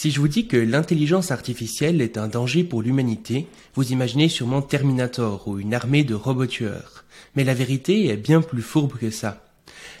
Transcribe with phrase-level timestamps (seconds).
[0.00, 4.62] Si je vous dis que l'intelligence artificielle est un danger pour l'humanité, vous imaginez sûrement
[4.62, 7.04] Terminator ou une armée de robots tueurs.
[7.34, 9.44] Mais la vérité est bien plus fourbe que ça.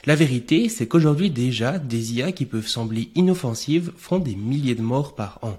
[0.06, 4.82] La vérité, c'est qu'aujourd'hui déjà, des IA qui peuvent sembler inoffensives font des milliers de
[4.82, 5.58] morts par an.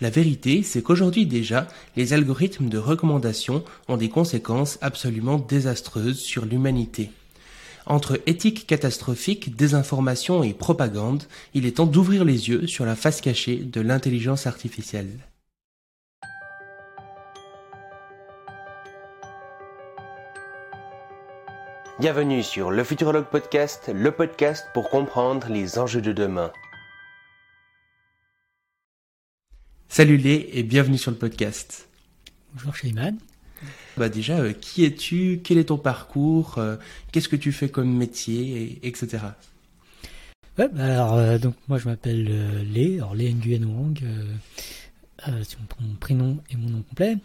[0.00, 6.44] La vérité, c'est qu'aujourd'hui déjà, les algorithmes de recommandation ont des conséquences absolument désastreuses sur
[6.44, 7.12] l'humanité.
[7.90, 13.20] Entre éthique catastrophique, désinformation et propagande, il est temps d'ouvrir les yeux sur la face
[13.20, 15.10] cachée de l'intelligence artificielle.
[21.98, 26.52] Bienvenue sur le Futurologue Podcast, le podcast pour comprendre les enjeux de demain.
[29.88, 31.88] Salut les et bienvenue sur le podcast.
[32.54, 33.18] Bonjour Shayman.
[34.00, 35.42] Bah déjà, euh, qui es-tu?
[35.44, 36.54] Quel est ton parcours?
[36.56, 36.76] Euh,
[37.12, 38.80] Qu'est-ce que tu fais comme métier?
[38.82, 39.18] Etc.
[40.56, 44.00] Bah alors, euh, donc moi je m'appelle Lé, alors Lé Nguyen Wang,
[45.26, 47.18] c'est mon, prénom et mon nom complet.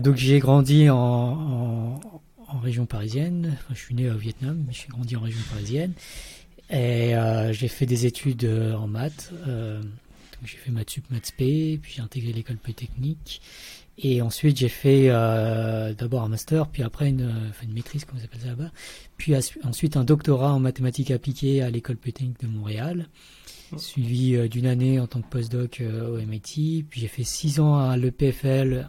[0.00, 2.00] donc j'ai grandi en,
[2.60, 5.92] région parisienne, je suis né au Vietnam, mais j'ai grandi en région parisienne.
[6.70, 7.14] Et
[7.52, 9.32] j'ai fait des études en maths,
[10.44, 13.40] j'ai fait maths sup, maths p, puis j'ai intégré l'école polytechnique.
[13.98, 18.24] Et ensuite, j'ai fait euh, d'abord un master, puis après une, une maîtrise, comme on
[18.24, 18.70] appelle ça là-bas.
[19.16, 23.06] Puis ensuite un doctorat en mathématiques appliquées à l'école polytechnique de Montréal,
[23.76, 26.84] suivi euh, d'une année en tant que postdoc euh, au MIT.
[26.90, 28.86] Puis j'ai fait six ans à l'EPFL,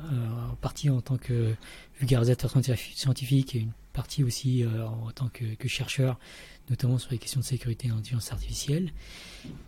[0.51, 1.53] en partie en tant que
[1.99, 6.19] vulgarisateur scientifique et une partie aussi en tant que, que chercheur
[6.69, 8.91] notamment sur les questions de sécurité et d'intelligence artificielle.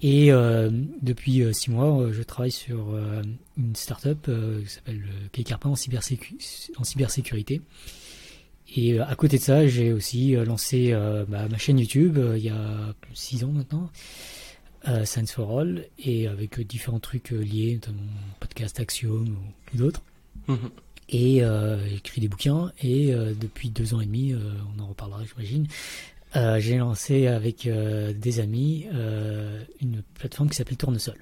[0.01, 0.69] Et euh,
[1.01, 2.95] depuis euh, six mois, euh, je travaille sur
[3.57, 4.29] une start-up
[4.63, 7.61] qui s'appelle Kekarpa en, en cybersécurité.
[8.75, 10.93] Et à côté de ça, j'ai aussi lancé
[11.29, 13.89] ma chaîne YouTube il y a six ans maintenant,
[15.05, 18.01] Science for All, et avec différents trucs liés, notamment
[18.41, 19.37] podcast Axiom
[19.73, 20.01] ou, d'autres.
[20.49, 20.69] Mhm.
[21.09, 21.39] Et
[21.87, 24.35] j'ai écrit des bouquins, et depuis deux ans et demi,
[24.75, 25.67] on en reparlera j'imagine,
[26.35, 31.15] euh, j'ai lancé avec euh, des amis euh, une plateforme qui s'appelle Tournesol.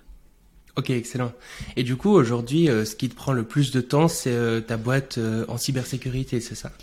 [0.76, 1.32] Ok, excellent.
[1.78, 5.18] Et du coup, aujourd'hui, ce qui te prend le plus de temps, c'est ta boîte
[5.48, 6.74] en cybersécurité, c'est ça?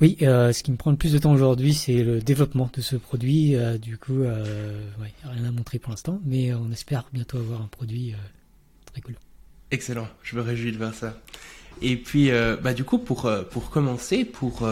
[0.00, 2.96] Oui, ce qui me prend le plus de temps aujourd'hui, c'est le développement de ce
[2.96, 3.54] produit.
[3.80, 8.14] du coup, ouais, rien à montrer pour l'instant, mais on espère bientôt avoir un produit
[8.92, 9.14] très cool.
[9.70, 11.16] Excellent, je me réjouis de voir ça.
[11.82, 12.32] Et puis,
[12.64, 14.68] bah, du coup, pour, pour commencer, pour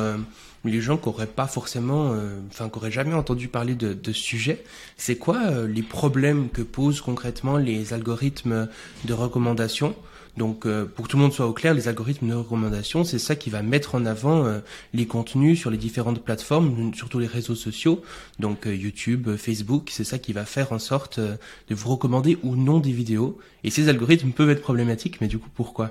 [0.64, 4.12] les gens qui n'auraient pas forcément, euh, enfin, qui n'auraient jamais entendu parler de, de
[4.12, 4.64] ce sujet,
[4.96, 8.68] c'est quoi euh, les problèmes que posent concrètement les algorithmes
[9.04, 9.94] de recommandation?
[10.38, 13.18] Donc, euh, pour que tout le monde soit au clair, les algorithmes de recommandation, c'est
[13.18, 14.46] ça qui va mettre en avant
[14.94, 18.02] les contenus sur les différentes plateformes, surtout les réseaux sociaux,
[18.38, 22.80] donc YouTube, Facebook, c'est ça qui va faire en sorte de vous recommander ou non
[22.80, 23.38] des vidéos.
[23.62, 25.90] Et ces algorithmes peuvent être problématiques, mais du coup, pourquoi?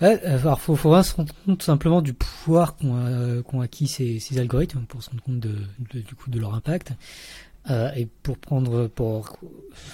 [0.00, 4.84] Ouais, alors faut, faut se rendre compte simplement du pouvoir qu'ont euh, acquis ces, algorithmes
[4.88, 5.54] pour se rendre compte de,
[5.92, 6.92] du coup de leur impact
[7.68, 9.36] euh, et pour prendre pour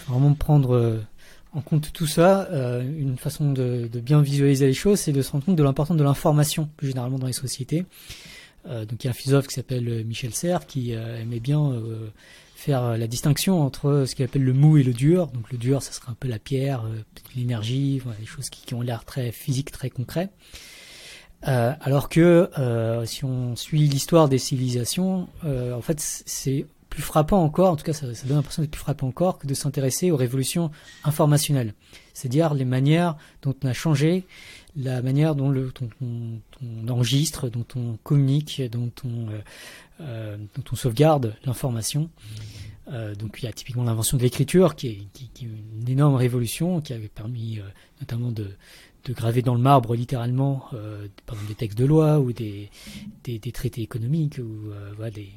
[0.06, 1.00] vraiment prendre euh,
[1.52, 5.32] en compte tout ça, une façon de, de, bien visualiser les choses, c'est de se
[5.32, 7.86] rendre compte de l'importance de l'information plus généralement dans les sociétés.
[8.66, 11.72] donc il y a un philosophe qui s'appelle Michel Serres qui aimait bien
[12.56, 15.28] faire euh, la distinction entre ce qu'il appelle le mou et le dur.
[15.28, 17.02] Donc le dur, ça serait un peu la pierre, euh,
[17.36, 20.30] l'énergie, voilà, des choses qui, ont l'air très physiques, très concrets.
[21.46, 22.50] Euh, alors que
[23.04, 27.92] si on suit l'histoire des civilisations, en fait, c'est plus frappant encore, en tout cas
[27.92, 30.70] ça, ça donne l'impression d'être plus frappant encore que de s'intéresser aux révolutions
[31.04, 31.74] informationnelles,
[32.14, 34.24] c'est-à-dire les manières dont on a changé
[34.76, 35.72] la manière dont, le,
[36.02, 39.40] on, enregistre, dont on communique, dont on, euh,
[40.00, 42.10] euh, dont on sauvegarde l'information.
[42.92, 45.88] Euh, donc il y a typiquement l'invention de l'écriture qui est, qui, qui est, une
[45.88, 47.62] énorme révolution qui avait permis euh,
[48.00, 48.50] notamment de,
[49.04, 50.68] de graver dans le marbre littéralement
[51.24, 52.70] par exemple des textes de loi ou des,
[53.24, 55.30] des, des traités économiques ou voilà, des,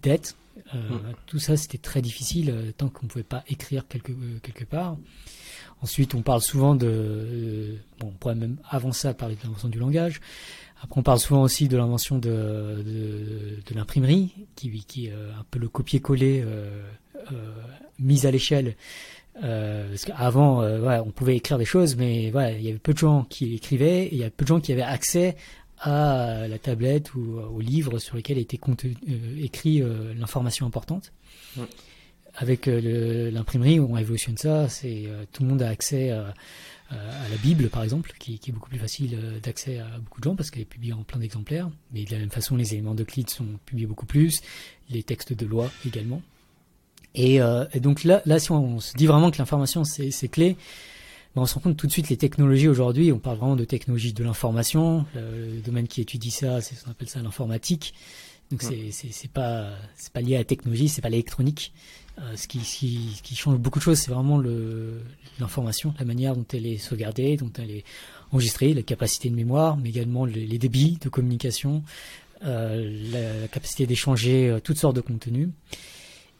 [0.00, 0.36] dettes.
[0.72, 0.78] Mmh.
[1.26, 4.12] Tout ça c'était très difficile tant qu'on ne pouvait pas écrire quelque,
[4.42, 4.96] quelque part.
[5.84, 9.68] Ensuite, on parle souvent de, euh, bon, on pourrait même avant ça parler de l'invention
[9.68, 10.22] du langage.
[10.82, 12.82] Après, on parle souvent aussi de l'invention de,
[13.66, 16.70] de, l'imprimerie, qui, qui est euh, un peu le copier-coller euh,
[17.32, 17.52] euh,
[17.98, 18.76] mis à l'échelle.
[19.42, 22.98] Euh, parce qu'avant, euh, on pouvait écrire des choses, mais il y avait peu de
[22.98, 25.36] gens qui écrivaient, et il y avait peu de gens qui avaient accès
[25.80, 28.96] à la tablette ou au livre sur lequel était contenu,
[29.38, 29.82] écrit
[30.16, 31.12] l'information importante.
[32.36, 36.34] Avec euh, l'imprimerie, on évolutionne ça, c'est euh, tout le monde a accès à,
[36.90, 40.20] à la Bible, par exemple, qui, qui est beaucoup plus facile euh, d'accès à beaucoup
[40.20, 41.70] de gens parce qu'elle est publiée en plein d'exemplaires.
[41.92, 44.40] Mais de la même façon, les éléments d'Euclide sont publiés beaucoup plus,
[44.90, 46.22] les textes de loi également.
[47.14, 50.28] Et, euh, et donc là, là, si on, on se dit vraiment que l'information c'est
[50.28, 50.56] clé,
[51.34, 53.12] ben, on se rend compte tout de suite les technologies aujourd'hui.
[53.12, 55.04] On parle vraiment de technologie de l'information.
[55.14, 57.94] Le, le domaine qui étudie ça, c'est on appelle ça l'informatique.
[58.50, 58.90] Donc Ouais.
[58.92, 61.72] c'est c'est pas c'est pas lié à la technologie, c'est pas l'électronique.
[62.20, 64.40] Euh, ce, qui, change beaucoup de choses, c'est vraiment
[65.40, 67.84] l'information, la manière dont elle est sauvegardée, dont elle est
[68.30, 71.82] enregistrée, la capacité de mémoire, mais également les, débits de communication,
[72.44, 75.48] euh, la, capacité d'échanger euh, toutes sortes de contenus.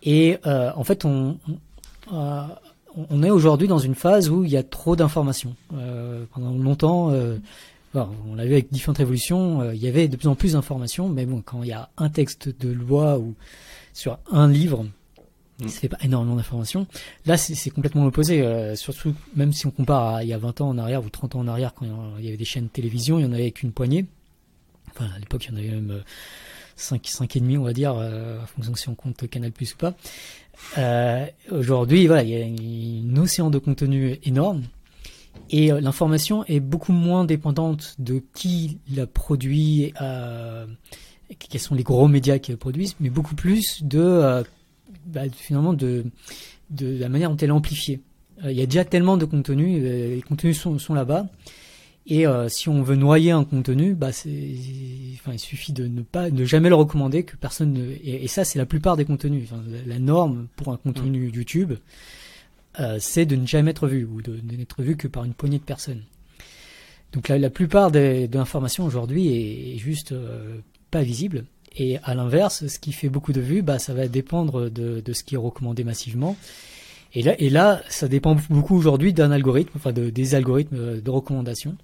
[0.05, 1.39] Et en fait, on,
[3.23, 5.57] est aujourd'hui dans une phase où il y a trop d'informations.
[5.71, 7.11] Pendant longtemps,
[7.95, 11.25] on l'a vu avec différentes révolutions, il y avait de plus en plus d'informations, mais
[11.25, 13.35] bon, quand il y a un texte de loi ou
[13.95, 14.85] sur un livre,
[15.61, 15.69] Mm.
[15.69, 16.87] ça fait pas énormément d'informations.
[17.27, 18.43] Là, c'est complètement l'opposé.
[18.43, 21.09] euh, surtout, même si on compare à il y a 20 ans en arrière ou
[21.09, 21.87] 30 ans en arrière, quand
[22.19, 24.07] il y avait des chaînes de télévision, il y en avait qu'une poignée.
[24.91, 26.03] Enfin, à l'époque, il y en avait même euh,
[26.77, 29.75] 5, 5 et demi, on va dire, euh, en fonction si on compte Canal Plus
[29.75, 29.95] ou pas.
[31.51, 34.63] Aujourd'hui, voilà, il y a un océan de contenu énorme.
[35.51, 39.93] Et l'information est beaucoup moins dépendante de qui la produit,
[41.39, 44.45] quels sont les gros médias qui la produisent, mais beaucoup plus de
[45.07, 46.05] bah, finalement de,
[46.71, 48.01] de la manière dont elle est amplifiée.
[48.45, 51.27] Euh, Il y a déjà tellement de contenu, euh, les contenus sont, sont là-bas.
[52.07, 56.31] Et euh, si on veut noyer un contenu, bah enfin, il suffit de ne pas,
[56.31, 59.45] de jamais le recommander, que personne ne, et, et ça c'est la plupart des contenus.
[59.51, 61.73] Enfin, la, norme pour un contenu YouTube,
[62.79, 65.33] euh, c'est de ne jamais être vu ou de, de n'être vu que par une
[65.33, 66.03] poignée de personnes.
[67.15, 70.59] Donc la, la plupart des, de l'information aujourd'hui est, est juste euh,
[70.91, 71.47] pas visible.
[71.77, 75.13] Et à l'inverse, ce qui fait beaucoup de vues, bah, ça va dépendre de, de
[75.13, 76.37] ce qui est recommandé massivement.
[77.15, 81.11] Et là, et là, ça dépend beaucoup aujourd'hui d'un algorithme, enfin de, des algorithmes de
[81.11, 81.77] recommandation.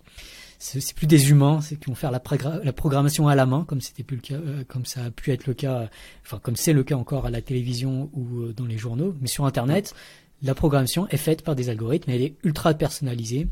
[0.62, 2.20] C'est plus des humains, c'est qui vont faire la,
[2.62, 5.30] la programmation à la main, comme c'était plus le cas, euh, comme ça a pu
[5.30, 5.88] être le cas,
[6.22, 9.14] enfin comme c'est le cas encore à la télévision ou euh, dans les journaux.
[9.22, 9.94] Mais sur Internet,
[10.42, 13.48] la programmation est faite par des algorithmes, elle est ultra personnalisée.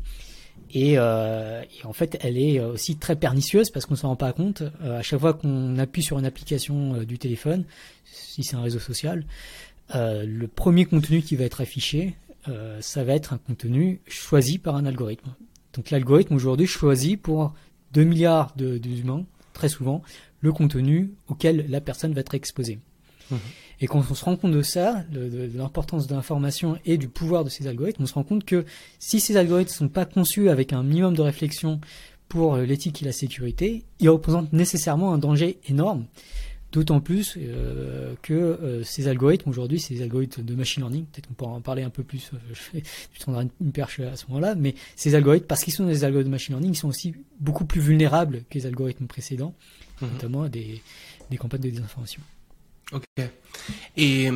[0.71, 4.09] Et, euh, et en fait, elle est euh, aussi très pernicieuse parce qu'on ne s'en
[4.09, 4.63] rend pas compte.
[4.83, 7.65] Euh, à chaque fois qu'on appuie sur une application du téléphone,
[8.05, 9.25] si c'est un réseau social,
[9.93, 12.15] le premier contenu qui va être affiché,
[12.79, 15.33] ça va être un contenu choisi par un algorithme.
[15.73, 17.53] Donc l'algorithme aujourd'hui choisit pour
[17.93, 20.03] 2 milliards d'humains, très souvent,
[20.41, 22.79] le contenu auquel la personne va être exposée.
[23.31, 23.39] Mhm.
[23.81, 26.97] Et quand on se rend compte de ça, de, de- de l'importance de l'information et
[26.97, 28.65] du pouvoir de ces algorithmes, on se rend compte que
[28.99, 31.79] si ces algorithmes ne sont pas conçus avec un minimum de réflexion
[32.27, 36.05] pour euh, l'éthique et la sécurité, ils représentent nécessairement un danger énorme.
[36.71, 41.33] D'autant plus euh, que euh, ces algorithmes aujourd'hui, ces algorithmes de machine learning, peut-être qu'on
[41.33, 42.37] pourra en parler un peu plus, euh,
[43.13, 46.29] je, tendrai une, perche à ce moment-là, mais ces algorithmes, parce qu'ils sont des algorithmes
[46.29, 49.55] de machine learning, ils sont aussi beaucoup plus vulnérables que les algorithmes précédents,
[50.01, 50.09] Mhm.
[50.13, 50.81] notamment des
[51.39, 52.21] campagnes de désinformation.
[52.91, 53.03] Ok.
[53.97, 54.29] Et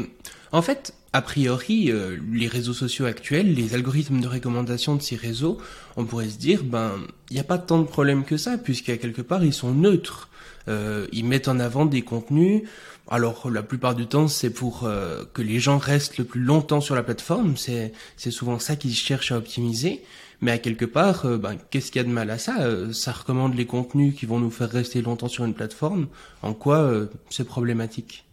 [0.51, 5.15] en fait, a priori, euh, les réseaux sociaux actuels, les algorithmes de recommandation de ces
[5.15, 5.57] réseaux,
[5.97, 6.91] on pourrait se dire, ben,
[7.29, 10.29] il n'y a pas tant de problèmes que ça, puisqu'à quelque part, ils sont neutres.
[10.69, 12.63] Euh, ils mettent en avant des contenus.
[13.09, 16.79] Alors, la plupart du temps, c'est pour euh, que les gens restent le plus longtemps
[16.79, 17.57] sur la plateforme.
[17.57, 20.03] C'est, c'est souvent ça qu'ils cherchent à optimiser.
[20.41, 22.61] Mais à quelque part, euh, ben, qu'est-ce qu'il y a de mal à ça?
[22.61, 26.07] Euh, Ça recommande les contenus qui vont nous faire rester longtemps sur une plateforme.
[26.41, 28.25] En quoi euh, c'est problématique?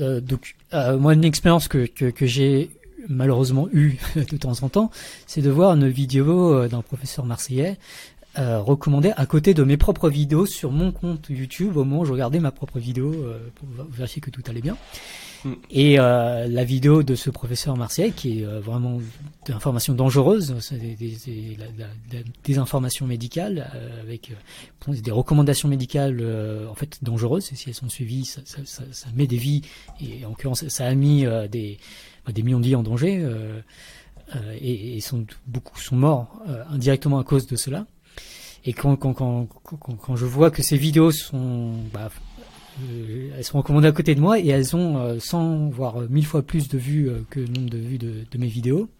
[0.00, 2.70] Euh, donc, euh, moi, une expérience que, que, que j'ai
[3.08, 4.90] malheureusement eue de temps en temps,
[5.26, 7.76] c'est de voir une vidéo euh, d'un professeur marseillais
[8.38, 12.04] euh, recommandée à côté de mes propres vidéos sur mon compte YouTube au moment où
[12.04, 14.76] je regardais ma propre vidéo euh, pour vérifier que tout allait bien.
[15.44, 15.52] Mm.
[15.70, 18.98] Et euh, la vidéo de ce professeur marseillais, qui est euh, vraiment
[19.46, 24.32] d'informations dangereuses, c'est des, des, des, la- la- la- des informations médicales euh, avec
[24.88, 27.52] euh, des recommandations médicales euh, en fait dangereuses.
[27.52, 29.62] Et si elles sont suivies, ça, ça, ça, ça met des vies
[30.00, 31.78] et en l'occurrence ça a mis euh, des,
[32.26, 33.60] bah, des millions de vies en danger euh,
[34.34, 37.86] euh, et, et sont beaucoup sont morts euh, indirectement à cause de cela.
[38.66, 42.10] Et quand quand, quand, quand, je vois que ces vidéos sont bah,
[42.82, 46.26] euh, elles sont recommandées à côté de moi et elles ont euh, 100 voire 1000
[46.26, 48.90] fois plus de vues euh, que le nombre de vues de, de mes vidéos.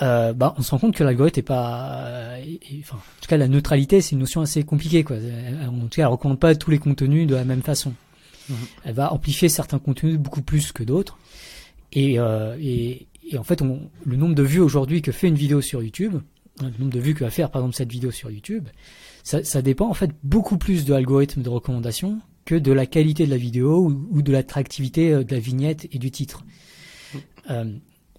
[0.00, 2.44] Euh, bah, on se rend compte que l'algorithme est pas, euh,
[2.80, 5.16] enfin, en tout cas, la neutralité, c'est une notion assez compliquée, quoi.
[5.16, 7.94] En tout cas, elle recommande pas tous les contenus de la même façon.
[8.48, 8.56] Mhm.
[8.84, 11.18] Elle va amplifier certains contenus beaucoup plus que d'autres.
[11.92, 15.34] Et, euh, et, et en fait, on, le nombre de vues aujourd'hui que fait une
[15.34, 16.20] vidéo sur YouTube,
[16.66, 18.68] le nombre de vues que va faire, par exemple, cette vidéo sur YouTube,
[19.22, 23.26] ça, ça dépend en fait beaucoup plus de l'algorithme de recommandation que de la qualité
[23.26, 26.44] de la vidéo ou, ou de l'attractivité euh, de la vignette et du titre.
[27.50, 27.72] Euh,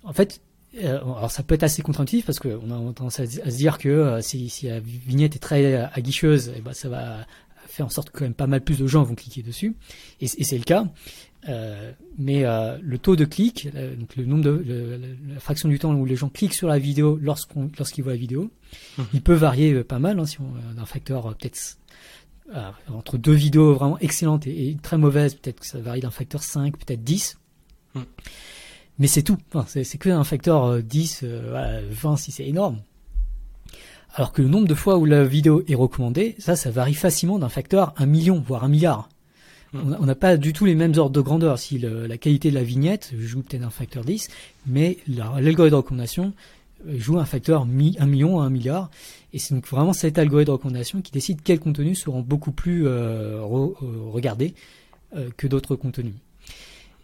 [0.03, 0.41] en fait,
[0.77, 3.77] euh, alors ça peut être assez contre-intuitif parce qu'on a tendance à, à se dire
[3.77, 7.25] que euh, si, si la vignette est très aguicheuse, eh ben ça va
[7.67, 9.75] fait en sorte que quand même pas mal plus de gens vont cliquer dessus,
[10.21, 10.87] et, c'est le cas.
[11.47, 14.99] Euh, mais euh, le taux de clic, euh, donc le nombre de
[15.33, 18.19] la fraction du temps où les gens cliquent sur la vidéo lorsqu'on lorsqu'ils voient la
[18.19, 18.51] vidéo,
[18.97, 19.03] mmh.
[19.13, 20.19] il peut varier pas mal.
[20.19, 21.77] Hein, si on d'un facteur peut-être
[22.91, 26.77] entre deux vidéos vraiment excellentes et, très mauvaises, peut-être que ça varie d'un facteur 5,
[26.77, 27.37] peut-être 10.
[27.93, 28.01] Mmh.
[28.97, 29.37] Mais c'est tout.
[29.53, 32.81] Enfin, c'est que un facteur 10, voilà, 20 si c'est énorme.
[34.15, 37.39] Alors que le nombre de fois où la vidéo est recommandée, ça, ça varie facilement
[37.39, 39.09] d'un facteur 1 million, voire 1 milliard.
[39.73, 41.59] On n'a pas du tout les mêmes ordres de grandeur.
[41.59, 44.27] Si la qualité de la vignette joue peut-être un facteur 10,
[44.65, 46.33] mais l'algorithme de recommandation
[46.87, 48.89] euh, joue un facteur 1 million à 1 milliard.
[49.33, 52.87] Et c'est donc vraiment cet algorithme de recommandation qui décide quels contenus seront beaucoup plus
[52.87, 53.73] euh, euh,
[54.11, 54.53] regardés
[55.37, 56.13] que d'autres contenus.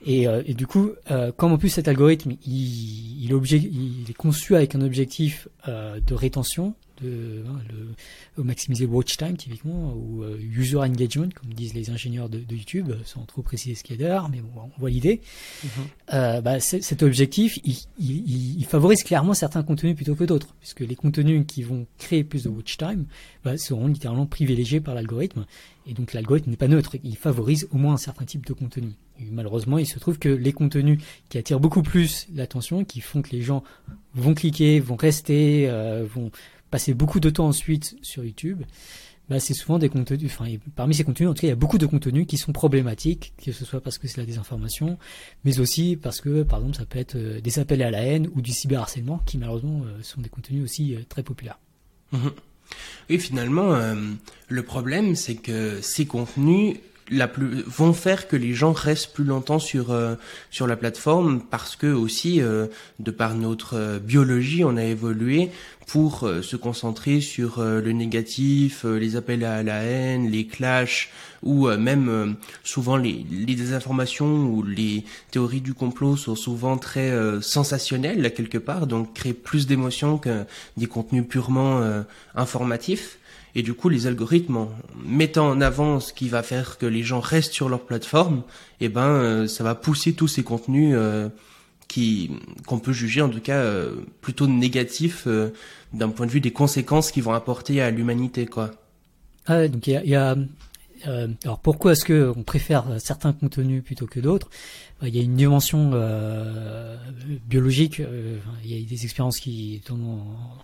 [0.06, 0.92] Et, du coup,
[1.38, 7.60] comme en plus cet algorithme, il, est conçu avec un objectif de rétention, de hein,
[8.38, 12.92] le, maximiser watch time typiquement ou euh, user engagement comme disent les ingénieurs de, YouTube
[13.04, 15.22] sans trop préciser ce qu'il y a derrière mais bon, on voit l'idée
[15.64, 15.70] mm-hmm.
[16.14, 20.82] euh, bah, cet objectif il, il, il, favorise clairement certains contenus plutôt que d'autres puisque
[20.82, 23.06] les contenus qui vont créer plus de watch time
[23.44, 25.46] bah, seront littéralement privilégiés par l'algorithme
[25.88, 28.94] et donc l'algorithme n'est pas neutre il favorise au moins un certain type de contenu
[29.20, 31.00] et malheureusement il se trouve que les contenus
[31.30, 33.64] qui attirent beaucoup plus l'attention qui font que les gens
[34.14, 36.32] vont cliquer vont rester euh, vont
[36.76, 38.62] passer beaucoup de temps ensuite sur YouTube,
[39.30, 41.56] bah, c'est souvent des contenus, enfin, parmi ces contenus, en tout cas, il y a
[41.56, 44.98] beaucoup de contenus qui sont problématiques, que ce soit parce que c'est la désinformation,
[45.46, 48.30] mais aussi parce que, par exemple, ça peut être euh, des appels à la haine
[48.36, 51.60] ou du cyberharcèlement, qui malheureusement euh, sont des contenus aussi euh, très populaires.
[52.12, 52.32] Mhm.
[53.10, 53.78] Oui, finalement,
[54.48, 56.78] le problème, c'est que ces contenus
[57.10, 60.16] la plus, vont faire que les gens restent plus longtemps sur euh,
[60.50, 62.68] sur la plateforme parce que aussi euh,
[63.00, 65.52] de par notre euh, biologie on a évolué
[65.88, 71.12] pour se concentrer sur le négatif, les appels à la haine, les clashs
[71.44, 78.34] ou même souvent les, les désinformations ou les théories du complot sont souvent très sensationnelles
[78.34, 80.46] quelque part donc créent plus d'émotions que
[80.76, 81.84] des contenus purement
[82.34, 83.20] informatifs.
[83.56, 84.68] Et du coup, les algorithmes,
[85.06, 88.44] mettant en avant ce qui va faire que les gens restent sur leur plateforme,
[88.82, 91.30] eh ben, euh, ça va pousser tous ces contenus euh,
[92.68, 95.26] qu'on peut juger en tout cas euh, plutôt négatifs
[95.94, 98.72] d'un point de vue des conséquences qu'ils vont apporter à l'humanité, quoi.
[99.48, 100.36] Ah donc il y a,
[101.06, 104.50] alors pourquoi est-ce que on préfère certains contenus plutôt que d'autres?
[105.04, 105.92] Il y a une dimension
[107.48, 108.02] biologique.
[108.66, 110.64] il y a des expériences qui tournent en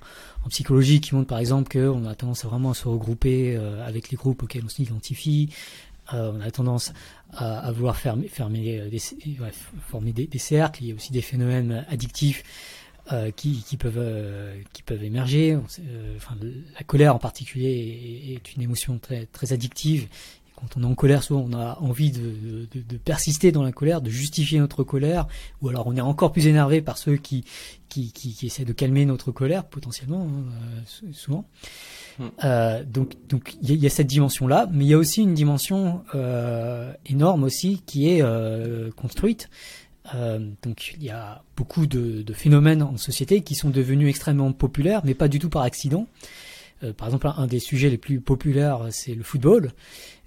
[0.49, 4.17] psychologie qui montre par exemple qu'on a tendance à vraiment se regrouper euh, avec les
[4.17, 5.49] groupes auxquels on s'identifie.
[6.13, 6.93] Euh, on a tendance
[7.33, 8.83] à, à vouloir euh, former
[10.13, 10.83] des, cercles.
[10.83, 12.43] Il y a aussi des phénomènes addictifs
[13.35, 15.57] qui, peuvent émerger.
[16.77, 20.07] la colère en particulier est, une émotion très addictive
[20.61, 23.71] quand on est en colère, souvent on a envie de, de, de, persister dans la
[23.71, 25.27] colère, de justifier notre colère,
[25.61, 27.43] ou alors on est encore plus énervé par ceux qui,
[27.89, 30.45] qui, qui, qui essaient de calmer notre colère, potentiellement, hein,
[31.03, 31.45] euh, souvent.
[32.19, 32.27] Hmm.
[32.43, 36.03] Euh, donc, donc il y, a cette dimension-là, mais il y a aussi une dimension
[36.15, 39.49] euh, énorme aussi qui est euh, construite.
[40.61, 45.01] Donc il y a beaucoup de, de, phénomènes en société qui sont devenus extrêmement populaires,
[45.05, 46.05] mais pas du tout par accident.
[46.97, 49.71] Par exemple, un des sujets les plus populaires, c'est le football.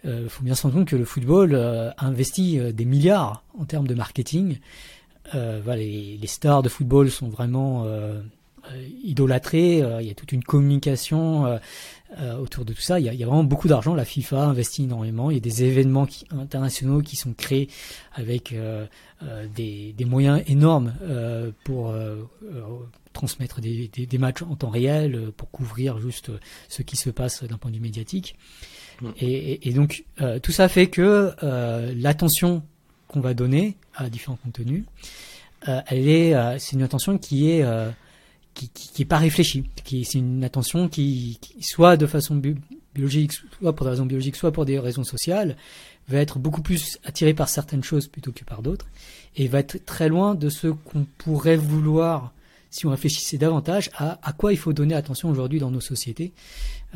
[0.04, 3.42] Il euh, faut bien se rendre compte que le football euh, investit euh, des milliards
[3.58, 4.58] en termes de marketing.
[5.32, 7.86] Les, stars de football sont vraiment
[9.02, 9.78] idolâtrés.
[9.78, 11.58] il y a toute une communication
[12.38, 13.00] autour de tout ça.
[13.00, 13.94] Il y, a, vraiment beaucoup d'argent.
[13.94, 15.30] La FIFA investit énormément.
[15.30, 17.68] Il y a des événements internationaux qui sont créés
[18.12, 18.54] avec
[19.56, 20.92] des, moyens énormes
[21.64, 21.94] pour
[23.14, 26.30] transmettre des, matchs en temps réel, pour couvrir juste
[26.68, 28.36] ce qui se passe d'un point de vue médiatique.
[29.20, 32.62] Et, donc euh, tout ça fait que euh, l'attention
[33.08, 34.84] qu'on va donner à différents contenus,
[35.68, 37.64] euh, elle est, c'est une attention qui est
[38.54, 42.40] qui, est pas réfléchie, qui c'est une attention qui, soit de façon
[42.94, 45.56] biologique, soit pour des raisons biologiques, soit pour des raisons sociales,
[46.08, 48.86] va être beaucoup plus attirée par certaines choses plutôt que par d'autres,
[49.36, 52.32] et va être très loin de ce qu'on pourrait vouloir
[52.74, 56.32] si on réfléchissait davantage à, à quoi il faut donner attention aujourd'hui dans nos sociétés,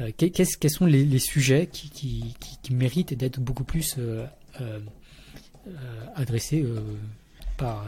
[0.00, 4.26] euh, quels sont les, sujets qui, qui, qui, méritent d'être beaucoup plus euh,
[4.60, 4.80] euh,
[6.16, 6.66] adressés
[7.56, 7.86] par,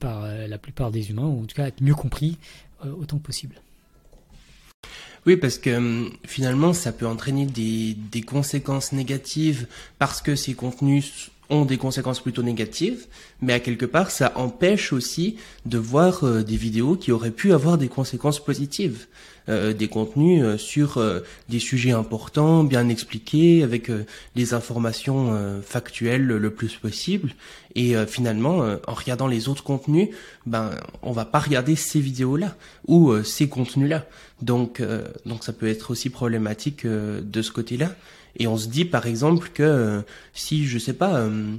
[0.00, 2.38] par la plupart des humains, ou en tout cas être mieux compris
[2.82, 3.54] autant que possible.
[5.26, 10.54] Oui, parce que hum, finalement, ça peut entraîner des, des, conséquences négatives parce que ces
[10.54, 13.06] contenus ont des conséquences plutôt négatives,
[13.40, 17.52] mais à quelque part, ça empêche aussi de voir euh, des vidéos qui auraient pu
[17.52, 19.06] avoir des conséquences positives.
[19.48, 21.00] Euh, des contenus euh, sur
[21.48, 23.92] des sujets importants, bien expliqués, avec
[24.34, 27.32] des informations factuelles le plus possible.
[27.76, 30.08] Et finalement, en regardant les autres contenus,
[30.46, 30.70] ben,
[31.02, 32.56] on va pas regarder ces vidéos-là
[32.88, 34.06] ou ces contenus-là.
[34.42, 34.82] Donc,
[35.26, 37.90] donc ça peut être aussi problématique de ce côté-là.
[38.38, 40.02] Et on se dit par exemple que euh,
[40.34, 41.56] si, je sais pas, euh,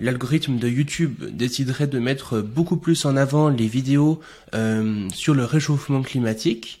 [0.00, 4.20] l'algorithme de YouTube déciderait de mettre beaucoup plus en avant les vidéos
[4.54, 6.78] euh, sur le réchauffement climatique,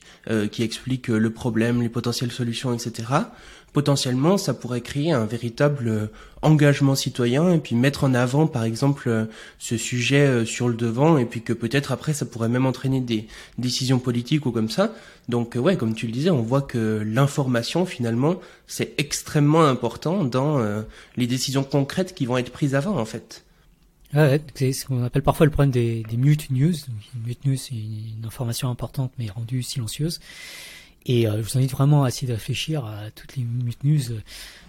[0.52, 3.24] qui expliquent le problème, les potentielles solutions, etc
[3.72, 6.06] potentiellement, ça pourrait créer un véritable euh,
[6.42, 9.24] engagement citoyen et puis mettre en avant, par exemple, euh,
[9.58, 13.00] ce sujet euh, sur le devant et puis que peut-être après, ça pourrait même entraîner
[13.00, 13.26] des
[13.58, 14.92] décisions politiques ou comme ça.
[15.28, 18.36] Donc, ouais, comme tu le disais, on voit que l'information, finalement,
[18.66, 20.60] c'est extrêmement important dans
[21.16, 23.44] les décisions concrètes qui vont être prises avant, en fait.
[24.14, 26.74] Ouais, c'est ce qu'on appelle parfois le problème des, mute news.
[27.14, 30.20] Une mute news, c'est une information importante mais rendue silencieuse.
[31.06, 33.44] Et euh, je vous invite vraiment à essayer de réfléchir à toutes les
[33.84, 34.00] news.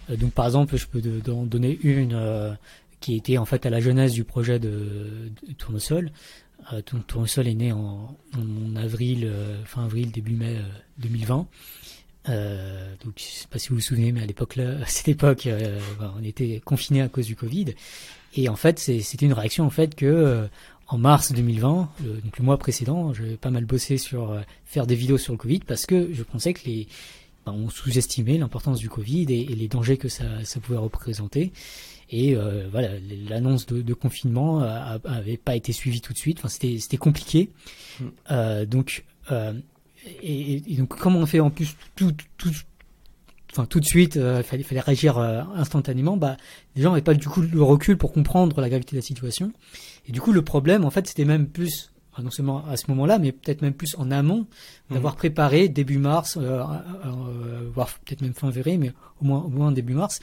[0.10, 2.54] Euh, donc par exemple, je peux donner une euh,
[3.00, 6.12] qui était en fait à la jeunesse du projet de, Tournesol.
[7.08, 8.16] Tournesol est né en,
[8.78, 9.30] avril,
[9.66, 10.58] fin avril, début mai
[11.00, 11.46] 2020.
[12.30, 15.50] Euh, donc je sais pas si vous vous souvenez, mais à l'époque à cette époque,
[16.18, 17.76] on était confinés à cause du Covid.
[18.36, 20.48] Et en fait, c'était une réaction en fait que
[20.94, 24.86] en mars 2020, le, donc le mois précédent, j'avais pas mal bossé sur euh, faire
[24.86, 26.88] des vidéos sur le Covid parce que je pensais que les
[27.46, 31.52] ben, on sous-estimait l'importance du Covid et, les dangers que ça, ça pouvait représenter.
[32.10, 32.90] Et euh, voilà,
[33.28, 36.38] l'annonce de, de, confinement avait pas été suivie tout de suite.
[36.40, 37.50] Enfin, c'était c'était compliqué.
[38.00, 38.06] Mm.
[38.32, 39.04] Euh, donc
[40.22, 42.52] et, et, donc comment on fait en plus tout tout
[43.52, 46.18] enfin tout de suite, euh, il fallait, fallait réagir instantanément.
[46.18, 46.38] Bah,
[46.76, 49.52] les gens n'avaient pas du coup le recul pour comprendre la gravité de la situation.
[50.08, 51.92] Et du coup, le problème, en fait, c'était même plus,
[52.22, 54.46] non seulement à ce moment-là, mais peut-être même plus en amont,
[54.90, 55.18] d'avoir mhm.
[55.18, 56.64] préparé début mars, euh, euh,
[57.06, 58.92] euh, voire peut-être même fin février, mais
[59.22, 60.20] au moins, au moins début mars,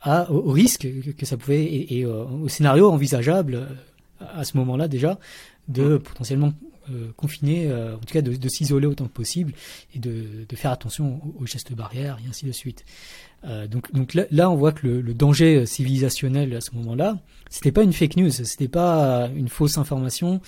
[0.00, 3.68] à, au, risque que, ça pouvait, et, au scénario envisageable
[4.18, 5.18] à ce moment-là déjà,
[5.68, 5.98] de mhm.
[6.00, 6.52] potentiellement
[7.16, 9.52] confiner, en tout cas de, s'isoler autant que possible
[9.94, 12.84] et de, de faire attention aux, gestes barrières et ainsi de suite.
[13.44, 17.18] Euh, donc, donc là, on voit que le, le danger civilisationnel à ce moment-là,
[17.50, 20.40] c'était pas une fake news, c'était pas une fausse information.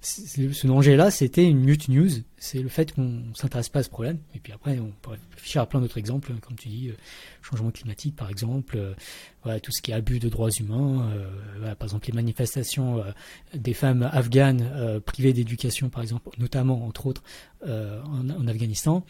[0.00, 2.08] Ce danger-là, c'était une mute news.
[2.38, 4.18] C'est le fait qu'on s'intéresse pas à ce problème.
[4.34, 6.96] Et puis après, on pourrait réfléchir à plein d'autres exemples, comme tu dis, euh,
[7.42, 8.94] changement climatique, par exemple, euh,
[9.42, 11.10] voilà, tout ce qui est abus de droits humains.
[11.12, 11.28] Euh,
[11.58, 13.02] voilà, par exemple, les manifestations
[13.52, 17.22] des femmes afghanes privées d'éducation, par exemple, notamment entre autres
[17.64, 19.04] en, en Afghanistan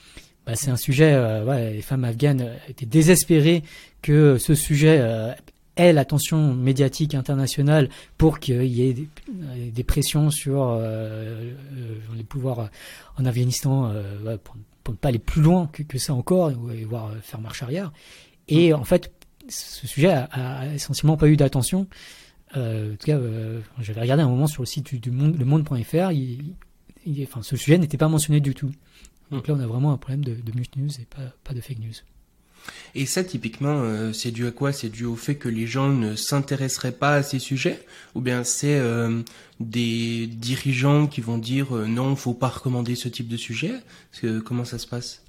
[0.47, 3.63] bah, c'est un sujet, euh, ouais, les femmes afghanes étaient désespérées
[4.03, 5.33] que ce sujet euh,
[5.77, 9.09] ait l'attention médiatique internationale pour qu'il y ait des,
[9.71, 11.53] des pressions sur euh,
[12.17, 12.71] les pouvoirs
[13.19, 13.93] en Afghanistan
[14.45, 17.63] pour, pour, ne pas aller plus loin que, que ça encore, et voire faire marche
[17.63, 17.93] arrière.
[18.49, 19.13] Et en fait,
[19.49, 21.87] ce sujet a, a essentiellement pas eu d'attention.
[22.57, 25.45] Euh, en tout cas, euh, j'avais regardé un moment sur le site du, monde, le
[25.45, 26.55] monde.fr, il,
[27.05, 28.71] il, enfin, ce sujet n'était pas mentionné du tout.
[29.31, 31.81] Donc là, on a vraiment un problème de, de news et pas, pas de fake
[31.81, 31.95] news.
[32.95, 34.73] Et ça, typiquement, euh, c'est dû à quoi?
[34.73, 37.85] C'est dû au fait que les gens ne s'intéresseraient pas à ces sujets?
[38.15, 39.23] Ou bien c'est euh,
[39.61, 43.75] des dirigeants qui vont dire euh, non, faut pas recommander ce type de sujet?
[44.21, 45.23] Que, Comment ça se passe?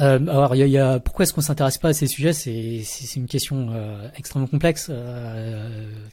[0.00, 2.32] Euh, alors, il y a, y a, pourquoi est-ce qu'on s'intéresse pas à ces sujets?
[2.32, 2.82] C'est
[3.16, 3.70] une question
[4.16, 4.90] extrêmement complexe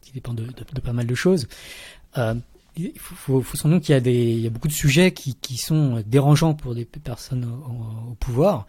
[0.02, 1.48] qui dépend de, de, de, pas mal de choses
[2.78, 5.12] il faut, faut, sans doute qu'il y a des, il y a beaucoup de sujets
[5.12, 7.46] qui, qui sont dérangeants pour des personnes
[8.10, 8.68] au, pouvoir,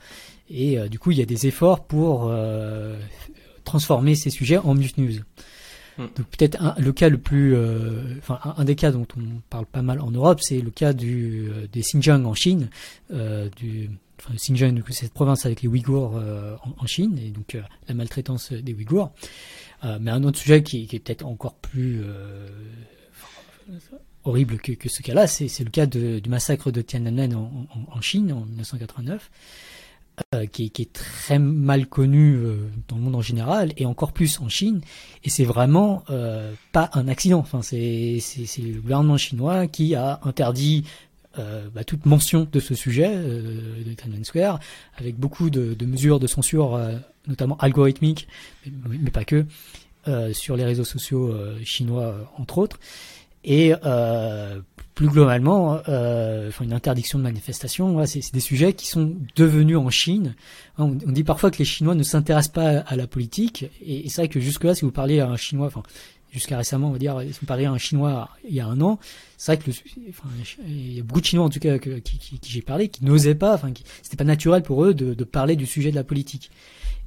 [0.51, 2.99] et euh, du coup il y a des efforts pour euh,
[3.65, 5.21] transformer ces sujets en mute news.
[5.99, 6.07] Hmm.
[6.17, 9.83] Donc peut-être le cas le plus, euh, enfin un, des cas dont on parle pas
[9.83, 12.71] mal en Europe, c'est le cas du des Xinjiang en Chine,
[13.11, 17.95] du enfin, Xinjiang, c'est cette province avec les Ouïghours en, en, Chine, et donc la
[17.95, 19.13] maltraitance des Ouïghours.
[20.01, 22.03] mais un autre sujet qui, qui est peut-être encore plus
[24.25, 29.31] horrible que, ce cas-là, c'est le cas du massacre de Tiananmen en, Chine en 1989,
[30.35, 34.41] euh, qui, est très mal connu euh, dans le monde en général et encore plus
[34.41, 34.81] en Chine.
[35.25, 37.39] Et c'est vraiment euh, pas un accident.
[37.39, 38.21] Enfin, c'est
[38.59, 40.85] le gouvernement chinois qui a interdit
[41.75, 44.61] bah, toute mention de ce sujet de Tiananmen Square,
[44.99, 46.79] avec beaucoup de, mesures de censure,
[47.27, 48.29] notamment algorithmiques,
[48.67, 49.47] mais pas que,
[50.35, 52.79] sur les réseaux sociaux chinois entre autres.
[53.45, 54.61] Et euh,
[54.95, 59.91] plus globalement, euh, une interdiction de manifestation, voilà, c'est des sujets qui sont devenus en
[59.91, 60.35] Chine.
[60.79, 64.09] On, on dit parfois que les Chinois ne s'intéressent pas à la politique, et, et
[64.09, 65.83] c'est vrai que jusque-là, si vous parlez à un Chinois, enfin
[66.33, 68.81] jusqu'à récemment, on va dire, si vous parlez à un Chinois il y a un
[68.81, 68.99] an,
[69.37, 69.77] c'est vrai que le,
[70.09, 70.29] enfin,
[70.67, 72.89] il y a beaucoup de Chinois en tout cas que, qui, qui, qui j'ai parlé
[72.89, 73.71] qui n'osaient pas, enfin,
[74.03, 76.51] c'était pas naturel pour eux de, de, parler du sujet de la politique.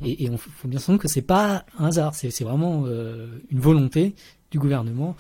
[0.04, 3.28] Et, et on faut bien se rendre que c'est pas un hasard, c'est vraiment euh,
[3.50, 4.14] une volonté
[4.52, 5.16] du gouvernement.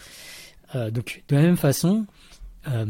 [0.73, 2.05] Euh, donc de la même façon,
[2.67, 2.85] euh,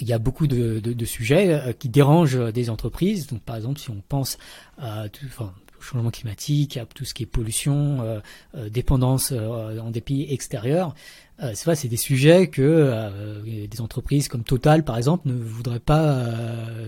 [0.00, 3.26] il y a beaucoup de, sujets euh, qui dérangent des entreprises.
[3.26, 4.38] Donc par exemple, si on pense
[4.78, 8.20] à, enfin, changement climatique, à tout ce qui est pollution,
[8.68, 10.94] dépendance dans des pays extérieurs.
[11.42, 15.34] Euh, c'est vrai, c'est des sujets que euh, des entreprises comme Total, par exemple, ne
[15.34, 16.24] voudraient pas.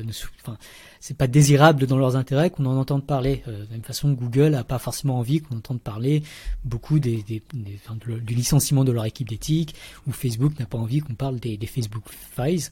[0.05, 0.11] ne,
[0.43, 0.59] enfin,
[1.01, 3.43] c'est pas désirable dans leurs intérêts qu'on en entende parler.
[3.47, 6.23] de la même façon, Google a pas forcément envie qu'on entende parler
[6.65, 9.75] beaucoup des, des, du licenciement de leur équipe d'éthique,
[10.07, 12.71] ou Facebook n'a pas envie qu'on parle des, des Facebook Files.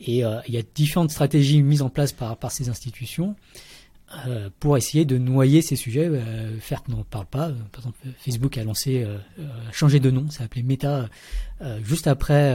[0.00, 3.34] Et il y a différentes stratégies mises en place par, par ces institutions.
[4.28, 7.50] Euh, pour essayer de noyer ces sujets, euh, faire qu'on n'en parle pas.
[7.72, 11.08] Par exemple, Facebook a lancé, euh, a changé de nom, ça s'appelait Meta
[11.82, 12.52] juste après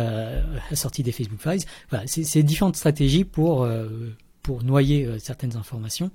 [0.70, 1.64] la sortie des Facebook Files.
[1.90, 3.68] Voilà, c'est différentes stratégies pour
[4.44, 6.12] pour noyer certaines informations.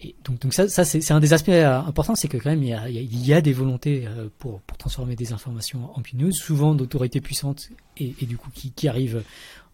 [0.00, 2.74] Et donc, ça, ça c'est un des aspects importants, c'est que quand même il y
[2.74, 4.08] a, il y a des volontés
[4.40, 8.72] pour, pour transformer des informations en news, souvent d'autorités puissantes et, et, du coup qui,
[8.72, 9.22] qui arrivent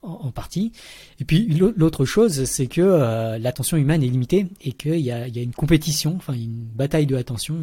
[0.02, 0.72] en, partie.
[1.20, 5.26] Et puis l'autre chose, c'est que euh, l'attention humaine est limitée et qu'il y a,
[5.26, 7.56] il y a une compétition, enfin une bataille de l'attention,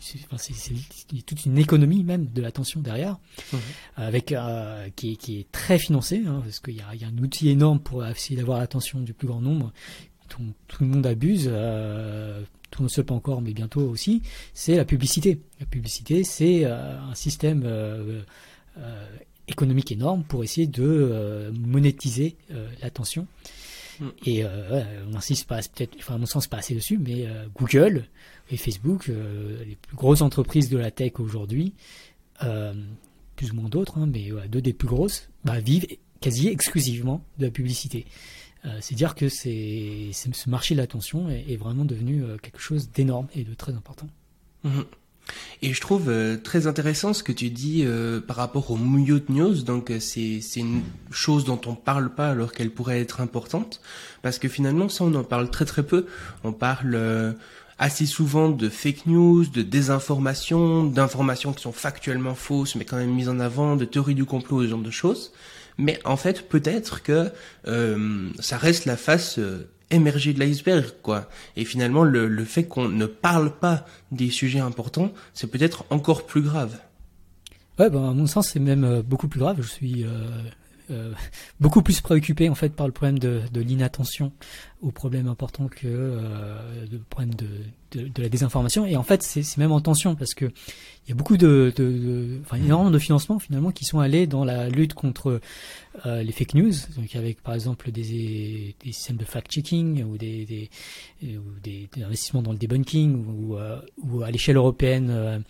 [0.00, 3.18] c'est toute une économie même de l'attention derrière,
[3.52, 3.56] mmh.
[3.96, 7.04] avec euh, qui, est, qui, est très financée, hein, parce qu'il y a, il y
[7.04, 9.72] a un outil énorme pour essayer d'avoir l'attention du plus grand nombre,
[10.30, 11.48] dont tout le monde abuse.
[11.50, 14.20] Euh, tout ne sait pas encore, mais bientôt aussi,
[14.52, 15.40] c'est la publicité.
[15.60, 17.62] La publicité, c'est euh, un système
[19.48, 23.26] économique énorme pour essayer de euh, monétiser euh, l'attention.
[24.00, 24.08] Mm.
[24.26, 27.46] Et euh, on insiste pas, peut-être, enfin à mon sens pas assez dessus, mais euh,
[27.54, 28.06] Google
[28.50, 31.74] et Facebook, euh, les plus grosses entreprises de la tech aujourd'hui,
[33.36, 35.86] plus ou moins d'autres, hein, mais deux des plus grosses, bah, vivent
[36.20, 38.06] quasi exclusivement de la publicité.
[38.80, 43.28] c'est dire que c'est, ce marché de l'attention est, est, vraiment devenu quelque chose d'énorme
[43.34, 44.08] et de très important.
[44.64, 44.82] Mm.
[45.62, 49.28] Et je trouve euh, très intéressant ce que tu dis euh, par rapport au mute
[49.28, 49.62] news.
[49.62, 53.80] Donc euh, c'est une chose dont on parle pas alors qu'elle pourrait être importante
[54.22, 56.06] parce que finalement ça on en parle très très peu.
[56.42, 57.32] On parle euh,
[57.78, 63.14] assez souvent de fake news, de désinformation, d'informations qui sont factuellement fausses mais quand même
[63.14, 65.32] mises en avant, de théories du complot, ce genre de choses.
[65.78, 67.32] Mais en fait peut-être que
[68.38, 69.40] ça reste la face
[69.94, 71.28] émerger de l'iceberg, quoi.
[71.56, 76.26] Et finalement, le, le fait qu'on ne parle pas des sujets importants, c'est peut-être encore
[76.26, 76.78] plus grave.
[77.78, 79.56] Ouais, ben, à mon sens, c'est même euh, beaucoup plus grave.
[79.60, 80.08] Je suis euh,
[80.90, 81.12] euh,
[81.60, 84.32] beaucoup plus préoccupé en fait par le problème de, de l'inattention
[84.82, 86.58] aux problèmes importants que euh,
[86.90, 87.46] le problème de,
[87.92, 88.84] de, de, la désinformation.
[88.84, 91.84] Et en fait, c'est même en tension parce que il y a beaucoup de, de,
[91.84, 95.40] de enfin, énormément de financements finalement qui sont allés dans la lutte contre
[96.04, 100.44] euh, les fake news, donc avec par exemple des, des systèmes de fact-checking ou des,
[100.44, 100.70] des,
[101.22, 105.44] ou des, des, investissements dans le debunking ou à l'échelle européenne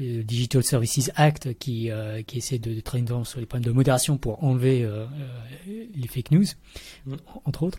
[0.00, 3.72] euh, euh, Digital Services Act qui, euh, qui essaie de, de sur les problèmes de
[3.72, 5.06] modération pour enlever euh,
[5.66, 6.44] les fake news,
[7.06, 7.14] mmh.
[7.44, 7.78] entre autres.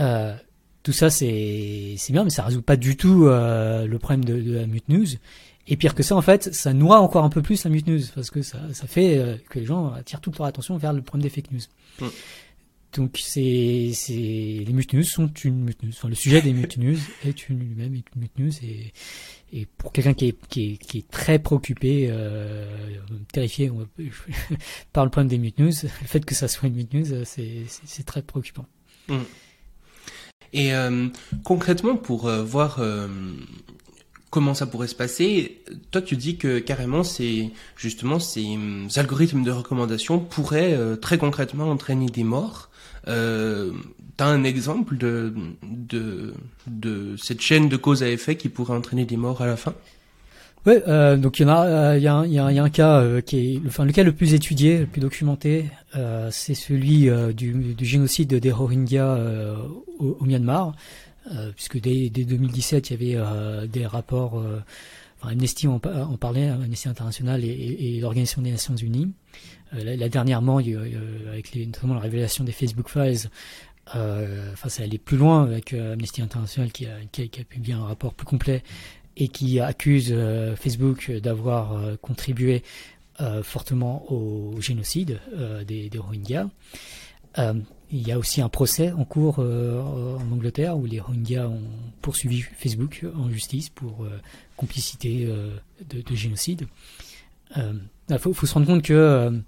[0.00, 0.34] Euh,
[0.82, 4.66] tout ça, c'est bien, mais ça résout pas du tout le problème de, de, la
[4.66, 5.06] mute news.
[5.68, 8.00] Et pire que ça, en fait, ça noie encore un peu plus la mute news,
[8.16, 11.22] parce que ça, ça fait que les gens attirent toute leur attention vers le problème
[11.22, 11.60] des fake news.
[12.00, 12.06] Mmh.
[12.94, 15.92] Donc c'est c'est les mute news sont une mute news.
[15.96, 18.92] Enfin, le sujet des mute news est une lui-même une mute news et
[19.52, 22.66] et pour quelqu'un qui est, très préoccupé, euh,
[23.32, 23.70] terrifié
[24.92, 28.04] par le problème des mute news, le fait que ça soit une mute news, c'est
[28.06, 28.66] très préoccupant.
[29.08, 29.18] Mmh.
[30.52, 31.08] Et euh,
[31.44, 33.08] concrètement, pour euh, voir euh,
[34.30, 37.02] comment ça pourrait se passer, toi tu dis que carrément
[37.76, 38.58] justement ces
[38.96, 42.70] algorithmes de recommandation pourraient euh, très concrètement entraîner des morts.
[44.22, 46.34] Euh, T'as un exemple de, de,
[46.66, 49.74] de cette chaîne de cause à effet qui pourrait entraîner des morts à la fin?
[50.64, 52.62] Oui, euh, donc il y en a, euh, il y, a, y, a, y a
[52.62, 56.28] un cas euh, qui est, enfin le cas le plus étudié, le plus documenté, euh,
[56.30, 59.56] c'est celui euh, du, génocide des Rohingyas euh,
[59.98, 60.76] au, Myanmar,
[61.56, 64.42] puisque dès, dès, 2017 il y avait des rapports,
[65.20, 69.12] enfin Amnesty en, parlait, Amnesty International et, l'Organisation des Nations Unies.
[69.72, 70.76] Là, dernièrement, y
[71.28, 75.92] avec notamment la révélation des Facebook Files, euh, enfin, ça allait plus loin avec euh,
[75.92, 78.62] Amnesty International qui a, publié un rapport plus complet
[79.16, 82.62] et qui accuse euh, Facebook d'avoir euh, contribué
[83.44, 85.20] fortement au génocide
[85.64, 86.48] des, Rohingyas.
[87.38, 91.62] il y a aussi un procès en cours en Angleterre où les Rohingyas ont
[92.00, 94.08] poursuivi Facebook en justice pour
[94.56, 95.26] complicité
[95.88, 96.66] de, de, génocide.
[97.56, 99.40] Il faut, se rendre compte que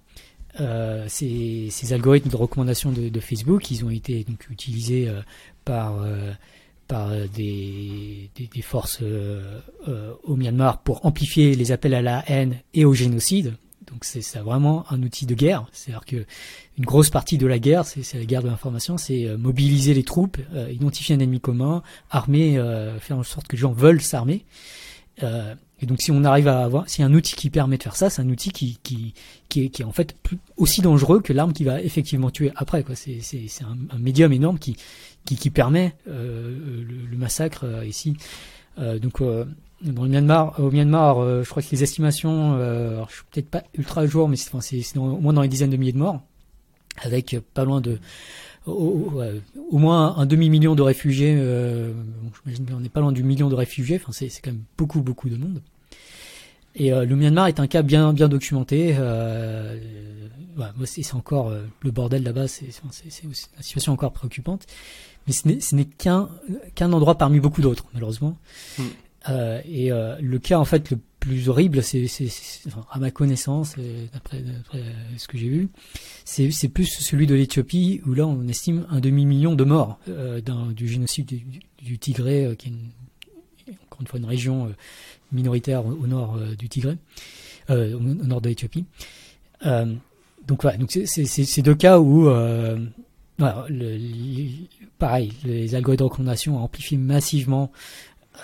[0.61, 5.21] euh, ces, ces, algorithmes de recommandation de, de, Facebook, ils ont été donc utilisés euh,
[5.65, 6.33] par euh,
[6.87, 9.61] par des, des, des forces euh,
[10.23, 13.55] au Myanmar pour amplifier les appels à la haine et au génocide.
[13.87, 15.67] Donc c'est vraiment un outil de guerre.
[15.73, 16.27] C'est-à-dire que
[16.79, 20.39] une grosse partie de la guerre, c'est la guerre de l'information, c'est mobiliser les troupes,
[20.71, 22.61] identifier un ennemi commun, armer,
[23.01, 24.45] faire en sorte que les gens veulent s'armer.
[25.23, 27.97] Euh, et donc si on arrive à avoir, si un outil qui permet de faire
[27.97, 29.13] ça, c'est un outil qui, qui,
[29.49, 32.53] qui, est, qui est en fait plus, aussi dangereux que l'arme qui va effectivement tuer
[32.55, 32.85] après.
[32.85, 32.95] Quoi.
[32.95, 34.77] C'est, c'est, c'est un, médium énorme qui,
[35.25, 38.17] qui, qui permet euh, le, massacre euh, ici.
[38.79, 39.45] Euh, donc euh,
[39.83, 43.65] dans le Myanmar, au Myanmar, je crois que les estimations, alors, je suis peut-être pas
[43.77, 45.99] ultra à jour, mais c'est, c'est, c'est au moins dans les dizaines de milliers de
[45.99, 46.23] morts,
[47.03, 47.99] avec pas loin de
[48.67, 49.13] au,
[49.71, 51.37] au, moins un demi-million de réfugiés.
[51.39, 51.93] Euh,
[52.45, 54.01] J'imagine qu'on n'est pas loin du million de réfugiés.
[54.03, 55.61] Enfin, c'est quand même beaucoup, beaucoup de monde.
[56.75, 58.97] Et euh, le Myanmar est un cas bien, bien documenté.
[58.99, 59.79] Euh,
[60.57, 62.49] voilà, c'est encore euh, le bordel là-bas.
[62.49, 62.67] C'est
[63.23, 64.67] une situation encore préoccupante.
[65.27, 66.29] Mais ce n'est qu'un
[66.75, 68.37] qu'un endroit parmi beaucoup d'autres, malheureusement.
[69.31, 72.07] Euh, et euh, le cas en fait le plus horrible, c'est,
[72.91, 73.77] à ma connaissance,
[74.13, 74.43] d'après,
[75.17, 75.69] ce que j'ai vu,
[76.25, 80.41] c'est, plus celui de l'Éthiopie où là on estime un demi million de morts euh,
[80.73, 81.27] du génocide
[81.79, 84.73] du, Tigré, qui est une, encore une fois une région
[85.33, 86.97] minoritaire au, nord du Tigré,
[87.71, 88.85] au, nord de l'Éthiopie.
[89.63, 92.29] donc voilà, c'est, deux cas où
[94.99, 97.75] pareil, les algorithmes de recommandation amplifient massivement euh,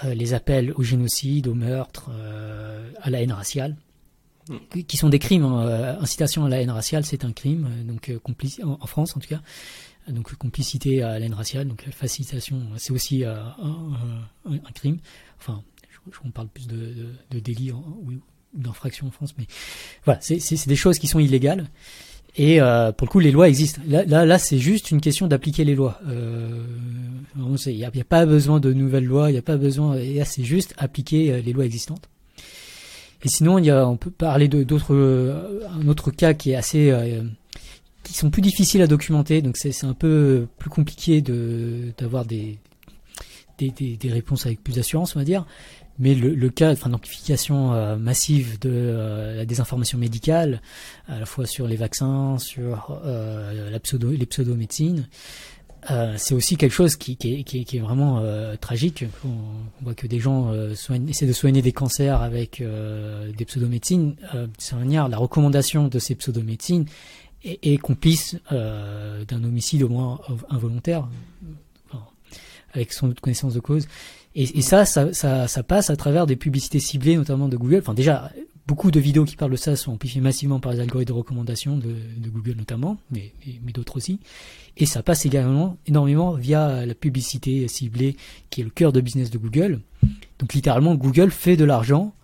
[0.05, 3.77] les appels au génocide, au meurtre, euh, à la haine raciale,
[4.49, 4.83] mm.
[4.87, 5.45] qui sont des crimes.
[5.45, 5.67] Hein.
[5.67, 9.29] Euh, incitation à la haine raciale, c'est un crime, donc en, en, France en tout
[9.29, 9.43] cas.
[10.09, 13.55] Donc complicité à la haine raciale, donc facilitation, c'est aussi un,
[14.47, 14.99] un, crime.
[15.39, 18.13] Enfin, je, on parle plus de, de, de délit ou
[18.55, 19.47] d'infraction en France, mais
[20.05, 21.69] voilà, c'est des choses qui sont illégales.
[22.37, 23.81] Et euh, pour le coup, les lois existent.
[23.87, 26.01] Là, là, c'est juste une question d'appliquer les lois.
[26.09, 26.49] Euh,
[27.37, 29.97] il n'y a, pas besoin de nouvelles lois, il n'y a pas besoin.
[30.25, 32.09] C'est juste appliquer euh, les lois existantes.
[33.23, 34.95] Et sinon, on peut parler de d'autres,
[35.87, 36.91] autre cas qui est assez,
[38.03, 39.43] qui sont plus difficiles à documenter.
[39.43, 42.59] Donc c'est un peu plus compliqué de d'avoir des,
[43.59, 45.45] des, réponses avec plus d'assurance, on va dire.
[46.01, 50.63] Mais le, cas enfin, d'amplification euh, massive de euh, la désinformation médicale,
[51.07, 55.07] à la fois sur les vaccins, sur euh, les pseudomédecines,
[56.17, 58.23] c'est aussi quelque chose qui, est vraiment
[58.61, 59.05] tragique.
[59.25, 60.53] On, voit que des gens
[61.09, 64.15] essaient de soigner des cancers avec des pseudomédecines.
[64.59, 66.85] c'est manière, la recommandation de ces pseudomédecines
[67.45, 71.09] est, est complice d'un homicide au moins involontaire,
[72.75, 73.87] avec son connaissance de cause.
[74.35, 77.79] Et, et ça, ça, ça, ça, passe à travers des publicités ciblées, notamment de Google.
[77.79, 78.31] Enfin, déjà,
[78.71, 81.77] beaucoup de vidéos qui parlent de ça sont amplifiées massivement par les algorithmes de recommandation
[81.77, 81.89] de,
[82.19, 83.33] de Google notamment, mais,
[83.65, 84.21] mais, d'autres aussi.
[84.77, 88.17] Et ça passe également énormément via la publicité ciblée,
[88.51, 89.81] qui est le cœur de business de Google.
[90.39, 92.15] Donc littéralement, Google fait de l'argent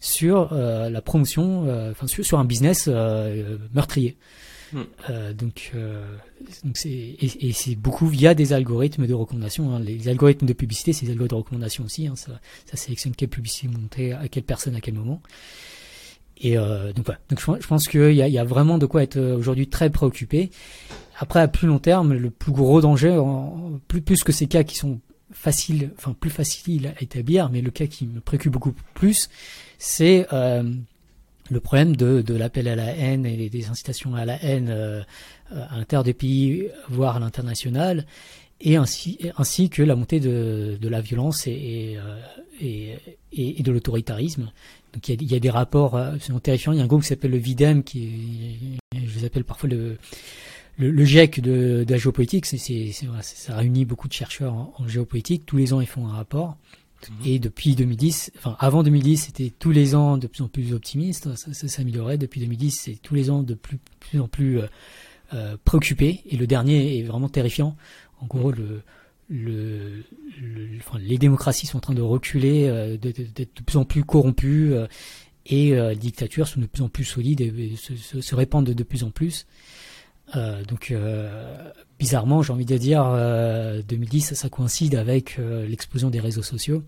[0.00, 4.16] sur euh, la promotion, euh, enfin sur, sur, un business euh, meurtrier.
[4.72, 4.82] Hmm.
[5.08, 6.04] Euh, donc, euh,
[6.64, 9.74] donc c'est et, c'est beaucoup via des algorithmes de recommandation.
[9.74, 9.80] Hein.
[9.80, 12.06] Les, algorithmes de publicité, c'est des algorithmes de recommandation aussi.
[12.06, 12.14] Hein.
[12.16, 12.38] Ça,
[12.74, 15.20] sélectionne quelle publicité monter à quelle personne à quel moment.
[16.40, 17.20] Et euh, donc, voilà.
[17.28, 19.90] donc je, pense qu'il y a, y a vraiment de quoi être euh, aujourd'hui très
[19.90, 20.50] préoccupé.
[21.18, 23.22] Après, à plus long terme, le plus gros danger,
[23.88, 25.00] plus, plus que ces cas qui sont
[25.32, 29.28] faciles, enfin plus faciles à établir, mais le cas qui me préoccupe beaucoup plus,
[29.78, 30.62] c'est euh,
[31.50, 35.02] le problème de, de l'appel à la haine et des incitations à la haine euh,
[35.50, 38.06] à l'intérieur des pays, voire à l'international,
[38.60, 41.98] et ainsi, ainsi que la montée de, de la violence et,
[42.60, 42.94] et,
[43.32, 44.52] et, et de l'autoritarisme.
[44.92, 46.72] Donc il y, a, des rapports euh, terrifiants.
[46.72, 49.96] Il y a un groupe qui s'appelle le VIDEM, qui je les appelle parfois le,
[50.76, 52.46] le, le GIEC de, de la géopolitique.
[52.46, 52.58] C'est,
[53.22, 55.46] ça réunit beaucoup de chercheurs en, en géopolitique.
[55.46, 56.56] Tous les ans, ils font un rapport.
[57.08, 57.26] Mhm.
[57.26, 61.34] Et depuis 2010, enfin avant 2010, c'était tous les ans de plus en plus optimiste,
[61.36, 62.18] ça, ça s'améliorait.
[62.18, 64.66] Depuis 2010, c'est tous les ans de plus, plus en plus euh,
[65.32, 66.22] euh, préoccupé.
[66.26, 67.76] Et le dernier est vraiment terrifiant.
[68.20, 68.82] En gros, le,
[69.28, 70.02] le,
[70.40, 74.02] le enfin, les démocraties sont en train de reculer, euh, d'être de, plus en plus
[74.02, 74.88] corrompues, euh,
[75.46, 78.66] et les dictatures sont de plus en plus solides et, et se, se, se, répandent
[78.66, 79.46] de, de plus en plus.
[80.36, 83.04] Euh, donc euh, bizarrement, j'ai envie de dire,
[83.88, 86.82] 2010, euh, ça, ça, coïncide avec l'explosion des réseaux sociaux.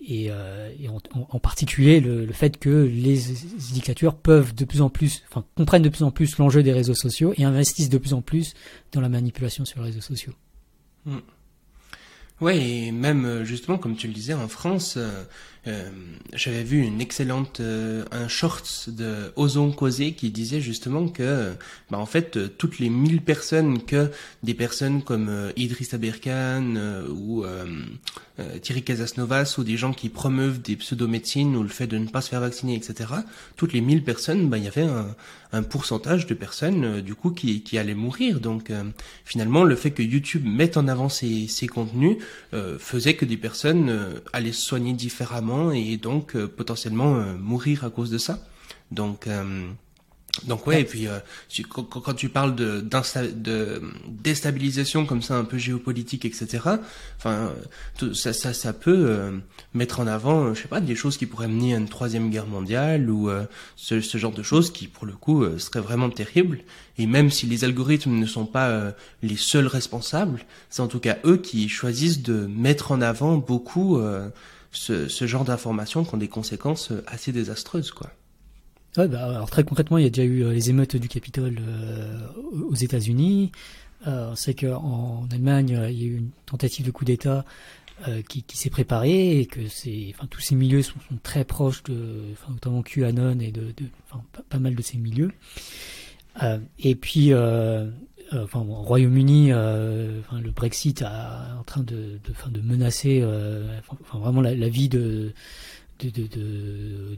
[0.00, 3.18] et, euh, et en, particulier le, fait que les
[3.72, 6.94] dictatures peuvent de plus en plus, enfin comprennent de plus en plus l'enjeu des réseaux
[6.94, 8.54] sociaux et investissent de plus en plus
[8.92, 10.32] dans la manipulation sur les réseaux sociaux.
[11.04, 11.18] Mm.
[12.40, 14.96] Ouais, et même euh, justement, comme tu le disais, en France,
[15.66, 15.90] euh, euh,
[16.34, 21.54] j'avais vu une excellente, euh, un short de Ozon Causé qui disait justement que,
[21.90, 24.10] bah, en fait, toutes les 1000 personnes que
[24.42, 26.74] des personnes comme Idriss Aberkan
[27.10, 27.44] ou
[28.62, 32.20] Thierry Casasnovas ou des gens qui promeuvent des pseudomédecines ou le fait de ne pas
[32.20, 33.10] se faire vacciner, etc.,
[33.56, 35.14] toutes les 1000 personnes, bah, il y avait un,
[35.52, 38.40] un pourcentage de personnes, du coup, qui, qui allaient mourir.
[38.40, 38.70] Donc,
[39.24, 42.18] finalement, le fait que YouTube mette en avant ces, ces contenus
[42.78, 47.90] faisait que des personnes allaient se soigner différemment et donc euh, potentiellement euh, mourir à
[47.90, 48.38] cause de ça.
[48.90, 49.68] Donc euh,
[50.46, 51.08] donc ouais, et puis
[51.68, 52.84] quand, tu parles de,
[54.06, 56.60] déstabilisation comme ça, un peu géopolitique, etc.
[57.16, 57.50] Enfin,
[58.12, 59.32] ça, ça, peut
[59.74, 62.46] mettre en avant, je sais pas, des choses qui pourraient mener à une troisième guerre
[62.46, 63.28] mondiale ou
[63.74, 66.60] ce, ce, genre de choses qui, pour le coup, seraient vraiment terribles.
[66.98, 68.92] Et même si les algorithmes ne sont pas
[69.24, 74.00] les seuls responsables, c'est en tout cas eux qui choisissent de mettre en avant beaucoup
[74.70, 78.10] ce, genre d'informations qui ont des conséquences euh, assez désastreuses, quoi.
[78.96, 81.58] Ouais, bah, alors très concrètement, il y a déjà eu euh, les émeutes du Capitole
[81.60, 82.18] euh,
[82.68, 83.52] aux États-Unis.
[84.06, 87.44] On sait qu'en Allemagne, il y a eu une tentative de coup d'État
[88.28, 89.58] qui, s'est préparée et que
[90.10, 93.74] enfin, tous ces milieux sont, très proches de, notamment QAnon et de,
[94.32, 95.32] pas, pas, mal de ces milieux.
[96.78, 97.32] Et puis,
[98.32, 103.66] enfin, au Royaume-Uni, euh, enfin, le Brexit est en train de, de, de menacer euh,
[103.88, 105.32] enfin, vraiment la, la vie de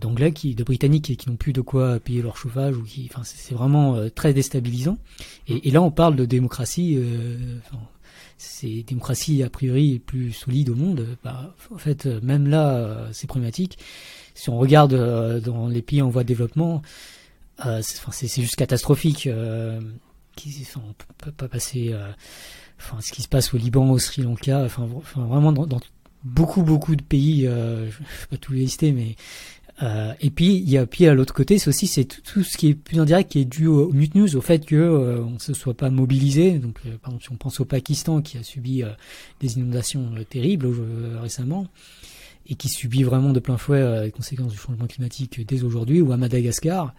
[0.01, 2.83] d'anglais de, de, qui de britanniques qui n'ont plus de quoi payer leur chauffage ou
[2.83, 4.97] qui enfin c'est vraiment euh, très déstabilisant.
[5.49, 7.83] Et, et, là on parle de démocratie euh, enfin,
[8.39, 11.07] c'est démocratie a priori plus solide au monde.
[11.23, 13.79] Bah, en fait même là c'est problématique.
[14.35, 14.95] Si on regarde
[15.41, 16.81] dans les pays en voie de développement
[17.83, 19.29] c'est juste catastrophique
[20.43, 20.67] qui,
[21.37, 22.11] pas passer, euh,
[22.79, 25.81] enfin, ce qui se passe au Liban, au Sri Lanka, enfin, vraiment dans,
[26.25, 29.17] beaucoup, beaucoup de pays, euh, je vais pas tous les lister, mais
[29.83, 32.43] euh, et puis il y a puis à l'autre côté, c'est aussi c'est tout, tout,
[32.43, 35.39] ce qui est plus indirect qui est dû au, au au fait que euh, on
[35.39, 36.59] se soit pas mobilisé.
[36.59, 38.83] Donc par exemple, si on pense au Pakistan qui a subi
[39.41, 40.69] des inondations terribles
[41.23, 41.67] récemment
[42.47, 46.13] et qui subit vraiment de plein fouet les conséquences du changement climatique dès aujourd'hui, ou
[46.13, 46.95] à Madagascar.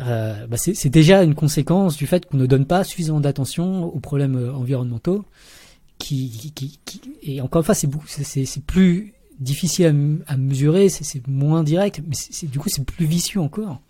[0.00, 3.98] Euh, bah c'est déjà une conséquence du fait qu'on ne donne pas suffisamment d'attention aux
[4.00, 5.24] problèmes euh, environnementaux.
[5.98, 12.00] Qui, qui, qui, et encore une fois, c'est plus difficile à, mesurer, c'est moins direct,
[12.06, 13.80] mais c'est du coup c'est plus vicieux encore.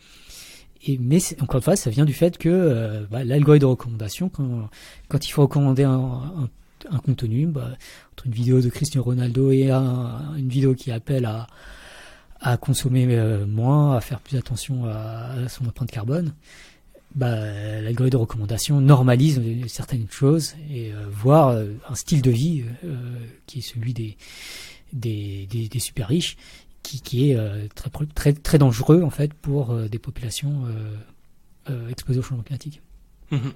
[0.86, 4.30] Et mais encore une fois, ça vient du fait que euh, bah, l'algorithme de recommandation,
[4.30, 4.70] quand,
[5.08, 6.48] quand il faut recommander un,
[6.90, 7.72] un, contenu, bah,
[8.12, 11.46] entre une vidéo de Cristiano Ronaldo et un, une vidéo qui appelle à
[12.40, 16.34] à consommer euh, moins, à faire plus attention à, son empreinte carbone,
[17.14, 17.34] bah,
[17.80, 22.96] l'algorithme de recommandation normalise certaines choses et euh, voire euh, un style de vie euh,
[23.46, 24.16] qui est celui des,
[24.92, 26.36] des, des, des super riches,
[26.82, 30.64] qui, qui est euh, très, très, très dangereux en fait pour euh, des populations
[31.90, 32.80] exposées au changement climatique.
[33.30, 33.50] Mmh.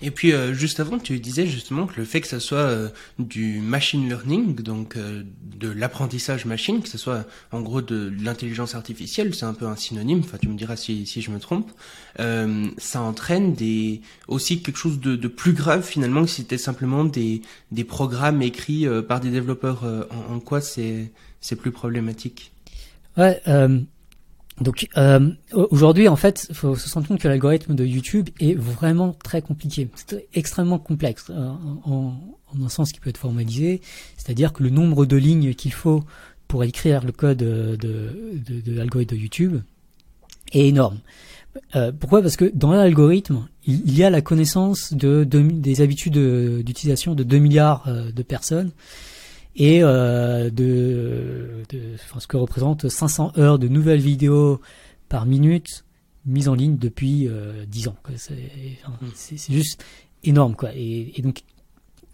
[0.00, 2.88] Et puis euh, juste avant, tu disais justement que le fait que ça soit euh,
[3.18, 5.22] du machine learning, donc euh,
[5.56, 9.76] de l'apprentissage machine, que ce soit en gros de, l'intelligence artificielle, c'est un peu un
[9.76, 10.20] synonyme.
[10.20, 11.70] Enfin, tu me diras si, si je me trompe.
[12.20, 16.58] Euh, ça entraîne des aussi quelque chose de, de plus grave finalement que si c'était
[16.58, 19.84] simplement des des programmes écrits euh, par des développeurs.
[20.10, 22.52] En, en, quoi c'est c'est plus problématique?
[23.16, 23.40] Ouais.
[24.60, 29.12] Donc euh, aujourd'hui, en fait, faut se rendre compte que l'algorithme de YouTube est vraiment
[29.24, 31.48] très compliqué, c'est extrêmement complexe, euh,
[31.84, 32.14] en,
[32.62, 33.80] un sens qui peut être formalisé,
[34.16, 36.04] c'est-à-dire que le nombre de lignes qu'il faut
[36.48, 39.62] pour écrire le code de, de, l'algorithme de YouTube
[40.52, 41.00] est énorme.
[41.74, 42.20] Euh, pourquoi?
[42.20, 46.18] Parce que dans l'algorithme, il, y a la connaissance de, de des habitudes
[46.62, 48.70] d'utilisation de 2 milliards euh, de personnes
[49.56, 54.60] et euh, de, de enfin, ce que représente 500 heures de nouvelles vidéos
[55.08, 55.84] par minute
[56.24, 57.96] mises en ligne depuis euh, 10 ans.
[58.16, 58.34] C'est
[58.86, 59.52] enfin, mm.
[59.52, 59.84] juste
[60.24, 60.54] énorme.
[60.54, 60.70] quoi.
[60.74, 61.42] Et, et, donc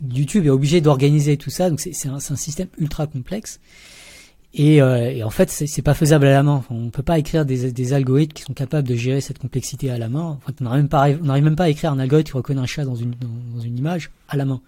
[0.08, 3.60] YouTube est obligé d'organiser tout ça, donc c'est un, un, système ultra complexe.
[4.54, 6.54] Et, euh, et en fait, c'est pas faisable à la main.
[6.54, 9.90] Enfin, on peut pas écrire des, des, algorithmes qui sont capables de gérer cette complexité
[9.90, 10.22] à la main.
[10.22, 12.84] En fait, on n'arrive même même pas à écrire un algorithme qui reconnaît un chat
[12.84, 14.62] dans une dans, dans une image à la main.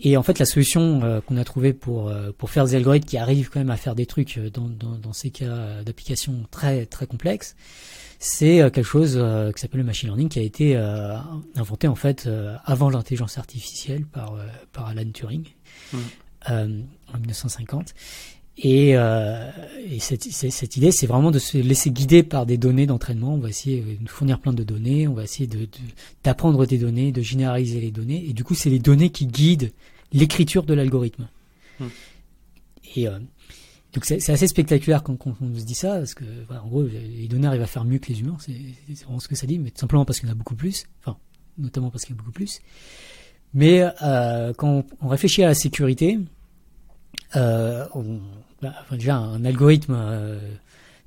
[0.00, 3.06] Et en fait, la solution euh, qu'on a trouvée pour euh, pour faire des algorithmes
[3.06, 6.46] qui arrivent quand même à faire des trucs euh, dans dans, dans ces cas d'application
[6.50, 7.56] très très complexes,
[8.18, 9.12] c'est quelque chose
[9.54, 10.76] qui s'appelle le machine learning, qui a été
[11.54, 12.28] inventé en fait
[12.64, 14.34] avant l'intelligence artificielle par
[14.72, 15.46] par Alan Turing
[15.92, 15.98] mmh.
[16.48, 17.94] en 1950
[18.60, 19.50] Et, euh,
[19.88, 23.34] et cette, cette, idée, c'est vraiment de se laisser guider par des données d'entraînement.
[23.34, 25.68] On va essayer de nous fournir plein de données, on va essayer de,
[26.24, 28.24] d'apprendre des données, de généraliser les données.
[28.28, 29.70] Et du coup, c'est les données qui guident
[30.12, 31.28] l'écriture de l'algorithme.
[31.78, 31.86] Hmm.
[32.96, 33.20] Et euh,
[33.92, 37.28] donc c'est, assez spectaculaire quand, quand, on se dit ça, parce que en gros, les
[37.28, 38.38] données arrivent à faire mieux que les humains.
[38.40, 38.54] C'est,
[39.04, 40.86] vraiment ce que ça dit, mais tout simplement parce qu'il y en a beaucoup plus.
[41.00, 41.16] Enfin,
[41.58, 42.60] notamment parce qu'il y en a beaucoup plus.
[43.54, 46.18] Mais euh, quand on réfléchit à la sécurité,
[47.36, 48.20] euh, on,
[48.60, 50.40] bah, déjà un algorithme euh,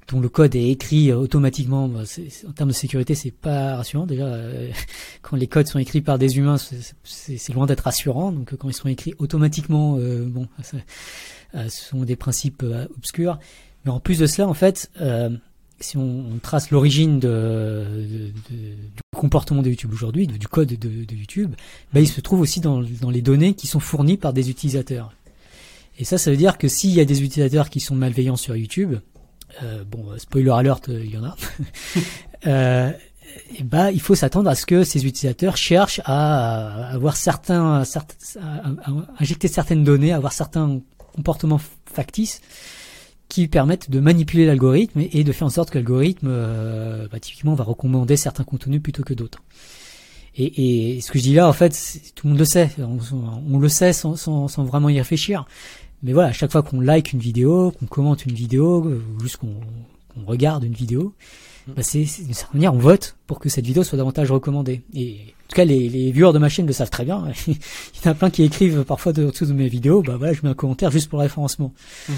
[0.10, 2.04] dont le code est écrit automatiquement, bah,
[2.48, 4.06] en termes de sécurité, c'est pas rassurant.
[4.06, 4.72] Déjà, euh,
[5.22, 6.58] quand les codes sont écrits par des humains,
[7.04, 8.32] c'est loin d'être rassurant.
[8.32, 10.78] Donc, quand ils sont écrits automatiquement, euh, bon, ça,
[11.54, 12.64] ce sont des principes
[12.98, 13.38] obscurs.
[13.84, 14.90] Mais en plus de cela, en fait,
[15.82, 21.56] si on, trace l'origine de, du comportement de YouTube aujourd'hui, du code de, YouTube,
[21.94, 25.12] bah, il se trouve aussi dans, dans les données qui sont fournies par des utilisateurs.
[25.98, 28.56] Et ça, ça veut dire que s'il y a des utilisateurs qui sont malveillants sur
[28.56, 28.96] YouTube,
[29.64, 31.36] euh, bon, spoiler alert, euh, il y en a,
[32.48, 32.92] euh,
[33.64, 38.88] bah, il faut s'attendre à ce que ces utilisateurs cherchent à, avoir certains, à,
[39.20, 40.80] injecter certaines données, à avoir certains
[41.16, 42.42] comportements factices
[43.32, 47.54] qui permettent de manipuler l'algorithme et, de faire en sorte que l'algorithme, euh, bah, typiquement,
[47.54, 49.42] va recommander certains contenus plutôt que d'autres.
[50.36, 51.74] Et, et, ce que je dis là, en fait,
[52.14, 52.70] tout le monde le sait.
[52.80, 55.46] On, le sait sans, vraiment y réfléchir.
[56.04, 59.38] Mais voilà, à chaque fois qu'on like une vidéo, qu'on commente une vidéo, ou juste
[59.38, 61.14] qu'on regarde une vidéo,
[61.68, 61.74] mm.
[61.74, 64.82] bah c'est d'une certaine manière, on vote pour que cette vidéo soit davantage recommandée.
[64.94, 67.28] Et en tout cas, les, les viewers de ma chaîne le savent très bien.
[67.48, 70.34] Il y en a plein qui écrivent parfois de, dessous de mes vidéos, bah voilà,
[70.34, 71.74] je mets un commentaire juste pour le référencement.
[72.10, 72.14] Mm-hmm.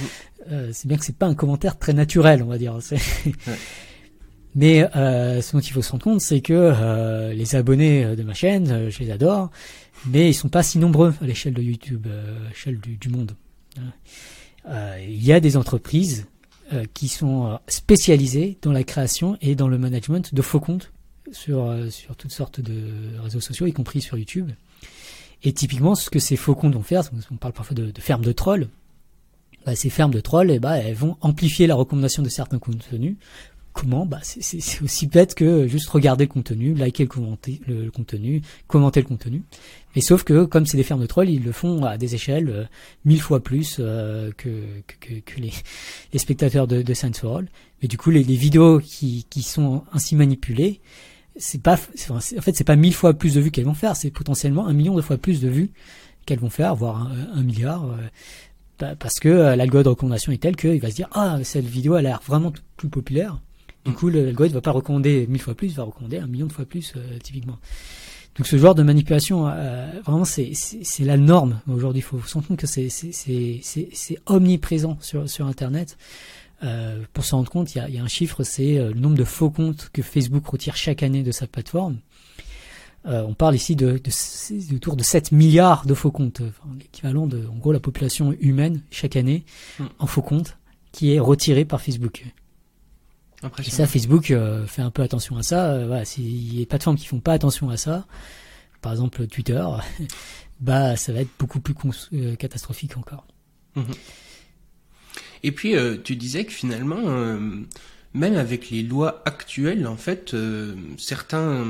[0.52, 2.78] Euh, c'est bien que c'est pas un commentaire très naturel, on va dire.
[4.56, 8.16] Mais euh, ce dont il faut se rendre compte, c'est que euh, les abonnés euh,
[8.16, 9.50] de ma chaîne, euh, je les adore,
[10.06, 13.32] mais ils sont pas si nombreux à l'échelle de YouTube, à l'échelle du, du, monde.
[14.66, 16.28] Il y a des entreprises
[16.94, 20.92] qui sont spécialisées dans la création et dans le management de faux comptes
[21.32, 21.76] sur
[22.18, 24.52] toutes sortes de réseaux sociaux, y compris sur YouTube.
[25.44, 28.32] Et typiquement, ce que ces faux comptes vont faire, on parle parfois de, fermes de
[28.32, 28.70] trolls.
[29.66, 33.16] Bah, ces fermes de trolls, eh bah, elles vont amplifier la recommandation de certains contenus
[33.74, 37.08] Comment bah, C'est aussi bête que juste regarder le contenu, liker
[37.68, 39.44] le, contenu, commenter le contenu.
[39.96, 42.50] Mais sauf que comme c'est des fermes de trolls, ils le font à des échelles
[42.50, 42.64] euh,
[43.04, 44.50] mille fois plus euh, que,
[45.38, 47.48] les, spectateurs de, de Science for All.
[47.82, 50.80] Mais du coup, les, les vidéos qui, sont ainsi manipulées,
[51.36, 54.12] c'est pas, en fait, c'est pas mille fois plus de vues qu'elles vont faire, c'est
[54.12, 55.72] potentiellement un million de fois plus de vues
[56.28, 57.86] qu'elles vont faire, voire un, milliard.
[57.86, 61.94] Euh, parce que l'algorithme de recommandation est tel qu'il va se dire ah cette vidéo
[61.94, 63.40] a l'air vraiment plus populaire
[63.86, 66.54] du coup, l'algorithme va pas recommander mille fois plus, il va recommander un million de
[66.54, 67.58] fois plus euh, typiquement.
[68.38, 70.54] Donc ce genre de manipulation, euh, vraiment, c'est
[71.00, 72.00] la norme aujourd'hui.
[72.00, 75.98] Il faut se rendre compte que c'est omniprésent sur, sur Internet.
[76.64, 79.00] Euh, pour se rendre compte, il y a, y a, un chiffre, c'est euh, le
[79.00, 81.98] nombre de faux comptes que Facebook retire chaque année de sa plateforme.
[83.06, 87.28] Euh, on parle ici de, de, autour de 7 milliards de faux comptes, enfin, l'équivalent
[87.28, 89.44] de, en gros, la population humaine chaque année
[89.78, 89.86] mm.
[90.00, 90.58] en faux comptes
[90.94, 92.24] qui est retirée par Facebook.
[93.60, 95.72] Et ça, Facebook euh, fait un peu attention à ça.
[95.72, 98.06] Euh, voilà, s'il y a des plateformes qui font pas attention à ça,
[98.82, 99.64] par exemple Twitter,
[100.60, 103.26] bah ça va être beaucoup plus euh, catastrophique encore.
[103.76, 103.86] Mhm.
[105.46, 105.76] Et puis
[106.06, 107.02] tu disais que finalement,
[108.14, 110.34] même avec les lois actuelles, en fait,
[110.98, 111.66] certains,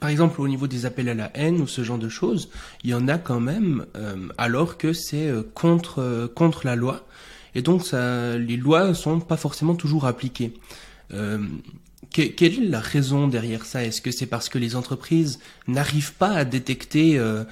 [0.00, 2.50] par exemple au niveau des appels à la haine ou ce genre de choses,
[2.84, 3.86] il y en a quand même,
[4.36, 7.06] alors que c'est contre contre la loi.
[7.56, 10.52] Et donc, les lois sont pas forcément toujours appliquées.
[11.14, 11.38] Euh,
[12.10, 13.82] quelle est la raison derrière ça?
[13.82, 17.44] Est-ce que c'est parce que les entreprises n'arrivent pas à détecter euh,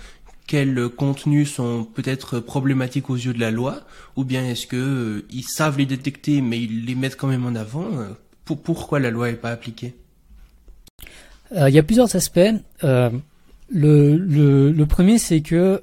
[0.47, 3.81] quels contenus sont peut-être problématiques aux yeux de la loi,
[4.17, 7.47] ou bien est-ce que euh, ils savent les détecter mais ils les mettent quand même
[7.47, 7.89] en avant?
[8.45, 9.95] Pourquoi la loi n'est pas appliquée?
[11.51, 12.53] Il y a plusieurs aspects.
[12.83, 15.81] Le, premier, c'est que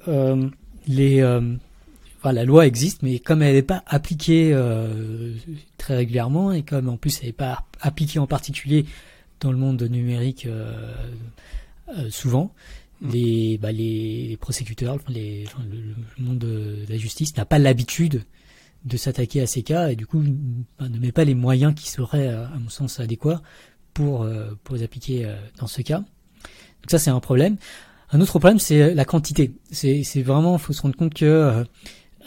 [0.86, 1.40] les
[2.30, 5.34] la loi existe, mais comme elle n'est pas appliquée euh,
[5.78, 8.86] très régulièrement et comme en plus elle n'est pas appliquée en particulier
[9.40, 10.94] dans le monde numérique euh,
[11.98, 12.54] euh, souvent,
[13.00, 13.10] mm.
[13.10, 18.24] les, bah, les, les prosécuteurs, les, le, monde de, la justice n'a pas l'habitude
[18.84, 20.22] de s'attaquer à ces cas et du coup
[20.78, 23.42] bah, ne met pas les moyens qui seraient, à mon sens, adéquats
[23.94, 24.26] pour,
[24.62, 25.98] pour les appliquer dans ce cas.
[25.98, 27.56] Donc ça c'est un problème.
[28.14, 29.52] Un autre problème, c'est la quantité.
[29.70, 31.64] C'est vraiment, faut se rendre compte que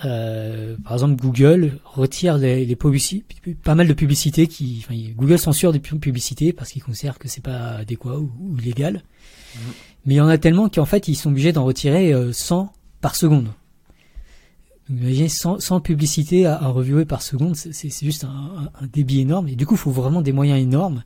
[0.04, 5.72] euh, par exemple, Google retire les, les pas mal de publicités qui, enfin, Google censure
[5.72, 8.96] des publicités parce qu'il considère que c'est pas adéquat ou, ou légal.
[8.96, 9.60] Mm-hmm.
[10.06, 12.66] Mais il y en a tellement qu'en fait, ils sont obligés d'en retirer 100 euh,
[13.02, 13.50] par seconde.
[14.90, 19.22] Donc imaginez 100, 100 publicités à, à, reviewer par seconde, c'est juste un, un, débit
[19.22, 19.48] énorme.
[19.48, 21.04] Et du coup, il faut vraiment des moyens énormes.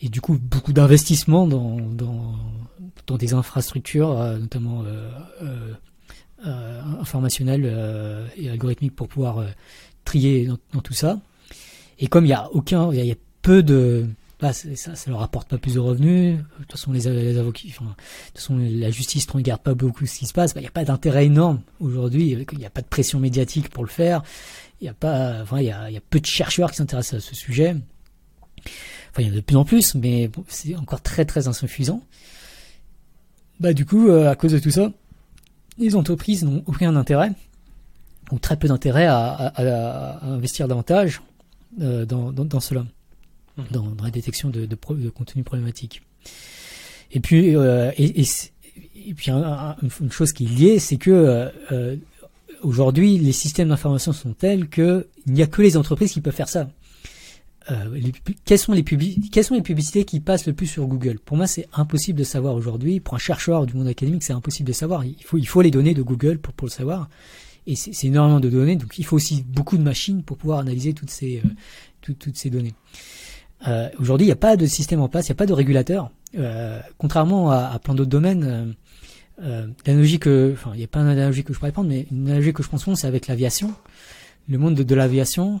[0.00, 2.34] Et du coup, beaucoup d'investissements dans, dans,
[3.06, 5.10] dans, des infrastructures, euh, notamment euh,
[5.42, 5.74] euh,
[6.46, 9.44] euh informationnelles euh, et algorithmiques pour pouvoir
[10.04, 11.20] trier dans, dans, tout ça.
[11.98, 14.06] Et comme il y a aucun, il y, a peu de,
[14.42, 16.36] bah, ça, ça leur apporte pas plus de revenus.
[16.36, 19.74] De toute façon, les, les avocats, enfin, de toute façon, la justice ne regarde pas
[19.74, 20.52] beaucoup ce qui se passe.
[20.52, 22.30] Bah, il n'y a pas d'intérêt énorme aujourd'hui.
[22.30, 24.22] Il n'y a pas de pression médiatique pour le faire.
[24.80, 27.26] Il y a pas, enfin, il y y a peu de chercheurs qui s'intéressent à
[27.26, 27.76] ce sujet.
[29.10, 31.46] Enfin, il y en a de plus en plus, mais bon, c'est encore très très
[31.46, 32.02] insuffisant.
[33.60, 34.92] Bah, du coup, euh, à cause de tout ça,
[35.78, 37.32] les entreprises n'ont aucun intérêt,
[38.30, 41.22] ou très peu d'intérêt à, à, à, investir davantage
[41.80, 42.86] euh, dans, dans, dans cela.
[43.56, 43.62] Mmh.
[43.70, 46.02] dans, dans, la détection de, de, de, contenu problématique.
[47.10, 48.26] Et puis, euh, et, et,
[49.06, 51.96] et, puis un, une chose qui est liée, c'est que euh,
[52.62, 56.34] aujourd'hui, les systèmes d'information sont tels que il n'y a que les entreprises qui peuvent
[56.34, 56.70] faire ça.
[57.70, 58.12] Euh, les,
[58.44, 61.18] quelles, sont les publicités qui passent le plus sur Google?
[61.18, 63.00] Pour moi, c'est impossible de savoir aujourd'hui.
[63.00, 65.04] Pour un chercheur du monde académique, c'est impossible de savoir.
[65.04, 67.08] Il faut, les données de Google pour, le savoir.
[67.66, 70.94] Et c'est énormément de données, donc il faut aussi beaucoup de machines pour pouvoir analyser
[70.94, 71.40] toutes ces,
[72.08, 72.74] euh, données.
[73.68, 75.52] Euh, Aujourd'hui, il n'y a pas de système en place, il n'y a pas de
[75.52, 76.10] régulateur.
[76.98, 78.74] Contrairement à, plein d'autres domaines,
[79.38, 82.26] l'analogie que, enfin, il n'y a pas une analogie que je pourrais prendre, mais une
[82.26, 83.72] analogie que je pense c'est avec l'aviation.
[84.48, 85.60] Le monde de, de l'aviation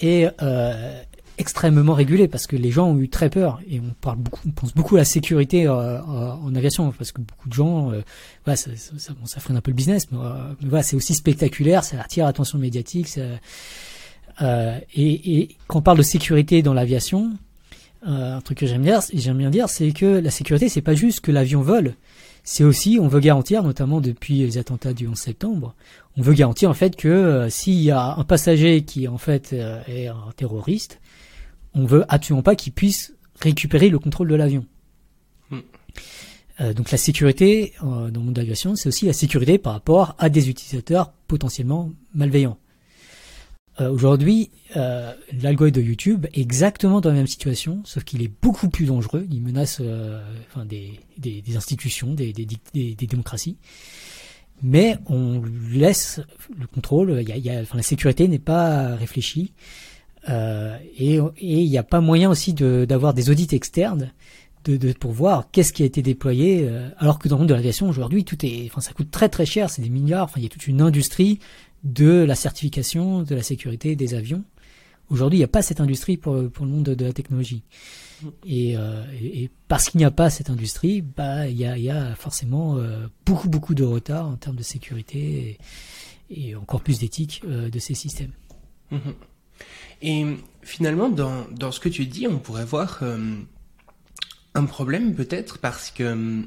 [0.00, 1.02] est euh,
[1.40, 4.50] extrêmement régulé parce que les gens ont eu très peur et on parle beaucoup, on
[4.50, 8.02] pense beaucoup à la sécurité euh, en aviation parce que beaucoup de gens, euh,
[8.44, 10.18] voilà, ça, ça, freine un peu le business, mais,
[10.62, 13.22] voilà, c'est aussi spectaculaire, ça attire l'attention médiatique, ça,
[14.42, 17.32] euh, et, quand on parle de sécurité dans l'aviation,
[18.06, 21.32] euh, un truc que j'aime bien, dire, c'est que la sécurité, c'est pas juste que
[21.32, 21.94] l'avion vole,
[22.42, 25.74] c'est aussi, on veut garantir, notamment depuis les attentats du 11 septembre,
[26.16, 29.52] on veut garantir en fait que euh, s'il y a un passager qui en fait
[29.52, 30.99] euh, est un terroriste,
[31.74, 34.66] on veut absolument pas qu'il puisse récupérer le contrôle de l'avion.
[35.50, 35.58] Mm.
[36.60, 40.14] Euh, donc la sécurité dans le monde de l'aviation, c'est aussi la sécurité par rapport
[40.18, 42.58] à des utilisateurs potentiellement malveillants.
[43.80, 48.30] Euh, aujourd'hui, euh, l'algorithme de YouTube est exactement dans la même situation, sauf qu'il est
[48.42, 49.26] beaucoup plus dangereux.
[49.30, 53.56] Il menace euh, enfin, des, des, des, institutions, des, des, des, démocraties.
[54.62, 56.20] Mais on laisse
[56.58, 57.18] le contrôle.
[57.22, 59.52] Il y a, il y a, enfin, la sécurité n'est pas réfléchie.
[60.28, 64.12] Euh, et, il n'y a pas moyen aussi d'avoir des audits externes
[64.98, 67.88] pour voir qu'est-ce qui a été déployé, euh, alors que dans le monde de l'aviation
[67.88, 70.24] aujourd'hui, tout est, enfin, ça coûte très très cher, c'est des milliards.
[70.24, 71.38] Enfin, il y a toute une industrie
[71.82, 74.44] de la certification, de la sécurité des avions.
[75.08, 77.62] Aujourd'hui, il n'y a pas cette industrie pour, le monde de, la technologie.
[78.46, 82.78] Et, euh, et, parce qu'il n'y a pas cette industrie, bah, il y a, forcément
[83.24, 85.58] beaucoup, beaucoup de retard en termes de sécurité
[86.30, 88.32] et, encore plus d'éthique de ces systèmes.
[88.90, 88.98] Mmh.
[90.02, 90.24] Et
[90.62, 93.34] finalement, dans, dans ce que tu dis, on pourrait voir euh,
[94.54, 96.42] un problème peut-être parce que,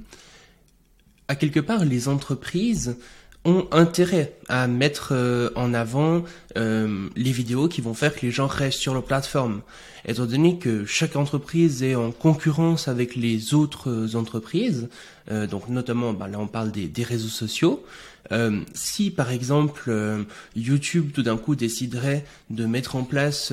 [1.27, 2.97] à quelque part, les entreprises
[3.45, 6.23] ont intérêt à mettre euh, en avant
[6.57, 9.61] euh, les vidéos qui vont faire que les gens restent sur leur plateforme.
[10.05, 14.89] Étant donné que chaque entreprise est en concurrence avec les autres entreprises,
[15.31, 17.83] euh, donc notamment, bah, là on parle des, des réseaux sociaux,
[18.31, 20.23] euh, si par exemple euh,
[20.55, 23.51] YouTube tout d'un coup déciderait de mettre en place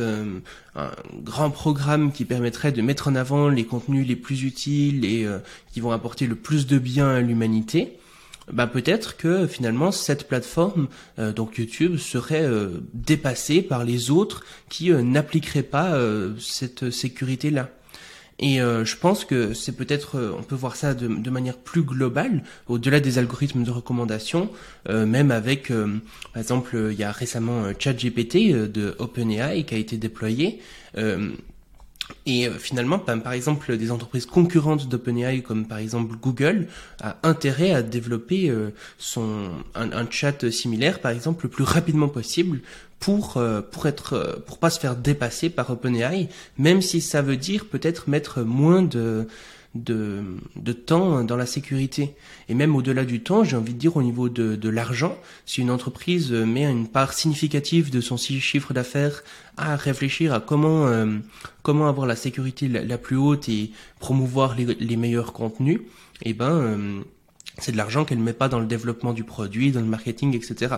[0.76, 0.90] un
[1.22, 5.26] grand programme qui permettrait de mettre en avant les contenus les plus utiles et
[5.72, 7.98] qui vont apporter le plus de bien à l'humanité,
[8.52, 14.44] bah peut-être que finalement cette plateforme, euh, donc YouTube, serait euh, dépassée par les autres
[14.68, 17.68] qui euh, n'appliqueraient pas euh, cette sécurité-là.
[18.40, 21.82] Et euh, je pense que c'est peut-être, on peut voir ça de, de, manière plus
[21.82, 24.50] globale, au-delà des algorithmes de recommandation,
[24.88, 30.60] même avec, par exemple, il y a récemment ChatGPT de OpenAI qui a été déployé.
[32.26, 36.68] Et euh, finalement, par exemple, des entreprises concurrentes d'OpenAI, comme par exemple Google,
[37.00, 42.08] a intérêt à développer euh, son un, un, chat similaire, par exemple, le plus rapidement
[42.08, 42.60] possible
[42.98, 47.36] pour euh, pour être pour pas se faire dépasser par OpenAI, même si ça veut
[47.36, 49.26] dire peut-être mettre moins de
[49.74, 50.24] de,
[50.56, 52.14] de temps dans la sécurité.
[52.48, 55.16] Et même au-delà du temps, j'ai envie de dire au niveau de, de l'argent,
[55.46, 59.22] si une entreprise met une part significative de son chiffre d'affaires
[59.56, 61.18] à réfléchir à comment, euh,
[61.62, 65.80] comment avoir la sécurité la, plus haute et promouvoir les, les meilleurs contenus,
[66.22, 67.00] eh ben, euh,
[67.58, 70.34] c'est de l'argent qu'elle ne met pas dans le développement du produit, dans le marketing,
[70.34, 70.76] etc.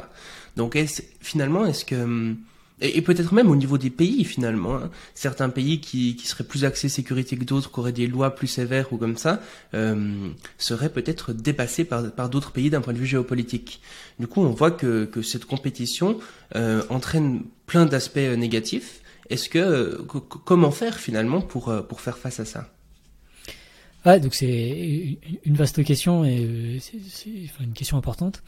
[0.57, 2.35] Donc est finalement, est-ce que
[2.81, 4.77] et, peut-être même au niveau des pays finalement.
[4.77, 4.91] Hein.
[5.15, 8.49] Certains pays qui, qui seraient plus axés sécurité que d'autres, qui auraient des lois plus
[8.49, 9.41] sévères ou comme ça,
[9.75, 13.81] euh, seraient peut-être dépassés par, par d'autres pays d'un point de vue géopolitique.
[14.19, 16.19] Du coup, on voit que, que cette compétition
[16.57, 19.01] euh, entraîne plein d'aspects euh, négatifs.
[19.31, 20.03] Est-ce que,
[20.45, 22.69] comment faire finalement pour pour faire face à ça?
[24.05, 26.99] Ouais, donc c'est une vaste question et c'est
[27.61, 28.43] une question importante.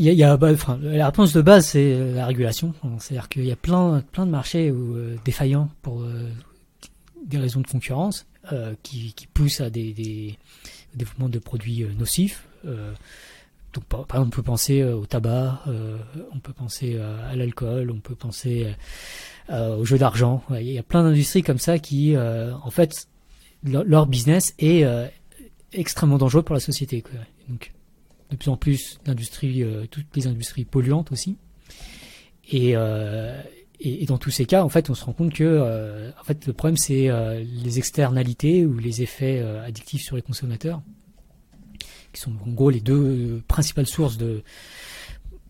[0.00, 2.74] Bah, la réponse de base, c'est euh, la régulation.
[2.98, 6.30] C'est-à-dire qu'il y a plein, de marchés où, euh, défaillants pour euh,
[7.26, 8.26] des raisons de concurrence
[8.82, 10.38] qui, poussent à des,
[10.94, 12.48] développements de produits nocifs.
[13.88, 15.62] par, exemple, on peut penser au tabac,
[16.32, 18.74] on peut penser à l'alcool, on peut penser
[19.50, 20.42] aux jeux d'argent.
[20.50, 23.06] Il y a plein d'industries comme ça qui, en fait,
[23.62, 24.84] leur, business est
[25.72, 27.04] extrêmement dangereux pour la société.
[28.30, 31.36] De plus en plus d'industries, euh, toutes les industries polluantes aussi.
[32.50, 33.40] Et, euh,
[33.80, 36.46] et, dans tous ces cas, en fait, on se rend compte que, euh, en fait,
[36.46, 37.08] le problème c'est
[37.42, 40.82] les externalités ou les effets addictifs sur les consommateurs,
[42.12, 44.42] qui sont en gros les deux principales sources de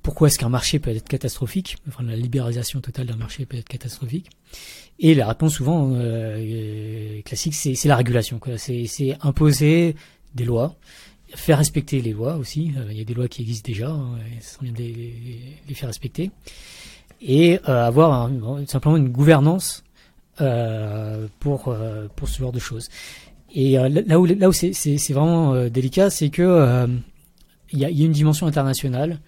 [0.03, 3.69] pourquoi est-ce qu'un marché peut être catastrophique, enfin la libéralisation totale d'un marché peut être
[3.69, 4.31] catastrophique.
[4.99, 5.91] Et la réponse souvent
[7.25, 8.41] classique, c'est la régulation.
[8.57, 9.97] C'est imposer
[10.35, 10.77] des lois
[11.35, 12.73] faire respecter les lois aussi.
[12.77, 14.19] Euh, il y a des lois qui existent déjà, hein,
[14.63, 16.31] et de les, faire respecter.
[17.23, 18.31] Et euh, avoir
[18.67, 19.85] simplement une gouvernance
[20.41, 21.75] euh, pour,
[22.17, 22.89] pour ce genre de choses.
[23.53, 24.73] Et là où, là où c'est,
[25.11, 26.89] vraiment délicat, c'est que
[27.73, 29.19] il y a, y, a, une dimension internationale.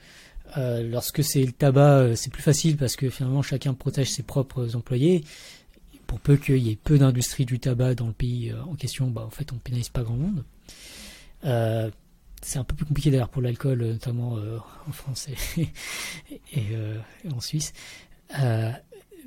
[0.56, 5.24] lorsque c'est le tabac, c'est plus facile parce que finalement chacun protège ses propres employés.
[6.06, 9.24] Pour peu qu'il y ait peu d'industrie du tabac dans le pays en question, bah,
[9.26, 10.44] en fait, on pénalise pas grand monde.
[11.44, 11.90] Euh,
[12.40, 15.28] c'est un peu plus compliqué d'ailleurs pour l'alcool, notamment euh, en France
[15.58, 15.66] et,
[16.72, 16.98] euh,
[17.32, 17.72] en Suisse.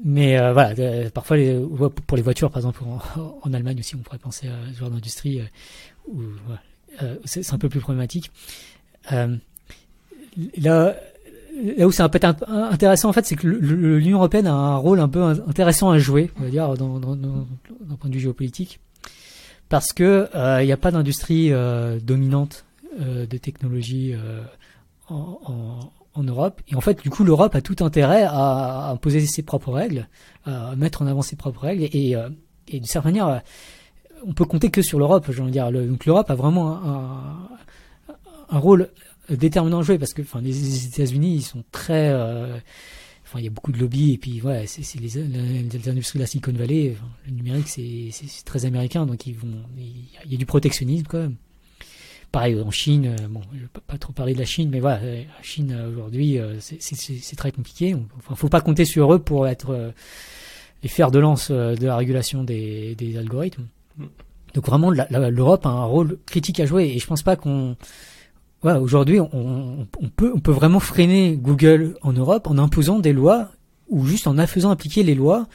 [0.04, 1.38] mais voilà, parfois
[2.08, 2.84] pour les voitures, par exemple
[3.42, 5.42] en, Allemagne aussi, on pourrait penser à ce genre d'industrie
[6.08, 6.24] où
[7.24, 8.32] c'est un peu plus problématique.
[9.10, 9.30] là,
[10.58, 15.00] là où c'est un peu intéressant en fait, c'est que l'Union européenne a un rôle
[15.00, 18.82] un peu intéressant à jouer, on va dire, d'un point de vue géopolitique
[19.70, 22.66] parce que il euh, n'y a pas d'industrie euh, dominante
[23.02, 24.16] euh, de technologie
[25.10, 26.62] en, en, en, Europe.
[26.68, 30.08] Et en fait, du coup, l'Europe a tout intérêt à, à, imposer ses propres règles,
[30.46, 31.84] à mettre en avant ses propres règles.
[31.84, 32.16] Et,
[32.68, 33.42] et, d'une certaine manière,
[34.26, 35.26] on peut compter que sur l'Europe.
[35.30, 37.50] Je veux dire, donc l'Europe a vraiment un,
[38.50, 38.90] un, rôle
[39.30, 42.12] déterminant à jouer parce que, enfin, les États-Unis, ils sont très
[43.36, 46.24] Enfin, il y a beaucoup de lobbies et puis ouais, c'est les, les, industries de
[46.24, 46.96] la Silicon Valley.
[47.26, 48.10] le numérique, c'est
[48.46, 51.36] très américain, donc ils vont, il y a du protectionnisme quand même.
[52.32, 53.08] Pareil en Chine.
[53.08, 55.92] Euh, bon, je vais pas, trop parler de la Chine, mais voilà, la Chine euh,
[55.92, 57.94] aujourd'hui, euh, c'est très compliqué.
[58.20, 59.94] Enfin, faut pas compter sur eux pour être
[60.82, 63.68] les fers de lance de la régulation des, des algorithmes.
[63.98, 64.06] Mm.
[64.54, 67.76] Donc vraiment, l'Europe a un rôle critique à jouer et je pense pas qu'on
[68.74, 73.52] aujourd'hui, on, peut, on peut vraiment freiner Google en Europe en imposant des lois
[73.88, 75.48] ou juste en faisant appliquer les lois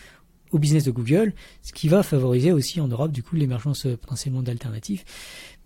[0.53, 1.33] au business de Google,
[1.63, 5.05] ce qui va favoriser aussi en Europe du coup l'émergence euh, potentiellement d'alternatives.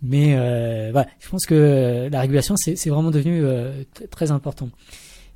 [0.01, 4.69] Mais euh, voilà, je pense que la régulation c'est vraiment devenu euh, très important.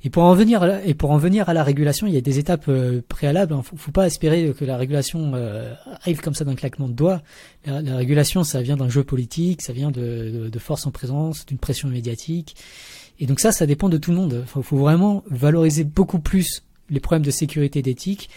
[0.02, 2.16] Et pour en venir à la, et pour en venir à la régulation, il y
[2.16, 3.52] a des étapes euh, préalables.
[3.52, 3.62] Hein.
[3.62, 7.20] faut, faut pas espérer que la régulation euh, arrive comme ça d'un claquement de doigts.
[7.66, 11.44] La, régulation, ça vient d'un jeu politique, ça vient de, de, de force en présence,
[11.44, 12.56] d'une pression médiatique.
[13.20, 14.44] Et donc ça, ça dépend de tout le monde.
[14.56, 18.30] Il faut, vraiment valoriser beaucoup plus les problèmes de sécurité et d'éthique.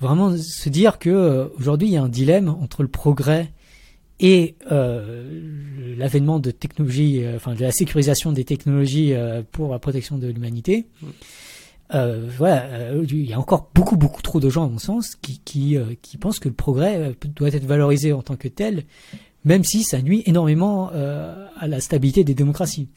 [0.00, 3.52] Vraiment se dire que euh, aujourd'hui, il y a un dilemme entre le progrès
[4.22, 9.78] et euh, l'avènement de technologies, euh, enfin de la sécurisation des technologies euh, pour la
[9.78, 10.86] protection de l'humanité.
[11.94, 15.40] Euh, voilà, il y a encore beaucoup beaucoup trop de gens, à mon sens, qui
[15.44, 18.84] qui, qui pensent que le progrès doit être valorisé en tant que tel,
[19.44, 22.88] même si ça nuit énormément à la stabilité des démocraties.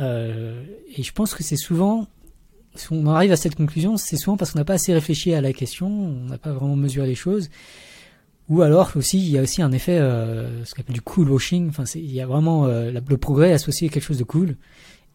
[0.00, 2.06] et je pense que c'est souvent
[2.74, 5.42] si on arrive à cette conclusion, c'est souvent parce qu'on n'a pas assez réfléchi à
[5.42, 7.50] la question, on n'a pas vraiment mesuré les choses,
[8.48, 11.30] ou alors aussi, il y a aussi un effet, euh, ce qu'on appelle du cool
[11.30, 11.68] washing.
[11.68, 14.56] Enfin, il y a vraiment euh, le progrès associé à quelque chose de cool.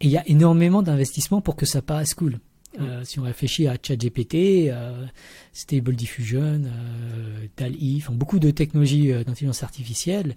[0.01, 2.39] Et il y a énormément d'investissements pour que ça paraisse cool.
[2.79, 5.05] Euh, si on réfléchit à ChatGPT, euh,
[5.51, 10.35] Stable Diffusion, euh, DAL-E, enfin beaucoup de technologies euh, d'intelligence artificielle,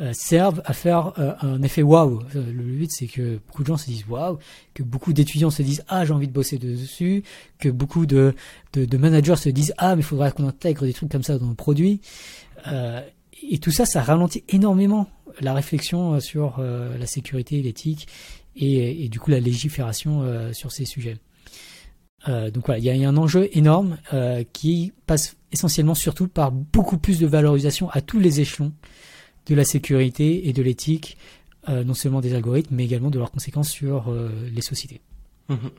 [0.00, 2.20] euh, servent à faire euh, un effet waouh.
[2.34, 4.38] Euh, le but, c'est que beaucoup de gens se disent waouh,
[4.74, 7.22] que beaucoup d'étudiants se disent ah j'ai envie de bosser dessus,
[7.60, 8.34] que beaucoup de,
[8.98, 11.54] managers se disent ah mais il faudrait qu'on intègre des trucs comme ça dans nos
[11.54, 12.00] produits.
[12.66, 15.06] et tout ça, ça ralentit énormément
[15.40, 18.08] la réflexion sur la sécurité, l'éthique
[18.56, 21.18] et, du coup la légifération sur ces sujets.
[22.26, 23.98] donc voilà, il y, a, un enjeu énorme
[24.52, 28.72] qui passe essentiellement surtout par beaucoup plus de valorisation à tous les échelons
[29.46, 31.16] de la sécurité et de l'éthique,
[31.68, 34.14] non seulement des algorithmes, mais également de leurs conséquences sur
[34.52, 35.00] les sociétés.
[35.48, 35.70] Mhm.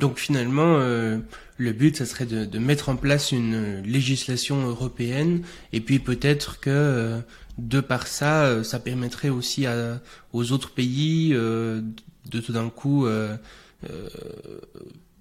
[0.00, 1.18] Donc finalement, euh,
[1.56, 5.42] le but, ça serait de, mettre en place une législation européenne,
[5.72, 7.20] et puis peut-être que euh,
[7.58, 9.66] de par ça, euh, ça permettrait aussi
[10.32, 13.06] aux autres pays de tout d'un coup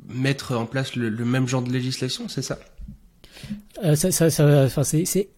[0.07, 2.59] mettre en place le, même genre de législation, c'est ça,
[5.05, 5.30] C'est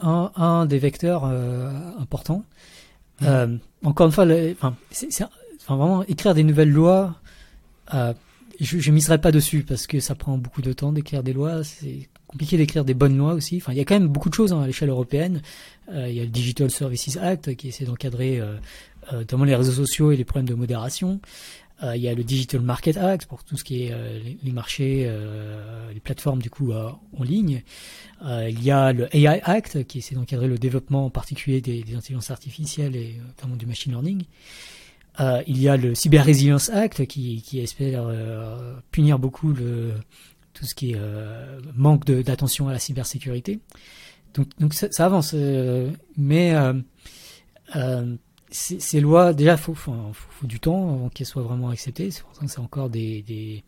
[0.00, 2.44] un, des vecteurs importants.
[3.20, 3.58] Mmh.
[3.84, 4.26] encore une fois,
[4.90, 5.24] c'est
[5.66, 7.16] vraiment écrire des nouvelles lois
[8.60, 11.62] je, ne miserai pas dessus parce que ça prend beaucoup de temps d'écrire des lois.
[11.64, 13.56] C'est compliqué d'écrire des bonnes lois aussi.
[13.56, 15.42] Enfin, il y a quand même beaucoup de choses hein, à l'échelle européenne.
[15.92, 18.56] Euh, il y a le Digital Services Act qui essaie d'encadrer euh,
[19.12, 21.20] euh, notamment les réseaux sociaux et les problèmes de modération.
[21.82, 23.94] Il y a le Digital Market Act pour tout ce qui est
[24.42, 25.08] les, marchés,
[25.94, 27.62] les plateformes du coup en ligne.
[28.22, 31.94] il y a le AI Act qui essaie d'encadrer le développement en particulier des, des
[31.94, 34.24] intelligences artificielles et notamment du machine learning.
[35.20, 39.94] Euh, il y a le Cyber Resilience Act qui, qui espère euh, punir beaucoup le,
[40.54, 43.58] tout ce qui est euh, manque d'attention à la cybersécurité.
[44.34, 45.34] Donc, donc ça, ça avance,
[46.16, 46.54] mais
[48.50, 49.76] ces lois, déjà, il faut,
[50.42, 52.10] du temps avant qu'elles soient vraiment acceptées.
[52.10, 53.64] C'est pour ça que c'est encore des,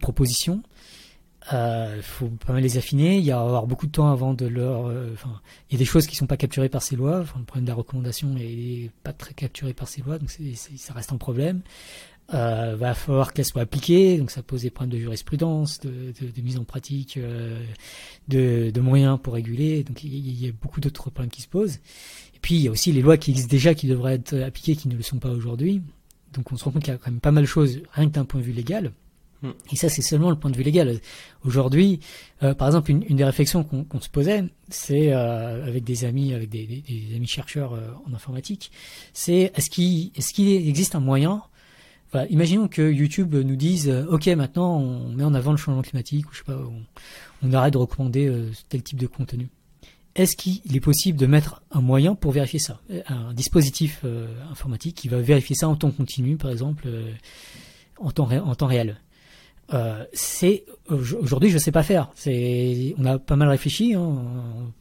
[0.00, 0.62] propositions.
[1.50, 3.16] Il euh, faut pas mal les affiner.
[3.16, 4.86] Il y a avoir beaucoup de temps avant de leur.
[4.86, 5.14] Euh,
[5.70, 7.20] il y a des choses qui sont pas capturées par ces lois.
[7.20, 11.12] Le problème de la recommandation est pas très capturé par ces lois, donc ça reste
[11.12, 11.62] un problème.
[12.34, 16.30] Euh, va falloir qu'elles soient appliquées, donc ça pose des problèmes de jurisprudence, de, de,
[16.30, 17.58] de mise en pratique, euh,
[18.28, 19.82] de, de, moyens pour réguler.
[19.82, 21.76] Donc il y a beaucoup d'autres problèmes qui se posent.
[22.34, 24.76] Et puis il y a aussi les lois qui existent déjà, qui devraient être appliquées,
[24.76, 25.80] qui ne le sont pas aujourd'hui.
[26.34, 28.08] Donc on se rend compte qu'il y a quand même pas mal de choses, rien
[28.08, 28.92] que d'un point de vue légal.
[29.70, 30.98] Et ça, c'est seulement le point de vue légal.
[31.44, 32.00] Aujourd'hui,
[32.42, 36.34] euh, par exemple, une, une des réflexions qu'on se posait, c'est euh, avec des amis,
[36.34, 38.72] avec des, des, des amis chercheurs euh, en informatique,
[39.12, 41.42] c'est est-ce qu'il est qu'il existe un moyen
[42.30, 46.28] Imaginons que YouTube nous dise, euh, ok, maintenant on met en avant le changement climatique,
[46.30, 46.58] ou je sais pas,
[47.42, 49.48] on, arrête de recommander tel type de contenu.
[50.14, 52.80] Est-ce qu'il est possible de mettre un moyen pour vérifier ça?
[53.06, 54.04] Un dispositif
[54.50, 56.88] informatique qui va vérifier ça en temps continu, par exemple,
[57.98, 58.96] en temps, en temps réel
[59.74, 62.10] euh, c'est aujourd'hui je sais pas faire.
[62.98, 63.94] On a pas mal réfléchi.
[63.94, 64.72] Hein,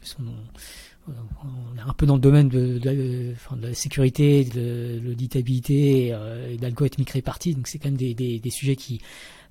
[1.78, 6.58] est un peu dans le domaine de, de, de la sécurité, de l'auditabilité euh, et
[6.58, 7.56] d'algorithmique répartie.
[7.56, 9.02] Donc c'est quand même des, des, des, sujets qui,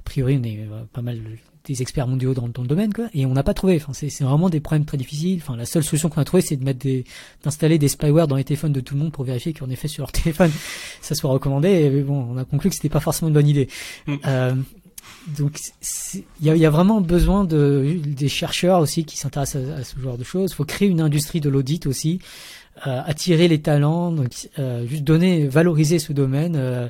[0.00, 1.20] a priori, on est euh, pas mal
[1.64, 3.08] des experts mondiaux dans, dans le domaine, quoi.
[3.12, 3.76] Et on n'a pas trouvé.
[3.76, 5.40] Enfin, c'est vraiment des problèmes très difficiles.
[5.42, 7.04] Enfin, la seule solution qu'on a trouvée, c'est de mettre des,
[7.42, 10.02] d'installer des spyware dans les téléphones de tout le monde pour vérifier qu'en effet sur
[10.02, 10.50] leur téléphone,
[11.00, 11.68] ça soit recommandé.
[11.68, 13.68] Et bon, on a conclu que c'était pas forcément une bonne idée.
[14.06, 14.14] Mm.
[14.26, 14.54] Euh,
[15.26, 20.18] donc il y a, vraiment besoin de des chercheurs aussi qui s'intéressent à, ce genre
[20.18, 20.52] de choses.
[20.52, 22.20] Il faut créer une industrie de l'audit aussi,
[22.86, 26.54] euh, attirer les talents, donc euh, juste donner, valoriser ce domaine.
[26.56, 26.88] Euh,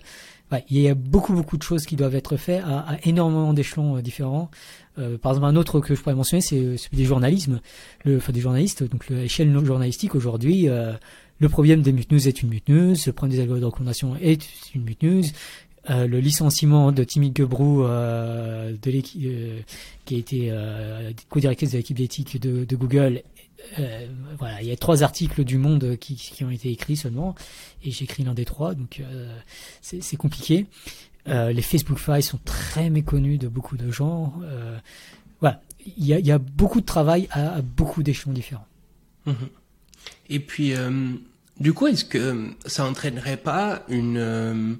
[0.68, 4.48] il y a beaucoup beaucoup de choses qui doivent être faites à, énormément d'échelons différents.
[4.96, 7.60] par exemple, un autre que je pourrais mentionner, c'est celui des journalismes,
[8.04, 8.84] le, enfin des journalistes.
[8.84, 10.68] Donc l'échelle journalistique aujourd'hui,
[11.38, 14.16] le problème des mute news est une mute news, le problème des algorithmes de recommandation
[14.22, 15.24] est une mute news,
[15.88, 19.60] euh, le licenciement de Timmy Gebrou, euh, euh,
[20.04, 20.52] qui a été
[21.28, 23.22] co-directrice de l'équipe d'éthique de, Google.
[24.38, 27.34] Voilà, il y a trois articles du Monde qui, ont été écrits seulement,
[27.84, 29.02] et j'ai écrit l'un des trois, donc
[29.80, 30.66] c'est compliqué.
[31.26, 34.34] les Facebook Files sont très méconnus de beaucoup de gens.
[35.40, 35.62] voilà,
[35.96, 38.66] il y a, beaucoup de travail à, à beaucoup d'échelons différents.
[39.26, 39.48] Mhm.
[40.30, 40.74] Et puis,
[41.60, 44.78] du coup, est-ce que ça entraînerait pas une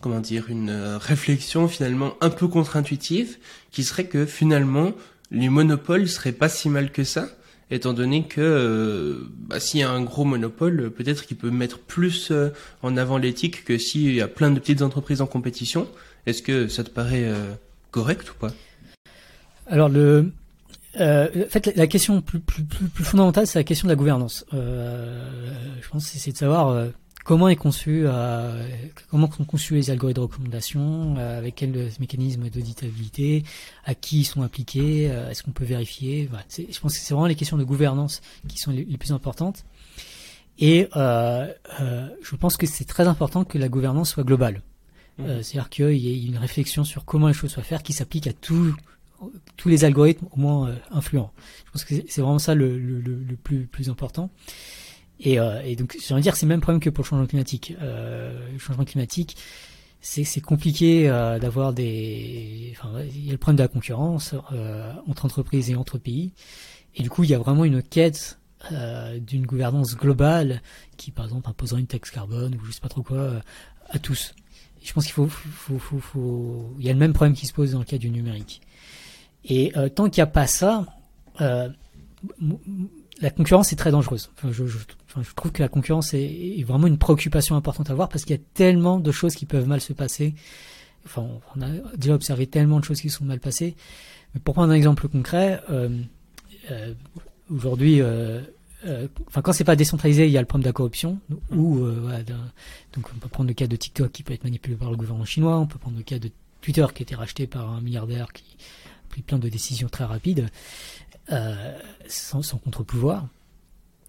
[0.00, 3.36] comment dire, une euh, réflexion finalement un peu contre-intuitive,
[3.70, 4.92] qui serait que finalement
[5.30, 7.28] les monopoles seraient pas si mal que ça,
[7.70, 11.78] étant donné que euh, bah, s'il y a un gros monopole, peut-être qu'il peut mettre
[11.78, 12.50] plus euh,
[12.82, 15.86] en avant l'éthique que s'il y a plein de petites entreprises en compétition.
[16.26, 17.32] Est-ce que ça te paraît
[17.90, 18.52] correct ou pas?
[19.66, 20.30] Alors le,
[20.98, 22.42] en fait, la question plus,
[23.02, 24.44] fondamentale, c'est la question de la gouvernance.
[24.52, 26.90] je pense c'est de savoir
[27.24, 28.66] comment est conçu, euh,
[29.10, 33.44] comment sont conçus les algorithmes de recommandation, euh, avec quels mécanismes d'auditabilité,
[33.84, 36.26] à qui ils sont appliqués, euh, est-ce qu'on peut vérifier.
[36.26, 36.44] Voilà.
[36.56, 39.64] Je pense que c'est vraiment les questions de gouvernance qui sont les, plus importantes.
[40.58, 44.62] Et je pense que c'est très important que la gouvernance soit globale.
[45.18, 45.42] Mmh.
[45.42, 48.32] C'est-à-dire qu'il y ait une réflexion sur comment les choses soient faites qui s'applique à
[48.32, 48.74] tous
[49.58, 51.30] tous les algorithmes au moins influents.
[51.66, 54.30] Je pense que c'est vraiment ça le, le, le, plus, plus important.
[55.20, 57.08] Et, euh, et donc, j'ai envie de dire, c'est le même problème que pour le
[57.08, 57.74] changement climatique.
[57.80, 59.36] Euh, le changement climatique,
[60.00, 61.08] c'est compliqué
[61.40, 62.74] d'avoir des.
[62.74, 64.34] Enfin, il y a le problème de la concurrence
[65.06, 66.32] entre entreprises et entre pays,
[66.94, 68.38] et du coup, il y a vraiment une quête
[69.20, 70.62] d'une gouvernance globale
[70.96, 73.42] qui, par exemple, imposerait une taxe carbone ou je sais pas trop quoi
[73.90, 74.34] à tous.
[74.82, 75.28] je pense qu'il faut,
[76.78, 78.62] il y a le même problème qui se pose dans le cas du numérique.
[79.44, 80.86] Et tant qu'il n'y a pas ça,
[83.20, 84.30] la concurrence est très dangereuse.
[84.36, 88.08] Enfin, je, je, je, trouve que la concurrence est, vraiment une préoccupation importante à avoir
[88.08, 90.34] parce qu'il y a tellement de choses qui peuvent mal se passer.
[91.04, 93.76] Enfin, on a déjà observé tellement de choses qui sont mal passées.
[94.34, 95.88] Mais pour prendre un exemple concret, euh,
[96.70, 96.94] euh,
[97.50, 98.40] aujourd'hui, euh,
[98.86, 101.18] euh, enfin quand c'est pas décentralisé, il y a le problème de la corruption.
[101.50, 104.76] Ou euh, voilà, donc on peut prendre le cas de TikTok qui peut être manipulé
[104.76, 105.58] par le gouvernement chinois.
[105.58, 108.44] On peut prendre le cas de Twitter qui a été racheté par un milliardaire qui
[108.86, 110.48] a pris plein de décisions très rapides.
[111.32, 111.78] Euh,
[112.08, 113.28] sans, contre-pouvoir.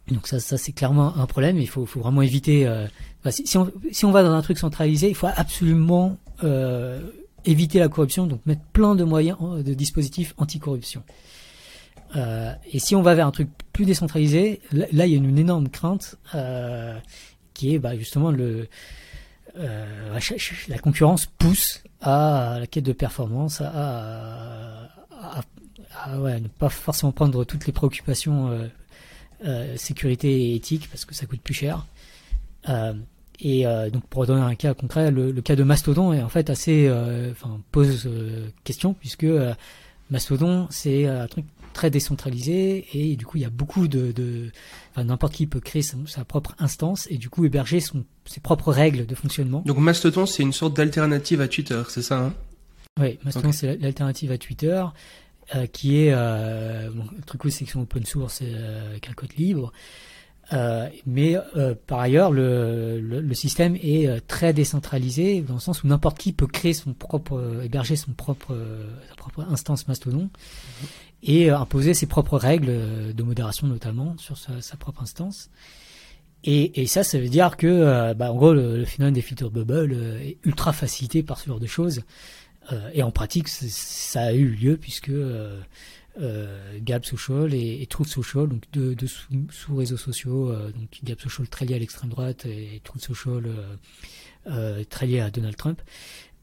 [0.08, 1.60] Donc ça, ça c'est clairement un problème.
[1.60, 2.66] Il faut, vraiment éviter.
[2.66, 2.88] Euh,
[3.30, 7.00] si, on, si, on, va dans un truc centralisé, il faut absolument euh,
[7.46, 11.04] éviter la corruption, donc mettre plein de moyens, de dispositifs anticorruption.
[12.74, 15.70] Et si on va vers un truc plus décentralisé, là, il y a une, énorme
[15.70, 16.18] crainte
[17.54, 18.68] qui est bah, justement le
[19.56, 24.90] la concurrence pousse à la quête de performance, à,
[25.96, 28.68] ah ouais, ne pas forcément prendre toutes les préoccupations euh,
[29.46, 31.86] euh, sécurité et éthique parce que ça coûte plus cher.
[32.70, 32.94] Euh,
[33.44, 36.52] et donc pour donner un cas concret, le, le, cas de Mastodon est en fait
[36.52, 36.88] assez,
[37.32, 38.08] enfin pose
[38.64, 39.26] question puisque
[40.12, 44.52] Mastodon c'est un truc très décentralisé et du coup il y a beaucoup de, de
[44.92, 48.42] enfin, n'importe qui peut créer sa, sa, propre instance et du coup héberger son, ses
[48.42, 49.64] propres règles de fonctionnement.
[49.66, 52.34] Donc Mastodon c'est une sorte d'alternative à Twitter, c'est ça hein?
[53.00, 53.58] Oui, Mastodon okay.
[53.58, 54.84] c'est l'alternative à Twitter.
[55.54, 59.14] Euh, qui est euh, bon, le truc c'est qu'ils sont open source euh, avec un
[59.14, 59.74] code libre.
[60.54, 65.84] Euh, mais euh, par ailleurs, le, le, le, système est très décentralisé dans le sens
[65.84, 68.58] où n'importe qui peut créer son propre, héberger son propre,
[69.10, 70.86] sa propre instance Mastodon mmh.
[71.24, 75.50] et imposer ses propres règles de modération notamment sur sa, sa propre instance.
[76.44, 79.52] Et, et, ça, ça veut dire que, bah, en gros, le, le phénomène des filters
[79.52, 82.02] bubble est ultra facilité par ce genre de choses.
[82.72, 85.60] Euh, et en pratique, ça a eu lieu puisque euh,
[86.20, 90.70] euh, Gab Social et, et, Truth Social, donc deux, deux sous, sous, réseaux sociaux, euh,
[90.72, 93.46] donc Gab Social très lié à l'extrême droite et Truth Social
[94.48, 95.82] euh, très lié à Donald Trump,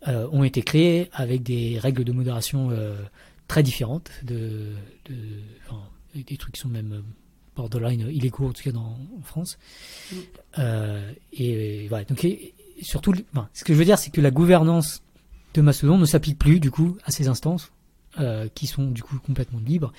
[0.06, 2.70] ont été créés avec des règles de modération
[3.48, 4.72] très différentes, de,
[5.06, 5.16] de
[5.66, 5.82] enfin,
[6.14, 7.02] des trucs qui sont même
[7.56, 9.58] borderline illégaux en tout cas dans, en France.
[10.12, 10.16] Mm.
[11.32, 12.04] et, et voilà.
[12.04, 15.02] Donc et, surtout, enfin, ce que je veux dire, c'est que la gouvernance
[15.58, 17.72] de Mastodon ne s'applique plus du coup à ces instances
[18.20, 19.92] euh, qui sont du coup complètement libres.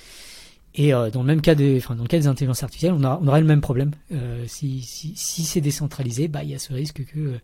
[0.76, 3.04] Et euh, dans le même cas des, enfin dans le cas des intelligences artificielles, on,
[3.04, 3.92] a, on aura le même problème.
[4.12, 7.40] Euh, si c'est décentralisé, bah il y a ce risque que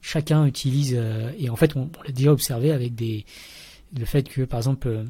[0.00, 0.98] chacun utilise.
[1.38, 3.24] Et en fait, on, l'a déjà observé avec des
[3.98, 5.04] le fait que par exemple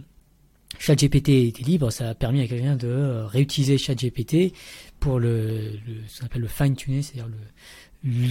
[0.79, 4.53] ChatGPT était libre, ça a permis à quelqu'un de réutiliser ChatGPT
[4.99, 5.73] pour le,
[6.09, 7.29] ce qu'on appelle le fine tuner, c'est-à-dire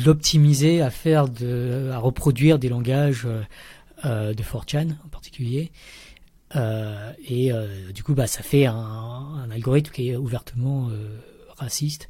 [0.06, 3.26] l'optimiser à faire de à reproduire des langages
[4.04, 5.72] de 4chan en particulier.
[6.56, 11.18] Euh, et euh, du coup, bah, ça fait un, un, algorithme qui est ouvertement euh,
[11.58, 12.10] raciste.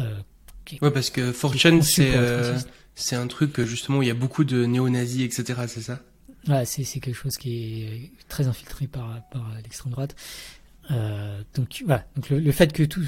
[0.00, 0.18] Euh,
[0.82, 2.58] ouais, parce que 4chan, c'est euh,
[3.12, 5.62] un truc justement où il y a beaucoup de néo-nazis, etc.
[5.66, 6.00] C'est ça?
[6.48, 10.14] Ouais, c'est quelque chose qui est très infiltré par par l'extrême droite.
[10.90, 13.02] donc voilà, donc le, le, fait que tout,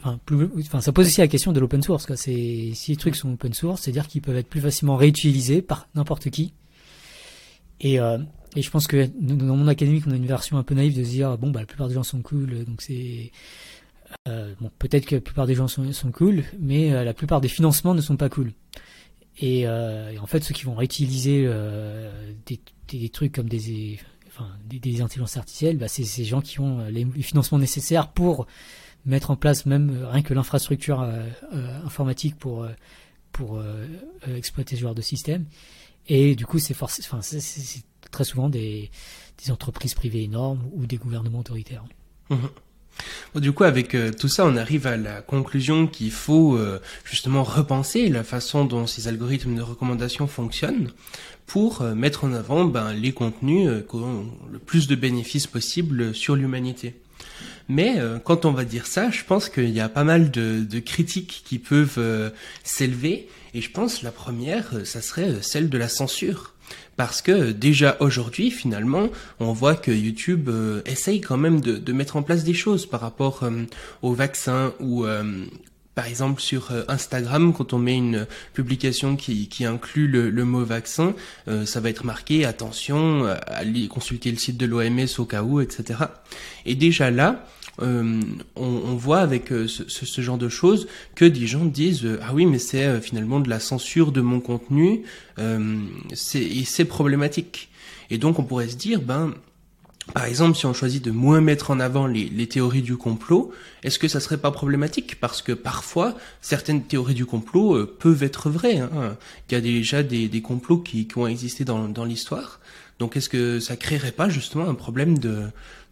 [0.00, 2.06] enfin, plus, enfin, ça pose aussi la question de l'open source.
[2.06, 2.16] Quoi.
[2.16, 5.88] C'est si les trucs sont open source, c'est-à-dire qu'ils peuvent être plus facilement réutilisés par
[5.94, 6.52] n'importe qui.
[7.80, 8.18] Et, euh,
[8.56, 11.04] et je pense que dans mon académique, on a une version un peu naïve de
[11.04, 13.32] se dire bon bah la plupart des gens sont cool, donc c'est
[14.28, 17.48] euh, bon peut-être que la plupart des gens sont, cool, mais euh, la plupart des
[17.48, 18.52] financements ne sont pas cool.
[19.42, 21.48] Et, en fait, ceux qui vont réutiliser
[22.44, 23.98] des, trucs comme des
[24.66, 28.46] des, des intelligences artificielles, bah, c'est ces gens qui ont les, les, financements nécessaires pour
[29.06, 31.08] mettre en place même rien que l'infrastructure
[31.86, 32.66] informatique pour
[33.32, 33.62] pour
[34.26, 35.46] exploiter ce genre de système.
[36.08, 36.74] Et du coup, c'est
[38.10, 38.90] très souvent des,
[39.48, 41.84] entreprises privées énormes ou des gouvernements autoritaires.
[43.34, 46.80] Bon, du coup, avec euh, tout ça, on arrive à la conclusion qu'il faut euh,
[47.04, 50.90] justement repenser la façon dont ces algorithmes de recommandation fonctionnent
[51.46, 56.14] pour euh, mettre en avant ben, les contenus qui ont le plus de bénéfices possible
[56.14, 56.94] sur l'humanité.
[57.68, 61.42] Mais quand on va dire ça, je pense qu'il y a pas mal de critiques
[61.44, 62.32] qui peuvent
[62.64, 66.54] s'élever et je pense la première, euh, ça serait euh, celle de la censure.
[66.96, 69.08] Parce que euh, déjà aujourd'hui, finalement,
[69.40, 70.50] on voit que YouTube
[70.86, 73.64] essaye quand même de, mettre en place des choses par rapport euh,
[74.02, 75.04] au vaccin ou
[75.96, 81.14] par exemple sur Instagram, quand on met une publication qui, inclut le, mot vaccin,
[81.64, 85.98] ça va être marqué attention, allez consulter le site de l'OMS au cas où, etc.
[86.64, 87.44] Et déjà là,
[87.80, 88.20] on,
[88.56, 92.46] on, voit avec ce, ce, ce, genre de choses que des gens disent ah oui
[92.46, 95.02] mais c'est finalement de la censure de mon contenu,
[96.12, 97.70] c'est c'est problématique.
[98.10, 99.34] Et donc on pourrait se dire ben
[100.14, 103.52] par exemple, si on choisit de moins mettre en avant les, les théories du complot,
[103.84, 105.20] est-ce que ça serait pas problématique?
[105.20, 108.78] Parce que parfois, certaines théories du complot euh, peuvent être vraies.
[108.78, 109.16] Hein.
[109.48, 112.60] Il y a déjà des, des complots qui, qui, ont existé dans, dans l'histoire.
[112.98, 115.44] Donc, est-ce que ça créerait pas justement un problème de,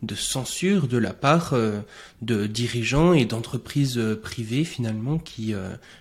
[0.03, 1.81] de censure de la part euh,
[2.23, 5.55] de dirigeants et d'entreprises euh, privées finalement qui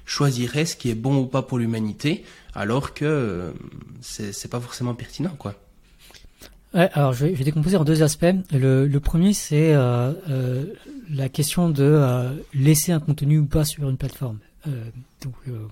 [0.05, 2.23] choisiraient ce qui est bon ou pas pour l'humanité,
[2.53, 3.53] alors que
[4.01, 5.55] c'est pas forcément pertinent, quoi
[6.73, 8.25] Ouais, alors je vais, décomposer en deux aspects.
[8.51, 10.65] Le, premier, c'est euh, euh,
[11.09, 14.39] la question de euh, laisser un contenu ou pas sur une plateforme.
[14.67, 14.83] Euh,
[15.23, 15.67] donc, euh,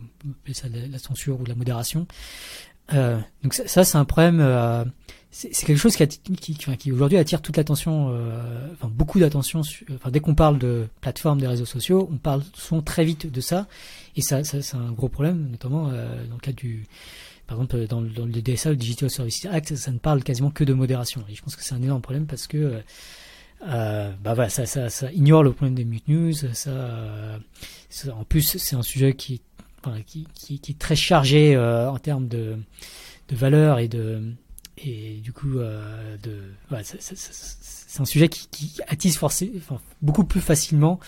[0.54, 2.08] ça la, censure ou la modération.
[2.94, 4.40] Euh, donc ça c'est un problème.
[5.38, 8.08] C'est quelque chose qui, aujourd'hui attire toute l'attention,
[8.74, 9.62] enfin beaucoup d'attention.
[10.10, 13.68] Dès qu'on parle de plateformes, des réseaux sociaux, on parle souvent très vite de ça,
[14.16, 16.86] et ça, c'est un gros problème, notamment dans le cas du
[17.48, 20.74] par exemple, dans, le DSA, le Digital Services Act, ça ne parle quasiment que de
[20.74, 21.24] modération.
[21.30, 22.82] Et je pense que c'est un énorme problème parce que
[23.68, 26.34] euh, bah ça, ça, ignore le problème des mute news.
[26.34, 27.40] Ça,
[28.12, 29.42] en plus, c'est un sujet qui,
[29.84, 30.28] enfin, qui,
[30.68, 32.58] est très chargé euh, en termes de,
[33.30, 34.24] de valeur et de
[34.78, 36.38] et du coup euh, de
[36.70, 41.00] voilà, c'est un sujet qui, qui attise forcément enfin, beaucoup plus facilement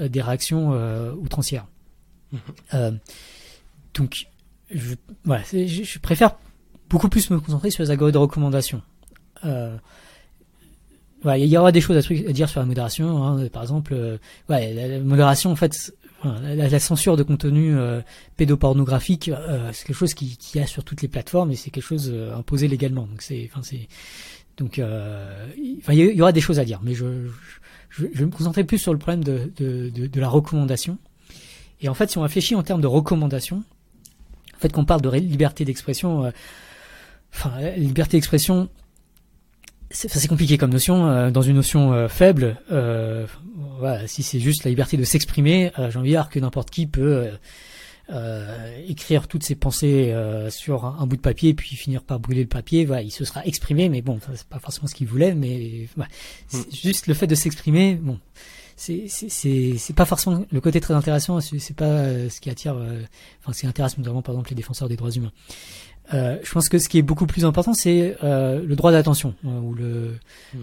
[0.00, 1.66] euh, des réactions euh, outrancières.
[2.72, 2.98] Mmh.
[3.94, 4.26] donc
[4.70, 4.94] je,
[5.24, 6.36] voilà, je, je, préfère
[6.88, 8.82] beaucoup plus me concentrer sur les algorithmes de recommandation.
[9.44, 9.76] Euh,
[11.22, 13.24] voilà, il y aura des choses à, à dire sur la modération.
[13.24, 15.94] Hein, par exemple, euh, ouais, la, la, modération, en fait,
[16.24, 18.00] la, censure de contenu euh,
[18.36, 21.84] pédopornographique, euh, c'est quelque chose qui, qui a sur toutes les plateformes et c'est quelque
[21.84, 23.08] chose euh, imposé légalement.
[24.56, 27.04] Donc il y, aura des choses à dire, mais je,
[27.98, 30.98] vais me concentrer plus sur le problème de, de la recommandation.
[31.80, 33.62] Et en fait, si on réfléchit en termes de recommandation,
[34.54, 36.30] en fait, qu'on parle de liberté d'expression, euh,
[37.34, 38.68] enfin, liberté d'expression,
[39.90, 41.08] c'est compliqué comme notion.
[41.08, 43.26] Euh, dans une notion euh, faible, euh,
[43.78, 46.70] voilà, si c'est juste la liberté de s'exprimer, euh, j'ai envie de dire que n'importe
[46.70, 47.30] qui peut
[48.86, 50.14] écrire toutes ses pensées
[50.50, 52.84] sur un, un, bout de papier, puis finir par brûler le papier.
[52.84, 56.58] Voilà, il se sera exprimé, mais bon, c'est pas forcément ce qu'il voulait, mais mm.
[56.70, 58.18] juste le fait de s'exprimer, bon
[58.76, 63.02] c'est c'est pas forcément le côté très intéressant c'est pas euh, ce qui attire euh,
[63.40, 65.32] enfin ce qui intéresse notamment par exemple les défenseurs des droits humains
[66.12, 69.34] euh, je pense que ce qui est beaucoup plus important c'est euh, le droit d'attention
[69.46, 70.18] hein, ou le
[70.52, 70.58] mm.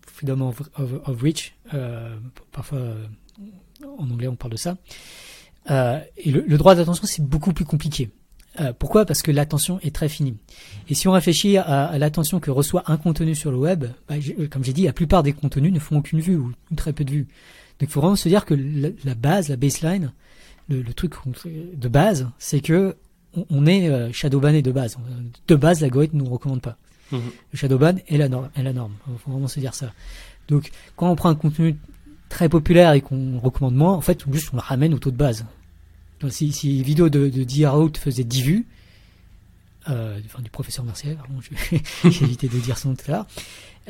[0.00, 1.54] freedom of, of, of reach
[2.52, 2.80] parfois
[3.98, 4.76] en anglais on parle de ça
[5.68, 8.10] et le, le droit d'attention c'est beaucoup plus compliqué
[8.60, 9.04] euh, pourquoi?
[9.04, 10.36] Parce que l'attention est très finie.
[10.88, 14.16] Et si on réfléchit à, à l'attention que reçoit un contenu sur le web, bah,
[14.50, 17.10] comme j'ai dit, la plupart des contenus ne font aucune vue ou très peu de
[17.10, 17.28] vues.
[17.78, 20.12] Donc il faut vraiment se dire que la, la base, la baseline,
[20.68, 21.14] le, le, truc
[21.46, 22.96] de base, c'est que
[23.36, 24.96] on, on est euh, shadowbanné de base.
[25.46, 26.76] De base, l'algorithme ne nous recommande pas.
[27.10, 27.18] Mmh.
[27.52, 28.50] Le shadowban est la norme.
[28.56, 28.92] Est la norme.
[29.10, 29.92] Il faut vraiment se dire ça.
[30.48, 31.76] Donc quand on prend un contenu
[32.28, 35.16] très populaire et qu'on recommande moins, en fait, juste on le ramène au taux de
[35.16, 35.46] base.
[36.20, 37.88] Donc, si, si une vidéo de, de D.R.
[37.96, 38.66] faisait 10 vues,
[39.88, 41.16] euh, enfin du professeur Mercier,
[42.04, 43.26] j'ai évité de dire son tout à l'heure,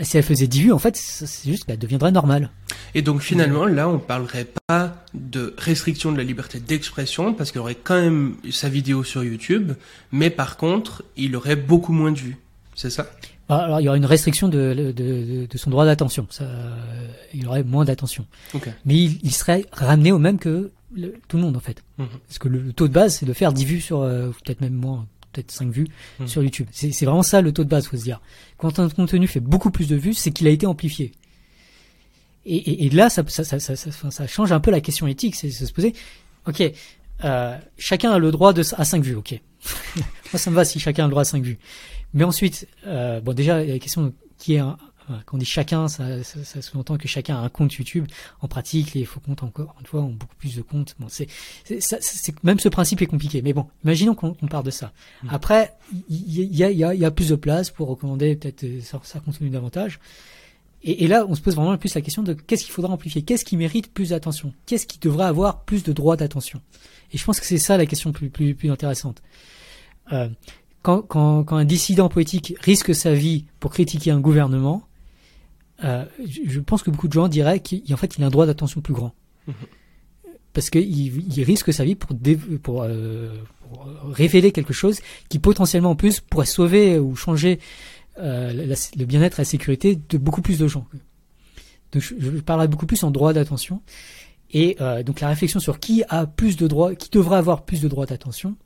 [0.02, 2.50] si elle faisait 10 vues, en fait, c'est juste, bah, elle deviendrait normale.
[2.94, 7.60] Et donc finalement, là, on parlerait pas de restriction de la liberté d'expression, parce qu'il
[7.60, 9.72] aurait quand même sa vidéo sur YouTube,
[10.12, 12.36] mais par contre, il aurait beaucoup moins de vues.
[12.74, 13.10] C'est ça?
[13.48, 16.26] Ah, alors il y aurait une restriction de, de, de, de son droit d'attention.
[16.30, 16.46] Ça,
[17.32, 18.26] il aurait moins d'attention.
[18.54, 18.70] Okay.
[18.84, 21.82] Mais il, il, serait ramené au même que le, tout le monde en fait.
[21.96, 22.04] Mmh.
[22.26, 24.74] Parce que le taux de base, c'est de faire 10 vues sur, euh, peut-être même
[24.74, 25.06] moins,
[25.38, 26.26] peut-être 5 vues mmh.
[26.26, 26.66] sur YouTube.
[26.72, 28.20] C'est vraiment ça le taux de base, faut se dire.
[28.56, 31.12] Quand un contenu fait beaucoup plus de vues, c'est qu'il a été amplifié.
[32.44, 35.50] Et, et, et là, ça, ça, ça, ça, change un peu la question éthique, c'est
[35.50, 35.92] se poser,
[36.46, 36.62] ok,
[37.24, 39.40] euh, chacun a le droit de, à 5 vues, ok.
[39.96, 41.58] Moi, ça me va si chacun a le droit à 5 vues.
[42.14, 44.78] Mais ensuite, euh, bon, déjà, il y a la question qui est un,
[45.26, 48.06] quand on dit chacun, ça, ça, ça sous-entend que chacun a un compte YouTube.
[48.40, 50.94] En pratique, les faux comptes, encore une fois, ont beaucoup plus de comptes.
[50.98, 51.28] Bon, c'est,
[51.64, 53.42] c'est, même ce principe est compliqué.
[53.42, 54.92] Mais bon, imaginons qu'on on part de ça.
[55.22, 55.28] Mmh.
[55.30, 55.74] Après,
[56.08, 59.20] il y a, y, a, y a plus de place pour recommander peut-être ça, ça
[59.20, 60.00] continue davantage.
[60.82, 63.22] Et, et, là, on se pose vraiment plus la question de qu'est-ce qu'il faudra amplifier,
[63.22, 66.60] qu'est-ce qui mérite plus d'attention, qu'est-ce qui devrait avoir plus de droits d'attention?
[67.12, 69.20] Et je pense que c'est ça la question plus, plus, plus intéressante.
[70.12, 70.28] Euh,
[70.82, 74.87] quand, quand, quand un dissident politique risque sa vie pour critiquer un gouvernement,
[75.84, 78.80] euh, je pense que beaucoup de gens diraient qu'en fait, il a un droit d'attention
[78.80, 79.14] plus grand.
[79.46, 79.52] Mmh.
[80.52, 82.10] parce qu'il il risque sa vie pour,
[82.62, 82.86] pour, pour,
[84.10, 85.00] révéler quelque chose
[85.30, 87.58] qui potentiellement en plus pourrait sauver ou changer
[88.18, 90.86] le bien-être et la sécurité de beaucoup plus de gens.
[91.92, 93.80] Donc je, je parlerai beaucoup plus en droit d'attention.
[94.50, 97.80] Et euh, donc la réflexion sur qui a plus de droits, qui devrait avoir plus
[97.80, 98.56] de droits d'attention,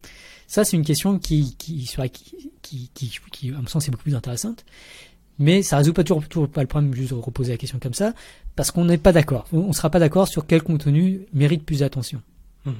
[0.47, 1.89] ça c'est une question qui, qui,
[2.63, 4.65] qui, qui, qui, à mon sens, est beaucoup plus intéressante.
[5.39, 7.95] Mais ça résout pas toujours, toujours pas le problème juste de reposer la question comme
[7.95, 8.13] ça,
[8.55, 9.47] parce qu'on n'est pas d'accord.
[9.53, 12.23] On ne sera pas d'accord sur quel contenu mérite plus d'attention.
[12.65, 12.75] Mhm.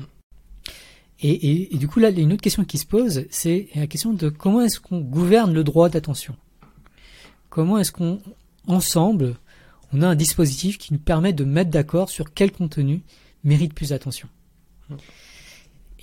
[1.25, 3.27] Et, et, et, du coup là, il y a une autre question qui se pose,
[3.31, 6.35] c'est la question de comment est-ce qu'on gouverne le droit d'attention?
[7.49, 8.21] Comment est-ce qu'on
[8.67, 9.37] ensemble
[9.93, 13.03] on a un dispositif qui nous permet de mettre d'accord sur quel contenu
[13.45, 14.29] mérite plus d'attention?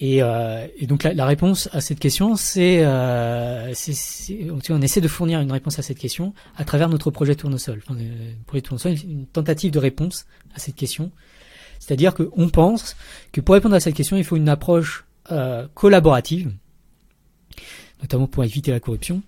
[0.01, 3.73] Et, euh, donc la, réponse à cette question, c'est, euh,
[4.69, 7.81] on essaie de fournir une réponse à cette question à travers notre projet Tournesol.
[7.85, 7.99] Enfin,
[8.47, 10.25] projet Tournesol, une tentative de réponse
[10.55, 11.11] à cette question.
[11.79, 12.95] C'est-à-dire qu'on pense
[13.31, 16.51] que pour répondre à cette question, il faut une approche euh, collaborative,
[18.01, 19.21] notamment pour éviter la corruption,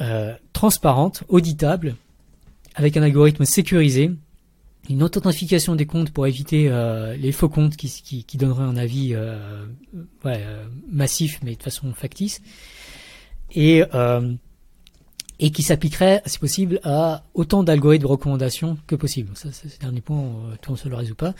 [0.00, 1.96] euh, transparente, auditable,
[2.74, 4.10] avec un algorithme sécurisé,
[4.88, 9.66] une authentification des comptes pour éviter euh, les faux comptes qui, donneraient un avis euh,
[10.26, 12.42] euh, massif mais de façon factice
[13.54, 13.82] et
[15.52, 19.32] qui s'appliquerait si possible à autant d'algorithmes de recommandation que possible.
[19.34, 20.24] C'est le dernier point,
[20.62, 21.34] tout on se le résout pas.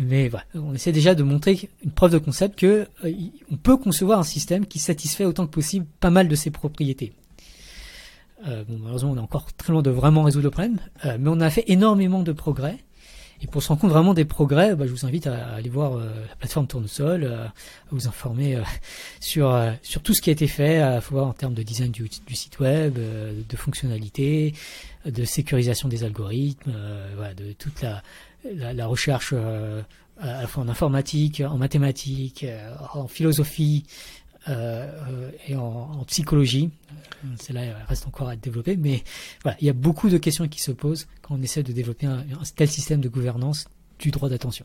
[0.00, 2.88] mais voilà, on essaie déjà de montrer une preuve de concept que
[3.50, 7.12] on peut concevoir un système qui satisfait autant que possible pas mal de ses propriétés.
[8.46, 11.28] Euh, bon, malheureusement, on est encore très loin de vraiment résoudre le problème, euh, mais
[11.28, 12.78] on a fait énormément de progrès.
[13.40, 15.94] Et pour se rendre compte vraiment des progrès, bah, je vous invite à, aller voir
[15.94, 17.52] euh, la plateforme Tournesol, à
[17.92, 18.60] vous informer
[19.20, 22.08] sur sur tout ce qui a été fait, à voir en termes de design du,
[22.34, 24.54] site web, de fonctionnalités,
[25.04, 26.72] de sécurisation des algorithmes,
[27.16, 28.02] voilà, de toute la
[28.54, 29.34] la, la recherche
[30.20, 32.44] à la fois en informatique, en mathématiques,
[32.92, 34.17] en philosophie, euh,
[34.48, 36.70] et en, en psychologie.
[37.24, 39.02] Euh, celle-là reste encore à développer, mais
[39.42, 42.06] voilà, il y a beaucoup de questions qui se posent quand on essaie de développer
[42.06, 42.24] un,
[42.54, 43.66] tel système de gouvernance
[43.98, 44.64] du droit d'attention.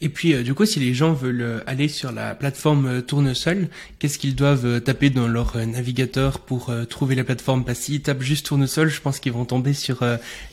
[0.00, 4.18] Et puis, euh, du coup, si les gens veulent aller sur la plateforme Tournesol, qu'est-ce
[4.18, 7.64] qu'ils doivent taper dans leur navigateur pour trouver la plateforme?
[7.64, 10.04] Parce s'ils tapent juste Tournesol, je pense qu'ils vont tomber sur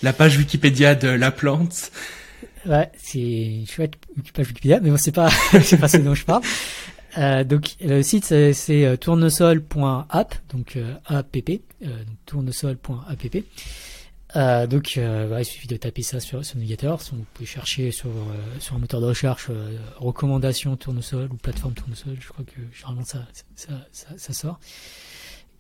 [0.04, 1.92] la page Wikipédia de la plante.
[2.66, 3.94] Ouais, c'est chouette
[4.34, 5.30] page Wikipédia, mais bon, c'est pas,
[5.64, 6.44] c'est pas ce dont je parle.
[7.18, 11.60] Euh, donc le site c'est euh, tournesol.app, donc app, donc
[12.26, 13.44] tournesol.app.
[14.36, 17.00] Euh, donc il suffit de taper ça sur, le navigateur.
[17.12, 18.12] Vous pouvez chercher sur
[18.60, 19.50] sur un moteur de recherche
[19.98, 22.18] recommandation tournesol ou plateforme tournesol.
[22.20, 24.60] Je crois que généralement ça ça, sort.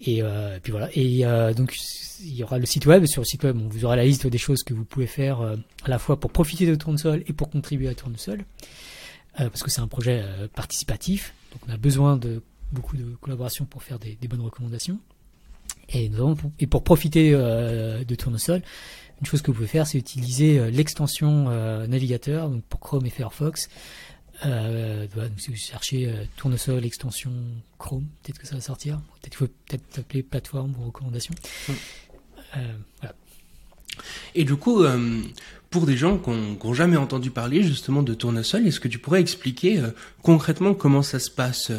[0.01, 0.21] Et,
[0.61, 0.89] puis voilà.
[0.93, 1.23] Et
[1.55, 1.75] donc
[2.21, 3.05] il y aura le site web.
[3.05, 5.89] Sur le site web, vous aurez la liste des choses que vous pouvez faire à
[5.89, 8.45] la fois pour profiter de Tournesol et pour contribuer à Tournesol.
[9.35, 10.23] Parce que c'est un projet
[10.53, 12.41] participatif, donc on a besoin de
[12.71, 14.99] beaucoup de collaboration pour faire des, des bonnes recommandations.
[15.91, 16.11] Et,
[16.59, 18.61] et pour profiter euh, de Tournesol,
[19.21, 21.49] une chose que vous pouvez faire, c'est utiliser l'extension
[21.87, 23.69] navigateur, donc pour Chrome et Firefox.
[24.45, 27.31] Euh, donc si vous cherchez Tournesol extension
[27.79, 28.97] Chrome, peut-être que ça va sortir.
[28.97, 31.33] Peut-être qu'il faut peut-être appeler plateforme ou recommandation.
[32.53, 33.15] Voilà.
[34.35, 34.85] Et du coup,
[35.69, 39.21] pour des gens qui n'ont jamais entendu parler justement de tournesol, est-ce que tu pourrais
[39.21, 39.91] expliquer euh,
[40.23, 41.77] concrètement comment ça se passe euh,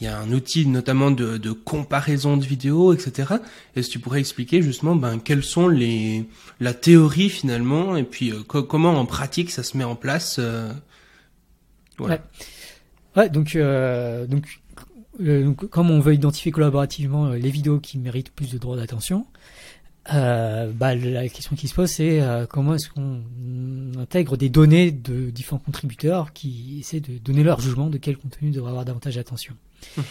[0.00, 3.34] Il y a un outil notamment de, de comparaison de vidéos, etc.
[3.76, 6.28] Est-ce que tu pourrais expliquer justement ben, quelles sont les
[6.58, 10.40] la théorie finalement et puis euh, comment en pratique ça se met en place
[11.96, 12.20] voilà.
[13.16, 13.22] ouais.
[13.22, 13.28] ouais.
[13.28, 14.60] donc donc,
[15.20, 19.26] donc comme on veut identifier collaborativement les vidéos qui méritent plus de droits d'attention,
[20.12, 23.22] euh, bah, la question qui se pose, c'est euh, comment est-ce qu'on
[23.98, 28.50] intègre des données de différents contributeurs qui essaient de donner leur jugement de quel contenu
[28.50, 29.54] devrait avoir davantage d'attention.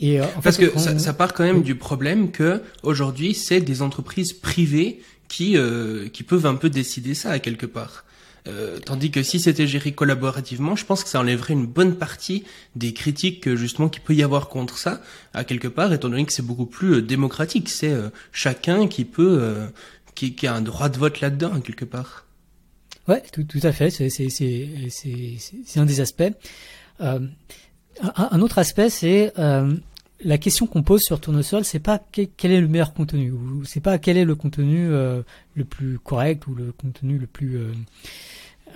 [0.00, 3.82] Et euh, Parce que ça, ça, part quand même du problème que aujourd'hui, c'est des
[3.82, 8.04] entreprises privées qui euh, qui peuvent un peu décider ça à quelque part.
[8.48, 12.44] Euh, tandis que si c'était géré collaborativement, je pense que ça enlèverait une bonne partie
[12.76, 15.00] des critiques justement qu'il peut y avoir contre ça,
[15.34, 17.68] à quelque part, étant donné que c'est beaucoup plus euh, démocratique.
[17.68, 19.68] C'est euh, chacun qui peut,
[20.14, 22.26] qui, a un droit de vote là-dedans, à quelque part.
[23.06, 23.90] Ouais, tout, tout à fait.
[23.90, 24.90] C'est
[25.76, 26.32] un des aspects.
[27.00, 29.32] Un, autre aspect, c'est
[30.20, 33.80] la question qu'on pose sur Tournesol, c'est pas quel est le meilleur contenu, ou c'est
[33.80, 34.90] pas quel est le contenu
[35.58, 37.72] le plus correct ou le contenu le plus euh,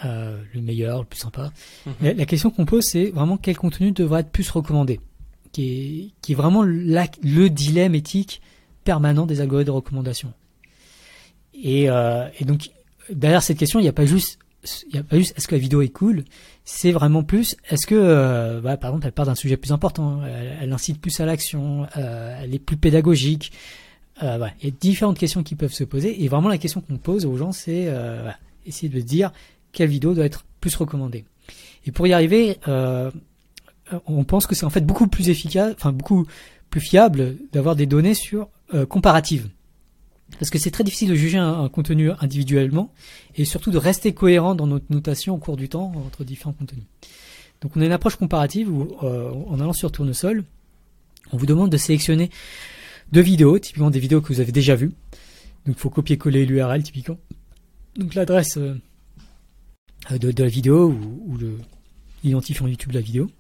[0.05, 1.53] le meilleur, le plus sympa.
[1.87, 2.17] Mhm.
[2.17, 5.01] La, question qu'on pose, c'est vraiment quel contenu devrait être plus recommandé,
[5.53, 8.41] qui est, qui est vraiment le dilemme éthique
[8.85, 10.33] permanent des algorithmes de recommandation.
[11.55, 12.71] Et, euh, et donc,
[13.11, 14.39] derrière cette question, il n'y a pas juste
[14.89, 16.25] il y a pas juste est-ce que la vidéo est cool,
[16.65, 20.73] c'est vraiment plus est-ce que bah, par exemple elle parle d'un sujet plus important, elle,
[20.73, 23.51] incite plus à l'action, elle est plus pédagogique.
[24.23, 26.97] Euh, Il y a différentes questions qui peuvent se poser et vraiment la question qu'on
[26.97, 27.93] pose aux gens c'est
[28.65, 29.33] essayer de dire
[29.73, 31.25] quelle vidéo doit être plus recommandée.
[31.87, 32.59] Et pour y arriver,
[34.07, 36.27] on pense que c'est en fait beaucoup plus efficace, enfin beaucoup
[36.71, 38.49] plus fiable d'avoir des données sur
[38.89, 39.49] comparatives.
[40.39, 42.93] Parce que c'est très difficile de juger un, contenu individuellement
[43.37, 46.85] et surtout de rester cohérent dans notre notation au cours du temps entre différents contenus.
[47.61, 50.45] Donc on a une approche comparative où, euh, en allant sur Tournesol,
[51.33, 52.31] on vous demande de sélectionner
[53.13, 54.93] deux vidéos, typiquement des vidéos que vous avez déjà vues.
[55.67, 57.19] Donc il faut copier-coller l'URL typiquement.
[57.97, 58.75] Donc l'adresse euh,
[60.11, 61.39] de, la vidéo ou,
[62.25, 63.31] l'identifiant YouTube de la vidéo.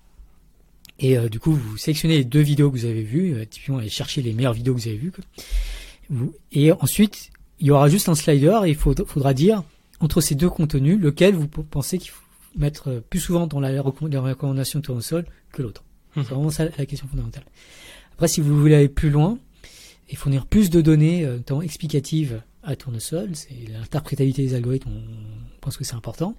[0.98, 3.88] Et euh, du coup, vous sélectionnez les deux vidéos que vous avez vues, typiquement et
[3.88, 5.12] cherchez les meilleures vidéos que vous avez vues.
[5.12, 5.24] Quoi.
[6.52, 7.30] Et ensuite,
[7.60, 9.62] il y aura juste un slider et il faudra dire
[10.00, 12.22] entre ces deux contenus lequel vous pensez qu'il faut
[12.56, 15.84] mettre plus souvent dans la, recommandation de tournesol que l'autre.
[16.16, 16.24] Hum.
[16.24, 17.44] C'est vraiment ça la question fondamentale.
[18.12, 19.38] Après, si vous voulez aller plus loin
[20.08, 25.60] et fournir plus de données, euh, notamment explicatives à tournesol, c'est l'interprétabilité des algorithmes, on
[25.60, 26.34] pense que c'est important.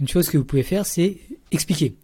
[0.00, 1.18] Une chose que vous pouvez faire, c'est
[1.50, 1.96] expliquer.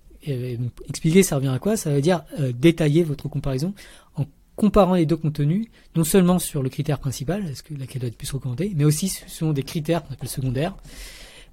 [0.88, 1.76] expliquer, ça revient à quoi?
[1.76, 3.74] Ça veut dire euh, détailler votre comparaison
[4.16, 4.24] en
[4.56, 8.18] comparant les deux contenus, non seulement sur le critère principal, est-ce que laquelle doit être
[8.18, 10.76] plus recommandée, mais aussi selon des critères qu'on appelle secondaires.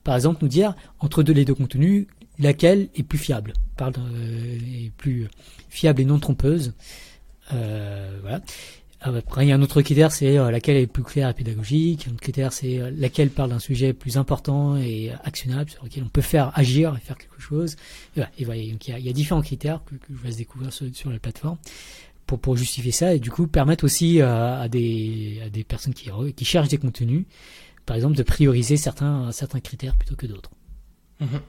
[0.03, 2.07] Par exemple, nous dire entre deux, les deux contenus,
[2.39, 5.27] laquelle est plus fiable, parle euh, est plus
[5.69, 6.73] fiable et non trompeuse.
[7.53, 8.41] Euh, voilà.
[9.01, 12.07] Après, il y a un autre critère, c'est euh, laquelle est plus claire et pédagogique.
[12.09, 16.03] Un autre critère, c'est euh, laquelle parle d'un sujet plus important et actionnable, sur lequel
[16.03, 17.73] on peut faire agir et faire quelque chose.
[17.73, 17.77] Et,
[18.15, 18.31] voilà.
[18.37, 21.19] et voilà, donc il y, a, différents critères que, je laisse découvrir sur, sur la
[21.19, 21.57] plateforme
[22.25, 26.77] pour, justifier ça et du coup permettre aussi à, des, personnes qui, qui cherchent des
[26.77, 27.25] contenus,
[27.85, 29.31] par exemple, de prioriser certains,
[29.63, 30.51] critères plutôt que d'autres.
[31.21, 31.39] Mhm.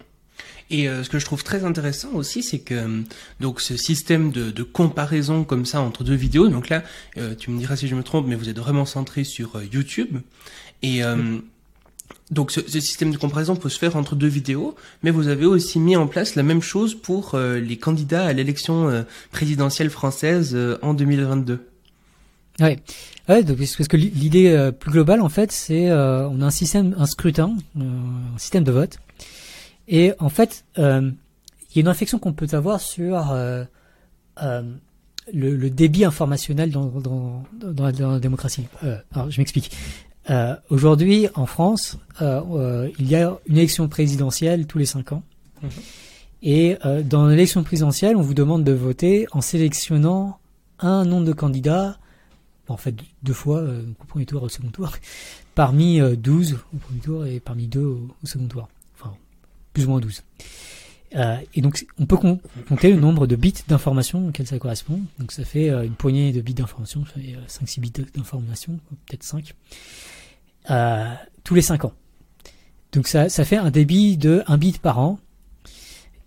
[0.70, 3.00] Et euh, ce que je trouve très intéressant aussi, c'est que euh,
[3.40, 6.84] donc ce système de, de, comparaison comme ça entre deux vidéos, donc là,
[7.18, 10.18] euh, tu me diras si je me trompe, mais vous êtes vraiment centré sur YouTube.
[10.82, 11.02] Et
[12.30, 15.78] donc ce, système de comparaison peut se faire entre deux vidéos, mais vous avez aussi
[15.80, 19.02] mis en place la même chose pour euh, les candidats à l'élection euh,
[19.32, 21.66] présidentielle française euh, en 2022.
[22.60, 22.78] Ouais,
[23.28, 27.06] ouais donc, parce que l'idée plus globale en fait, c'est on a un système, un
[27.06, 28.98] scrutin, un système de vote,
[29.90, 33.66] et en fait, il y a une réflexion qu'on peut avoir sur le,
[35.32, 38.66] le, débit informationnel dans, dans, dans, la, dans la démocratie.
[39.12, 39.70] alors, je m'explique.
[40.28, 45.12] Euh, Aujourd'hui, en France, euh, euh, il y a une élection présidentielle tous les cinq
[45.12, 45.22] ans.
[45.62, 45.70] Mhm.
[46.42, 50.38] Et euh, dans l'élection présidentielle, on vous demande de voter en sélectionnant
[50.78, 51.98] un nombre de candidats,
[52.68, 54.92] en fait deux fois, euh, au premier tour et au second tour,
[55.54, 58.68] parmi 12 au premier tour et parmi deux au, second tour.
[59.72, 60.22] Plus ou moins 12.
[61.16, 65.00] Euh, et donc, on peut compter le nombre de bits d'information auxquels ça correspond.
[65.18, 69.54] Donc, ça fait une poignée de bits d'information, ça fait 5-6 bits d'information, peut-être 5
[70.70, 71.92] euh, tous les 5 ans.
[72.92, 75.18] Donc ça, fait un débit de 1 bit par an.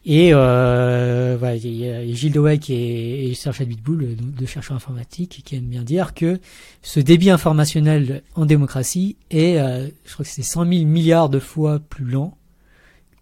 [0.06, 5.44] Et euh, voilà, il y a Gilles Dowek et, et Serge Bitbull, deux chercheurs informatiques,
[5.46, 6.40] qui aiment bien dire que
[6.82, 11.40] ce débit informationnel en démocratie est, euh, je crois que c'est 100 000 milliards de
[11.40, 12.38] fois plus lent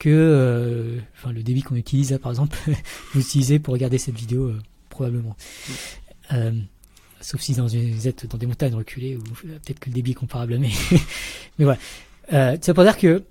[0.02, 2.58] que euh, enfin, le débit qu'on utilise, par exemple,
[3.14, 4.60] vous utilisez pour regarder cette vidéo, euh,
[4.90, 5.36] probablement.
[6.34, 6.52] Euh,
[7.20, 10.12] sauf si dans une, vous êtes dans des montagnes reculées ou peut-être que le débit
[10.12, 10.72] est comparable, mais
[11.60, 11.78] mais voilà.
[12.62, 13.24] Ça veut dire que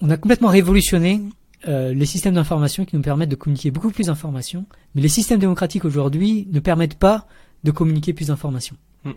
[0.00, 1.20] on a complètement révolutionné
[1.66, 4.64] les systèmes d'information qui nous permettent de communiquer beaucoup plus d'informations,
[4.94, 7.26] mais les systèmes démocratiques aujourd'hui ne permettent pas
[7.64, 8.76] de communiquer plus d'informations.
[9.04, 9.10] Mm.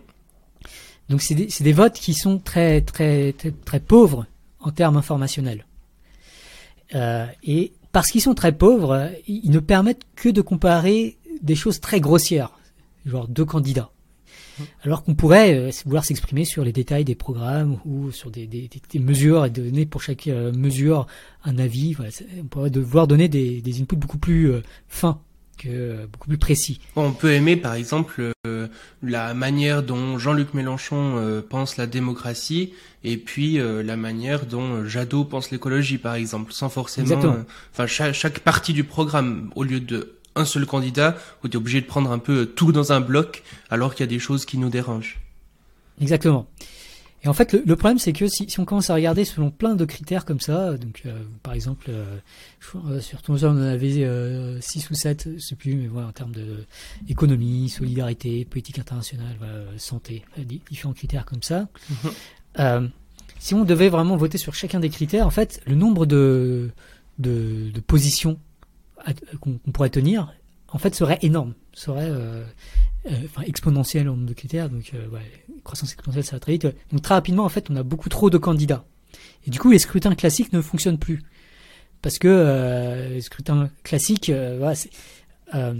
[1.09, 4.25] Donc c'est des, des, votes qui sont très très très, très pauvres
[4.59, 5.66] en termes informationnels.
[6.95, 11.79] Euh, et parce qu'ils sont très pauvres, ils ne permettent que de comparer des choses
[11.79, 12.51] très grossières,
[13.05, 13.91] genre deux candidats.
[14.83, 18.69] Alors qu'on pourrait euh, vouloir s'exprimer sur les détails des programmes ou sur des, des,
[18.89, 21.05] des mesures et donner pour chaque euh, mesure
[21.43, 21.93] un avis.
[21.93, 22.11] Voilà,
[22.41, 24.51] on pourrait devoir donner des, des inputs beaucoup plus
[24.87, 25.21] fins
[25.57, 26.79] que beaucoup plus précis.
[26.95, 28.31] On peut aimer par exemple
[29.01, 32.73] la manière dont Jean-Luc Mélenchon pense la démocratie
[33.03, 37.35] et puis la manière dont Jadot pense l'écologie par exemple, sans forcément,
[37.73, 41.57] enfin chaque, chaque partie du programme au lieu de un seul candidat où tu es
[41.57, 44.45] obligé de prendre un peu tout dans un bloc alors qu'il y a des choses
[44.45, 45.19] qui nous dérangent.
[45.99, 46.47] Exactement.
[47.23, 49.85] Et en fait, le, problème, c'est que si, on commence à regarder selon plein de
[49.85, 52.17] critères comme ça, donc euh, par exemple, euh,
[52.75, 56.11] euh, sur ton on en avait 6 ou 7, je sais plus, mais voilà, en
[56.11, 56.65] termes de
[57.09, 59.35] économie, solidarité, politique internationale,
[59.77, 60.23] santé,
[60.69, 61.67] différents critères comme ça.
[62.59, 62.91] Mhm.
[63.39, 66.69] si on devait vraiment voter sur chacun des critères, en fait, le nombre de,
[67.17, 68.39] de, de positions
[69.39, 70.33] qu'on pourrait tenir,
[70.69, 72.43] en fait, serait énorme, serait euh,
[73.05, 74.69] euh, enfin, exponentiel en nombre de critères.
[74.69, 75.21] Donc, euh, ouais,
[75.67, 76.67] croissance exponentielle, ça va très vite.
[76.91, 78.85] Donc, très rapidement, en fait, on a beaucoup trop de candidats.
[79.45, 81.21] Et du coup, les scrutins classiques ne fonctionnent plus.
[82.01, 84.89] Parce que euh, les scrutins classiques, euh, voilà, c'est,
[85.55, 85.73] euh,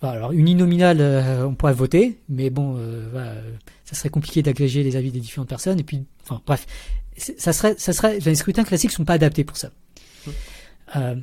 [0.00, 2.78] voilà, alors uninominal, euh, on pourrait voter, mais bon,
[3.12, 3.34] voilà,
[3.84, 5.78] ça serait compliqué d'agréger les avis des différentes personnes.
[5.78, 6.66] Et puis, enfin, bref,
[7.16, 9.70] ça serait, ça serait, les scrutins classiques sont pas adaptés pour ça.
[10.96, 11.16] Euh,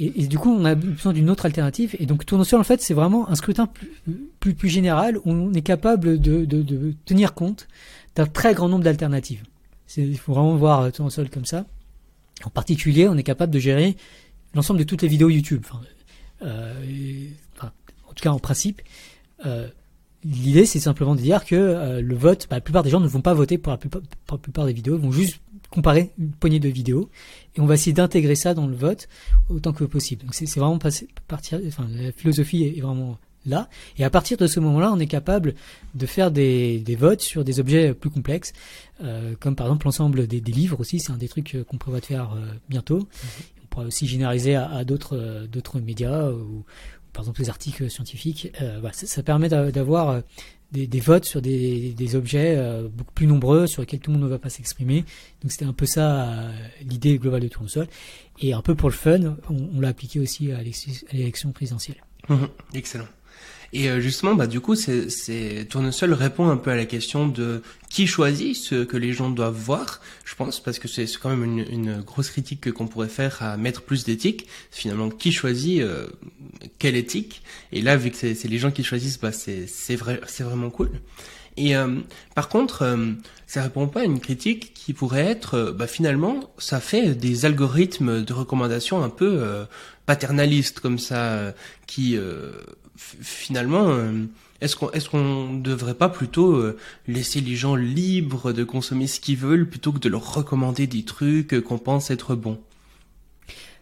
[0.00, 1.96] et, du coup, on a besoin d'une autre alternative.
[1.98, 3.90] Et donc, tournesol, en fait, c'est vraiment un scrutin plus,
[4.38, 7.66] plus, plus général où on est capable de, de, tenir compte
[8.14, 9.42] d'un très grand nombre d'alternatives.
[9.96, 11.66] Il faut vraiment voir euh, tournesol comme ça.
[12.44, 13.96] En particulier, on est capable de gérer
[14.54, 15.64] l'ensemble de toutes les vidéos YouTube.
[15.68, 15.80] Enfin,
[16.42, 17.28] euh,
[17.62, 18.82] en tout cas, en principe,
[19.46, 19.68] euh,
[20.24, 23.08] l'idée, c'est simplement de dire que euh, le vote, bah, la plupart des gens ne
[23.08, 25.40] vont pas voter pour la plupart, pour la plupart des vidéos, ils vont juste
[25.70, 27.10] comparer une poignée de vidéos,
[27.56, 29.08] et on va essayer d'intégrer ça dans le vote
[29.48, 30.22] autant que possible.
[30.24, 33.68] Donc c'est vraiment partir, enfin la philosophie est, vraiment là,
[33.98, 35.54] et à partir de ce moment-là, on est capable
[35.94, 38.52] de faire des, des votes sur des objets plus complexes,
[39.02, 41.76] euh, comme par exemple l'ensemble des, des livres aussi, c'est un des trucs euh, qu'on
[41.76, 43.06] prévoit de faire euh, bientôt.
[43.62, 46.64] On pourra aussi généraliser à, à d'autres d'autres médias ou,
[47.18, 48.52] par exemple les articles scientifiques.
[48.60, 50.20] Voilà, ça, ça permet d'a- d'avoir euh,
[50.70, 54.18] des, des votes sur des, des objets euh, beaucoup plus nombreux sur lesquels tout le
[54.18, 55.04] monde ne va pas s'exprimer.
[55.42, 56.44] Donc c'était un peu ça
[56.80, 57.88] l'idée globale de Tournesol.
[58.40, 61.96] Et un peu pour le fun, on, on l'a appliqué aussi à l'élection présidentielle.
[62.28, 63.08] Mhm, Excellent.
[63.74, 67.62] Et euh, justement, bah du coup, c'est, Tournesol répond un peu à la question de
[67.90, 70.00] qui choisit ce que les gens doivent voir.
[70.24, 73.42] Je pense parce que c'est, quand même une, une grosse critique que- qu'on pourrait faire
[73.42, 74.46] à mettre plus d'éthique.
[74.70, 76.06] Finalement qui choisit euh,
[76.78, 77.42] quelle éthique?
[77.72, 80.90] Et là, vu que c'est, les gens qui choisissent, bah c'est, vrai, c'est vraiment cool.
[81.58, 81.96] Et euh,
[82.34, 83.12] par contre, euh,
[83.46, 87.44] ça répond pas à une critique qui pourrait être, euh, bah finalement, ça fait des
[87.44, 89.64] algorithmes de recommandation un peu euh,
[90.06, 91.52] paternalistes comme ça,
[91.86, 92.16] qui
[92.98, 94.26] finalement, euh,
[94.60, 96.76] est-ce qu'on est-ce devrait pas plutôt euh,
[97.06, 101.04] laisser les gens libres de consommer ce qu'ils veulent plutôt que de leur recommander des
[101.04, 102.58] trucs qu'on pense être bons?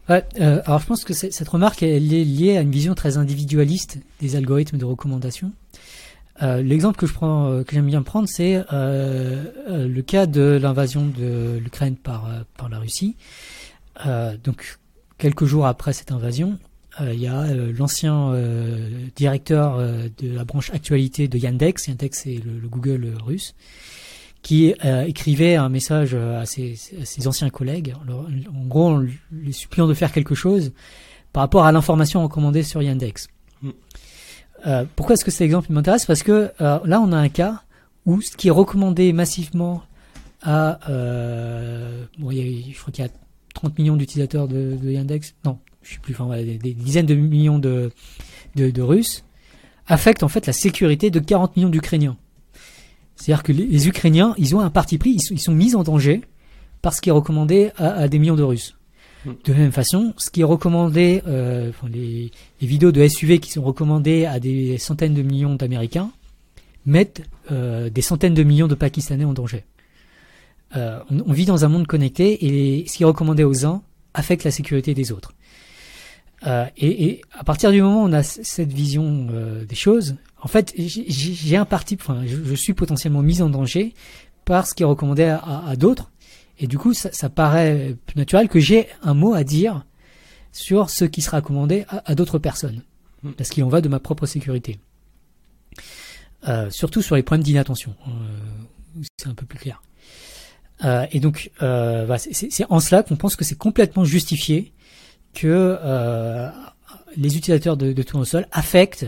[0.08, 3.16] Ouais, euh, alors je pense que cette remarque elle est liée à une vision très
[3.16, 5.52] individualiste des algorithmes de recommandation.
[6.42, 11.96] L'exemple que je prends, que j'aime bien prendre, c'est le cas de l'invasion de l'Ukraine
[11.96, 12.28] par
[12.58, 13.16] par la Russie.
[14.44, 14.78] Donc
[15.16, 16.58] quelques jours après cette invasion,
[17.00, 21.88] il y a euh, l'ancien euh, directeur euh, de la branche actualité de Yandex.
[21.88, 23.54] Yandex c'est le, le Google russe
[24.42, 28.88] qui euh, écrivait un message euh, à ses, à ses anciens collègues, Alors, en gros
[28.88, 30.72] en les suppliant de faire quelque chose
[31.32, 33.28] par rapport à l'information recommandée sur Yandex.
[33.62, 33.70] Mm.
[34.66, 36.06] Euh, pourquoi est-ce que cet exemple m'intéresse?
[36.06, 37.62] Parce que euh, là, on a un cas
[38.06, 39.82] où ce qui est recommandé massivement
[40.42, 43.10] à, euh, bon, il y a- je crois qu'il y a
[43.54, 47.06] 30 millions d'utilisateurs de, de Yandex, non, je sais plus, enfin, voilà, des, des dizaines
[47.06, 47.92] de millions de,
[48.56, 49.24] de, de Russes,
[49.86, 52.16] affecte en fait la sécurité de 40 millions d'Ukrainiens.
[53.14, 55.74] C'est-à-dire que les, les Ukrainiens, ils ont un parti pris, ils sont, ils sont mis
[55.74, 56.22] en danger
[56.82, 58.76] par ce qui est recommandé à, à des millions de Russes.
[59.24, 59.30] Mm.
[59.44, 62.30] De la même façon, ce qui est recommandé, euh, les,
[62.60, 66.10] les vidéos de SUV qui sont recommandées à des centaines de millions d'Américains
[66.84, 67.22] mettent
[67.52, 69.64] euh, des centaines de millions de Pakistanais en danger.
[70.74, 73.82] Euh, on, on vit dans un monde connecté et ce qui est recommandé aux uns
[74.14, 75.32] affecte la sécurité des autres.
[76.46, 80.16] Euh, et, et à partir du moment où on a cette vision euh, des choses,
[80.42, 83.94] en fait, j'ai- un parti, enfin, je, je suis potentiellement mis en danger
[84.44, 86.10] par ce qui est recommandé à, à- à d'autres.
[86.58, 89.84] Et du coup, ça, ça paraît plus naturel que j'ai un mot à dire
[90.52, 92.82] sur ce qui sera recommandé à, à d'autres personnes,
[93.22, 93.30] Mm.
[93.32, 94.78] parce qu'il en va de ma propre sécurité.
[96.48, 99.82] Euh, surtout sur les problèmes d'inattention, euh, c'est un peu plus clair.
[100.84, 104.72] Euh, et donc, euh, voilà, c'est en cela qu'on pense que c'est complètement justifié
[105.36, 106.50] que euh,
[107.16, 109.06] les utilisateurs de, de tournesol affectent,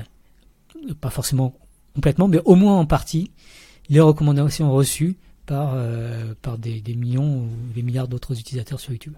[1.01, 1.59] pas forcément
[1.95, 3.33] complètement, mais au moins en partie,
[3.89, 9.15] les recommandations reçues par, euh, par des, millions ou des milliards d'autres utilisateurs sur YouTube.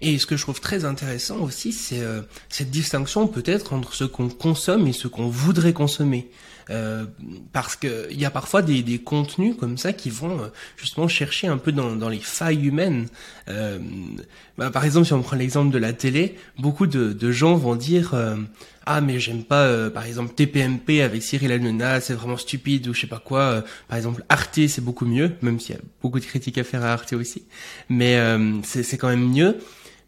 [0.00, 4.04] Et ce que je trouve très intéressant aussi, c'est euh, cette distinction peut-être entre ce
[4.04, 6.28] qu'on consomme et ce qu'on voudrait consommer.
[6.68, 7.04] Euh,
[7.52, 11.06] parce que il y a parfois des, des contenus comme ça qui vont euh, justement
[11.06, 13.06] chercher un peu dans, dans les failles humaines.
[13.48, 13.78] Euh,
[14.58, 17.76] bah, par exemple, si on prend l'exemple de la télé, beaucoup de, de gens vont
[17.76, 18.36] dire euh,
[18.84, 23.02] ah mais j'aime pas par exemple TPMP avec Cyril Hanouna, c'est vraiment stupide ou je
[23.02, 23.64] sais pas quoi.
[23.88, 26.84] Par exemple Arte c'est beaucoup mieux, même s'il y a beaucoup de critiques à faire
[26.84, 27.44] à Arte aussi,
[27.88, 28.16] mais
[28.62, 29.56] c'est quand même mieux.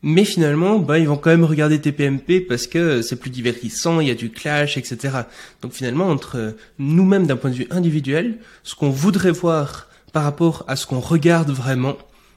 [0.03, 4.09] Mais finalement, bah, ils vont quand même regarder TPMP parce que c'est plus divertissant, il
[4.09, 5.23] y a du clash, etc.
[5.61, 10.65] Donc finalement, entre nous-mêmes d'un point de vue individuel, ce qu'on voudrait voir par rapport
[10.69, 11.97] à ce qu'on regarde vraiment,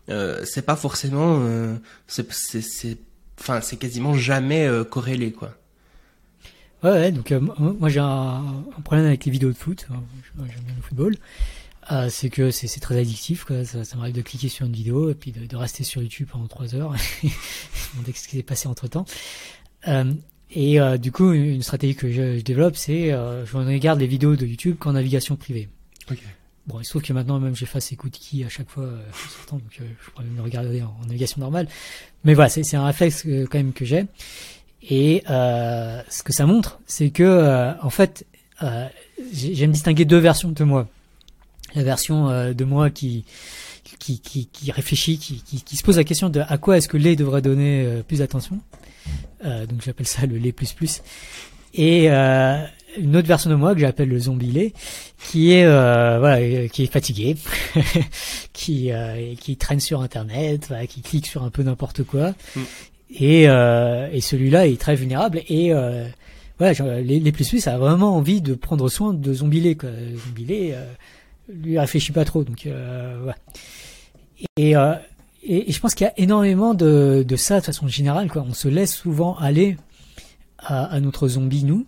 [0.09, 1.75] euh, c'est pas forcément, euh,
[2.07, 2.97] c'est, c'est, c'est,
[3.39, 5.53] enfin, c'est quasiment jamais euh, corrélé, quoi.
[6.83, 8.41] Ouais, ouais donc euh, moi j'ai un,
[8.75, 9.85] un, problème avec les vidéos de foot.
[10.35, 11.15] J'aime bien le football.
[11.91, 13.43] Euh, c'est que c'est, très addictif.
[13.43, 13.65] Quoi.
[13.65, 16.27] Ça, ça m'arrive de cliquer sur une vidéo et puis de, de rester sur YouTube
[16.31, 16.95] pendant trois heures.
[17.23, 17.29] et
[17.93, 19.05] demander ce qui s'est passé entre temps.
[19.87, 20.13] Euh,
[20.53, 24.45] et du coup, une stratégie que je, je développe, c'est je regarde les vidéos de
[24.45, 25.69] YouTube qu'en navigation privée.
[26.09, 26.19] Okay.
[26.67, 29.57] Bon, il se trouve que maintenant même j'efface les cookies à chaque fois euh, sortant,
[29.57, 31.67] donc euh, je pourrais même le regarder en, en, navigation normale.
[32.23, 34.05] Mais voilà, c'est, un réflexe euh, quand même que j'ai.
[34.87, 38.25] Et euh, ce que ça montre, c'est que euh, en fait,
[39.33, 40.87] j'aime distinguer deux versions de moi.
[41.75, 43.25] La version de moi qui
[43.99, 46.87] qui, qui, qui réfléchit, qui, qui, qui, se pose la question de à quoi est-ce
[46.87, 48.59] que lait devrait donner plus d'attention.
[49.43, 51.01] donc j'appelle ça le lait plus plus.
[51.73, 52.09] Et
[52.97, 54.73] une autre version de moi que j'appelle le zombie lait,
[55.29, 57.35] qui est euh, voilà, qui est fatigué,
[58.53, 62.61] qui euh, qui traîne sur internet, voilà, qui clique sur un peu n'importe quoi, mm.
[63.19, 66.05] et euh, et celui-là est très vulnérable et euh,
[66.57, 69.75] voilà, genre, les, les plus plus a vraiment envie de prendre soin de zombie lait
[69.75, 69.89] quoi.
[70.27, 70.85] Zombie lait euh,
[71.53, 73.35] lui réfléchit pas trop donc voilà.
[74.57, 78.29] Et, et, et je pense qu'il y a énormément de de ça de façon générale
[78.29, 78.45] quoi.
[78.47, 79.77] On se laisse souvent aller
[80.57, 81.85] à, à notre zombie nous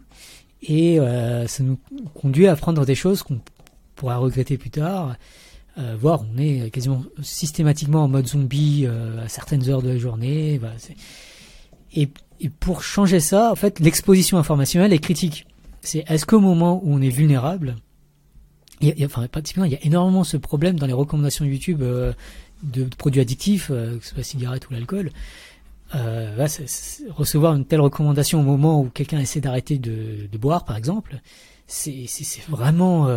[0.64, 1.78] et euh, ça nous
[2.14, 3.40] conduit à prendre des choses qu'on
[3.96, 5.16] pourra regretter plus tard.
[5.78, 9.98] Euh, voire on est quasiment systématiquement en mode zombie euh, à certaines heures de la
[9.98, 10.60] journée.
[11.94, 12.10] Et,
[12.40, 15.48] et, pour changer ça, en fait, l'exposition informationnelle est critique.
[15.82, 17.76] C'est est-ce qu'au moment où on est vulnérable,
[18.84, 21.82] il y a, enfin pratiquement il y a énormément ce problème dans les recommandations YouTube
[21.82, 22.14] euh,
[22.64, 25.12] de, de, produits addictifs, euh, que ce soit la cigarette ou l'alcool,
[25.96, 29.42] euh, là, c est, c est, recevoir une telle recommandation au moment où quelqu'un essaie
[29.42, 31.20] d'arrêter de, de, boire, par exemple,
[31.68, 32.08] c'est
[32.50, 33.08] vraiment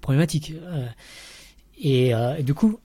[0.00, 0.54] problématique.
[1.78, 2.78] Et, et, du coup,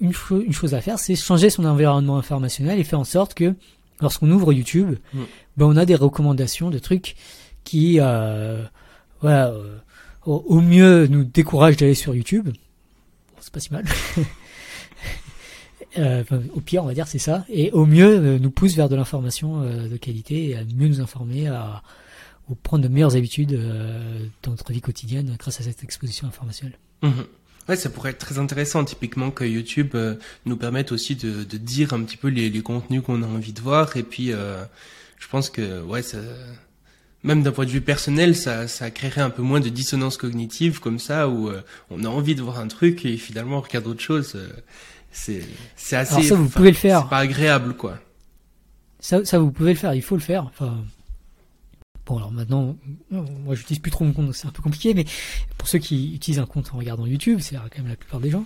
[0.00, 3.54] une, une chose à faire, c'est changer son environnement informationnel et faire en sorte que
[4.00, 5.22] lorsqu'on ouvre YouTube, mm.
[5.56, 7.16] ben, on a des recommandations de trucs
[7.64, 7.98] qui,
[9.20, 9.52] voilà,
[10.26, 12.46] au, mieux nous découragent d'aller sur YouTube.
[12.46, 13.84] Bon, c'est pas si mal.
[15.96, 16.24] Euh,
[16.54, 17.44] au pire, on va dire, c'est ça.
[17.48, 20.88] Et au mieux, euh, nous pousse vers de l'information euh, de qualité et à mieux
[20.88, 21.84] nous informer, à,
[22.48, 23.56] ou prendre de meilleures habitudes
[24.42, 26.76] dans notre vie quotidienne grâce à cette exposition informationnelle.
[27.02, 27.10] Mmh.
[27.68, 29.96] Ouais, ça pourrait être très intéressant, typiquement que YouTube
[30.46, 33.96] nous permette aussi de, dire un petit peu les, contenus qu'on a envie de voir.
[33.96, 36.18] Et puis, je pense que, ouais, ça,
[37.24, 40.78] même d'un point de vue personnel, ça, ça créerait un peu moins de dissonance cognitive
[40.78, 43.86] comme ça, où euh, on a envie de voir un truc et finalement on regarde
[43.86, 44.38] autre chose.
[45.10, 45.42] c'est,
[45.74, 46.14] c'est assez.
[46.14, 47.02] Alors ça, vous pouvez le faire.
[47.02, 47.98] C'est pas agréable, quoi.
[49.00, 49.94] Ça, ça, vous pouvez le faire.
[49.94, 50.44] Il faut le faire.
[50.44, 50.84] Enfin,
[52.06, 52.76] Bon, alors maintenant,
[53.10, 55.06] moi j'utilise plus trop mon compte, donc c'est un peu compliqué, mais
[55.56, 58.30] pour ceux qui utilisent un compte en regardant YouTube, c'est quand même la plupart des
[58.30, 58.44] gens,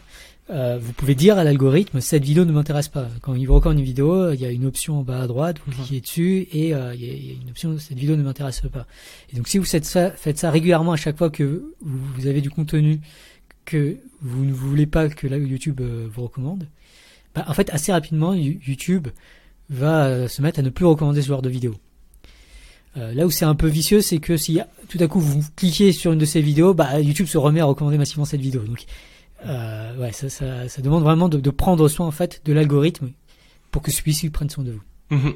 [0.50, 3.08] euh, vous pouvez dire à l'algorithme cette vidéo ne m'intéresse pas.
[3.20, 5.56] Quand il vous recommande une vidéo, il y a une option en bas à droite,
[5.66, 8.16] vous cliquez dessus et euh, il, y a, il, y a, une option cette vidéo
[8.16, 8.86] ne m'intéresse pas.
[9.32, 12.40] Et donc si vous faites ça, faites ça régulièrement à chaque fois que vous, avez
[12.40, 13.00] du contenu
[13.64, 16.66] que vous ne voulez pas que là YouTube euh, vous recommande,
[17.34, 19.08] bah, en fait assez rapidement YouTube
[19.70, 21.74] va se mettre à ne plus recommander ce genre de vidéo.
[22.96, 25.92] Euh, là où c'est un peu vicieux, c'est que si tout à coup vous cliquez
[25.92, 28.62] sur une de ces vidéos, bah, YouTube se remet à recommander massivement cette vidéo.
[28.62, 28.86] Donc,
[29.46, 33.10] euh, ouais, ça, ça, ça, demande vraiment de, de, prendre soin en fait de l'algorithme
[33.70, 34.82] pour que celui-ci prenne soin de vous.
[35.10, 35.30] Mmh.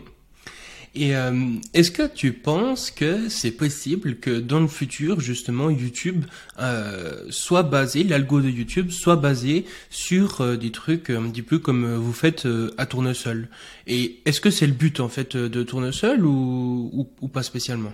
[0.95, 1.33] Et euh,
[1.73, 6.27] est-ce que tu penses que c'est possible que dans le futur, justement, YouTube
[6.61, 11.59] euh, soit basé, l'algo de YouTube soit basé sur euh, des trucs un petit peu
[11.59, 12.47] comme vous faites
[12.77, 13.49] à Tournesol?
[13.87, 17.93] Et est-ce que c'est le but en fait de Tournesol ou, ou, ou pas spécialement?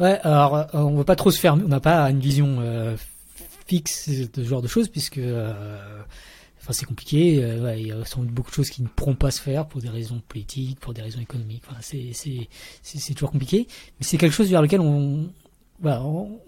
[0.00, 2.58] Ouais, alors on veut pas trop se fermer, on n'a pas une vision
[3.66, 5.20] fixe ce genre de choses puisque
[6.64, 7.44] Enfin, c'est compliqué.
[7.44, 9.82] Euh, il y a sans beaucoup de choses qui ne pourront pas se faire pour
[9.82, 11.62] des raisons politiques, pour des raisons économiques.
[11.68, 12.48] Enfin, c'est c'est
[12.82, 13.66] c'est toujours compliqué.
[14.00, 15.28] Mais c'est quelque chose vers lequel on,
[15.80, 16.40] voilà, on,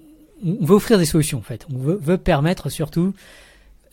[0.43, 1.66] veut offrir des solutions en fait.
[1.70, 3.12] On veut, veut permettre surtout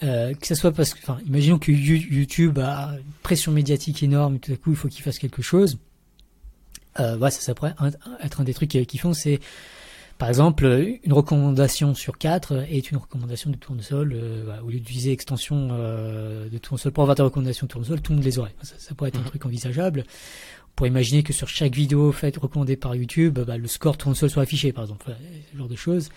[0.02, 4.36] euh, que ça soit parce que, enfin, imaginons que YouTube a une pression médiatique énorme
[4.36, 5.78] et tout à coup il faut qu'il fasse quelque chose.
[7.02, 7.76] Euh, voilà, ça, ça pourrait
[8.22, 9.42] être un des trucs qu'ils font, c'est
[10.18, 10.66] par exemple,
[11.04, 14.14] une recommandation sur quatre est une recommandation de tournesol.
[14.14, 18.02] Euh, voilà, au lieu d'utiliser extension euh, de tournesol pour avoir des recommandations de tournesol,
[18.02, 18.56] tout le monde les aurait.
[18.62, 19.24] Ça, ça pourrait être mmh.
[19.24, 20.06] un truc envisageable.
[20.66, 24.30] On pourrait imaginer que sur chaque vidéo faite recommandée par YouTube, bah, le score tournesol
[24.30, 25.20] soit affiché, par exemple, voilà,
[25.52, 26.10] ce genre de choses.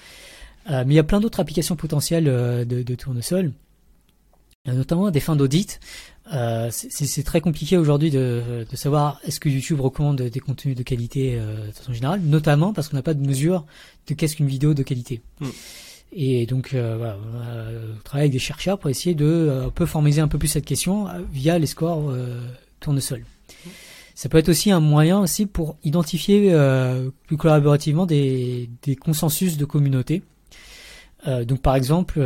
[0.70, 3.52] Euh, mais il y a plein d'autres applications potentielles euh, de, de tournesol
[4.74, 5.80] notamment à des fins d'audit.
[6.32, 10.82] Euh, c'est très compliqué aujourd'hui de, de, savoir est-ce que YouTube recommande des contenus de
[10.82, 13.64] qualité euh, de façon générale, notamment parce qu'on n'a pas de mesure
[14.08, 15.20] de qu'est-ce qu'une vidéo de qualité.
[15.40, 15.46] Mm.
[16.12, 20.28] Et donc, voilà, on travaille avec des chercheurs pour essayer de un peu formaliser un
[20.28, 22.14] peu plus cette question via les scores
[22.80, 23.24] tournesol.
[24.14, 26.56] Ça peut être aussi un moyen aussi pour identifier
[27.26, 30.22] plus collaborativement des, des consensus de communauté.
[31.26, 32.20] donc, par exemple,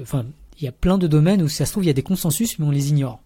[0.00, 0.24] enfin,
[0.58, 2.58] il y a plein de domaines où ça se trouve il y a des consensus
[2.60, 3.20] mais on les ignore.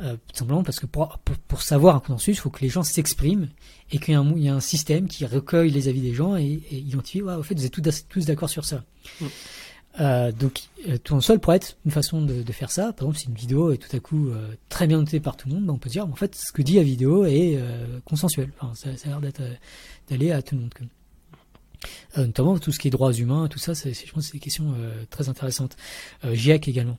[0.00, 2.82] Euh, tout simplement parce que pour, pour, savoir un consensus, il faut que les gens
[2.82, 3.48] s'expriment
[3.90, 6.78] et qu'il y, y, a un système qui recueille les avis des gens et, et
[6.78, 8.82] identifie, ouais, au fait, vous êtes tous, tous d'accord sur ça.
[9.20, 9.26] Mm.
[9.98, 12.92] Euh, donc, euh, tout en seul pourrait être une façon de, de, faire ça.
[12.92, 15.48] Par exemple, si une vidéo est tout à coup euh, très bien notée par tout
[15.48, 17.98] le monde, ben, on peut dire, en fait, ce que dit la vidéo est euh,
[18.04, 18.50] consensuel.
[18.60, 19.42] Enfin, ça, ça a l'air d'être
[20.08, 20.74] d'aller à tout le monde.
[22.16, 24.74] notamment tout ce qui est droits humains, tout ça, c'est, je pense, c'est des questions
[25.10, 25.76] très intéressantes.
[26.24, 26.98] GIEC également.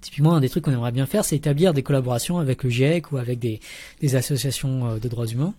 [0.00, 3.12] Typiquement, un des trucs qu'on aimerait bien faire, c'est établir des collaborations avec le GIEC
[3.12, 3.60] ou avec des,
[4.00, 5.54] des associations euh, de droits humains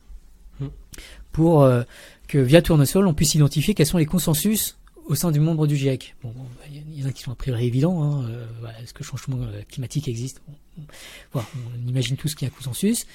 [0.60, 0.68] hmm.
[1.32, 1.84] pour euh,
[2.28, 4.78] que via Tournesol, on puisse identifier quels sont les consensus
[5.08, 6.16] au sein du membre du GIEC.
[6.24, 6.34] Bon,
[6.70, 8.04] il y en a qui sont a priori évidents.
[8.04, 8.46] Hein, euh,
[8.82, 9.40] Est-ce que le changement
[9.70, 10.42] climatique existe?
[11.34, 13.06] Bon, On imagine tous qu'il y a un consensus.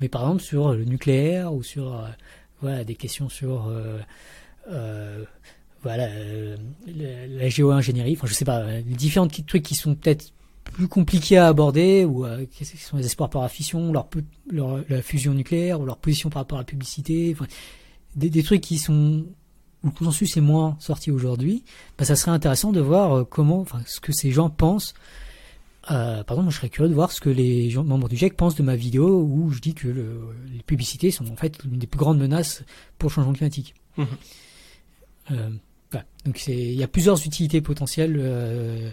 [0.00, 2.04] Mais par exemple, sur le nucléaire ou sur
[2.60, 3.72] voilà, des questions sur
[5.82, 6.08] voilà,
[6.86, 10.32] la, la géo-ingénierie, enfin je sais pas, les différents trucs qui sont peut-être
[10.72, 14.08] plus compliqués à aborder ou euh, quels sont les espoirs par la fission, leur,
[14.50, 17.46] leur, la fusion nucléaire ou leur position par rapport à la publicité, enfin,
[18.14, 19.26] des, des, trucs qui sont
[19.82, 21.64] où le consensus est moins sorti aujourd'hui,
[21.98, 24.94] bah, ça serait intéressant de voir euh, comment, enfin, ce que ces gens pensent.
[25.90, 28.16] Euh, par exemple, moi, je serais curieux de voir ce que les gens, membres du
[28.16, 30.20] GIEC pensent de ma vidéo où je dis que le,
[30.52, 32.64] les publicités sont en fait l'une des plus grandes menaces
[32.98, 33.74] pour le changement climatique.
[33.96, 34.04] Mmh.
[35.30, 35.50] Euh,
[36.24, 38.90] donc il y a plusieurs utilités potentielles euh,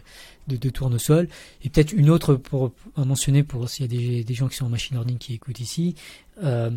[0.47, 1.27] de, de, tournesol
[1.63, 4.69] et peut-être une autre pour mentionner pour s'il y a des, gens qui sont en
[4.69, 5.95] machine learning qui écoutent ici.
[6.43, 6.71] Euh,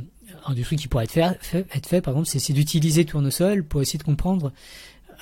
[0.44, 3.82] un des trucs qui pourrait être fait, être fait par exemple, c'est d'utiliser tournesol pour
[3.82, 4.52] essayer de comprendre,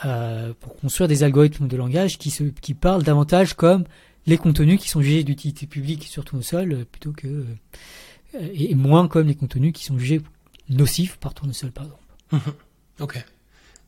[0.04, 3.84] euh, pour construire des algorithmes de langage qui se qui parlent davantage comme
[4.26, 9.06] les contenus qui sont jugés d'utilité publique sur tournesol euh, plutôt que euh, et moins
[9.06, 10.20] comme les contenus qui sont jugés
[10.68, 12.56] nocifs par tournesol par exemple.
[13.00, 13.24] ok.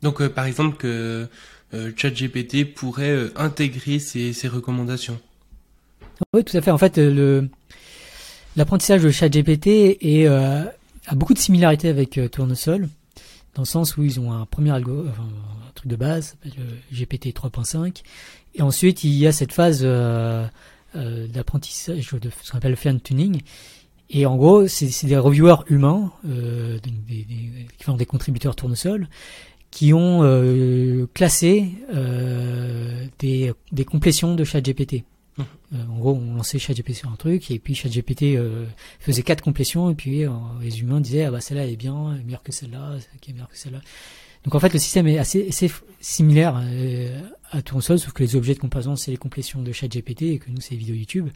[0.02, 1.26] Donc, par exemple, que
[1.72, 5.18] ChatGPT pourrait euh, intégrer ces, recommandations.
[6.32, 6.70] Oui, tout à fait.
[6.70, 7.48] En fait, le
[8.56, 12.88] l'apprentissage de ChatGPT a beaucoup de similarités avec Tournesol,
[13.55, 16.36] dans le sens où ils ont un premier algo, un truc de base,
[16.90, 18.02] GPT 3.5,
[18.55, 19.82] et ensuite il y a cette phase
[20.94, 23.43] d'apprentissage ce qu'on appelle le fine tuning.
[24.09, 26.90] Et en gros, c'est des reviewers humains, euh, des,
[27.24, 29.09] des, qui font des contributeurs tournesol,
[29.76, 35.04] qui ont euh, classé euh, des, des complétions de ChatGPT.
[35.36, 35.42] Mmh.
[35.74, 38.64] Euh, en gros, on lançait ChatGPT sur un truc et puis ChatGPT euh,
[39.00, 40.30] faisait quatre complétions et puis euh,
[40.62, 43.34] les humains disaient ah bah celle-là est bien, est meilleure que celle-là, celle qui est
[43.34, 43.82] meilleure que celle-là.
[44.44, 45.70] Donc en fait, le système est assez, assez
[46.00, 46.62] similaire
[47.50, 50.50] à Tournesol, sauf que les objets de comparaison c'est les complétions de ChatGPT et que
[50.50, 51.28] nous c'est les vidéos YouTube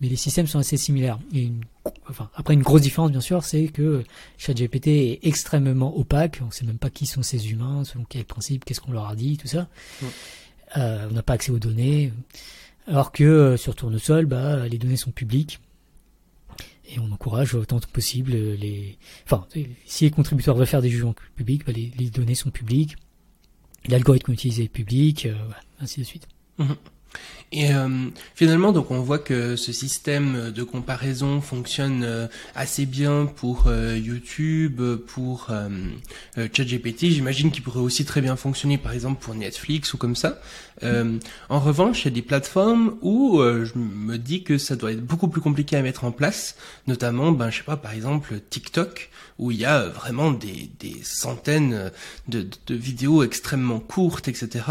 [0.00, 1.18] mais les systèmes sont assez similaires.
[1.32, 1.62] Et une,
[2.08, 4.04] enfin, après, une grosse différence, bien sûr, c'est que
[4.36, 6.40] ChatGPT est extrêmement opaque.
[6.42, 9.08] On ne sait même pas qui sont ces humains, selon quel principe, qu'est-ce qu'on leur
[9.08, 9.68] a dit, tout ça.
[10.76, 12.12] Euh, on n'a pas accès aux données.
[12.86, 15.60] Alors que euh, sur Tournesol, bah, les données sont publiques.
[16.88, 18.96] Et on encourage autant que possible les.
[19.24, 19.46] Enfin,
[19.86, 22.96] si les contributeurs veulent faire des jugements publics, bah, les, les, données sont publiques.
[23.88, 25.34] L'algorithme utilisé est public, euh,
[25.80, 26.28] ainsi de suite.
[26.58, 26.74] Mmh.
[27.52, 27.88] Et euh,
[28.34, 33.96] finalement, donc on voit que ce système de comparaison fonctionne euh, assez bien pour euh,
[33.96, 35.50] YouTube, pour
[36.36, 37.06] ChatGPT.
[37.06, 40.40] J'imagine qu'il pourrait aussi très bien fonctionner, par exemple, pour Netflix ou comme ça.
[40.82, 45.04] en revanche, il y a des plateformes où je me dis que ça doit être
[45.04, 46.56] beaucoup plus compliqué à mettre en place,
[46.86, 50.96] notamment, ben je sais pas, par exemple TikTok, où il y a vraiment des, des
[51.02, 51.90] centaines
[52.28, 54.64] de, de, vidéos extrêmement courtes, etc.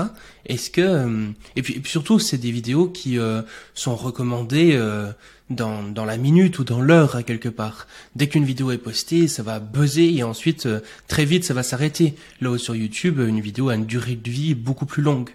[0.45, 3.41] Est-ce que et puis, et puis surtout, c'est des vidéos qui euh,
[3.73, 5.11] sont recommandées euh,
[5.49, 7.87] dans, dans la minute ou dans l'heure quelque part.
[8.15, 11.63] Dès qu'une vidéo est postée, ça va buzzer et ensuite euh, très vite ça va
[11.63, 12.15] s'arrêter.
[12.41, 15.29] Là haut sur YouTube, une vidéo a une durée de vie beaucoup plus longue.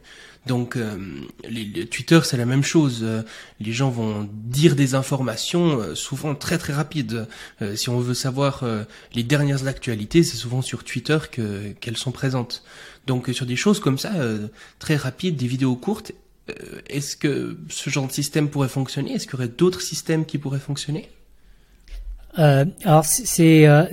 [0.47, 0.79] Donc
[1.49, 3.05] les, Twitter c'est la même chose.
[3.61, 7.27] les gens vont dire des informations souvent très très rapides.
[7.75, 8.65] si on veut savoir
[9.15, 12.65] les dernières actualités, c'est souvent sur Twitter que qu'elles sont présentes.
[13.07, 14.13] Donc sur des choses comme ça,
[14.79, 16.13] très rapides, des vidéos courtes,
[16.51, 19.13] euh, est-ce que ce genre de système pourrait fonctionner?
[19.13, 21.11] Est-ce qu'il y aurait d'autres systèmes qui pourraient fonctionner?
[22.39, 23.85] Euh, alors c'est euh,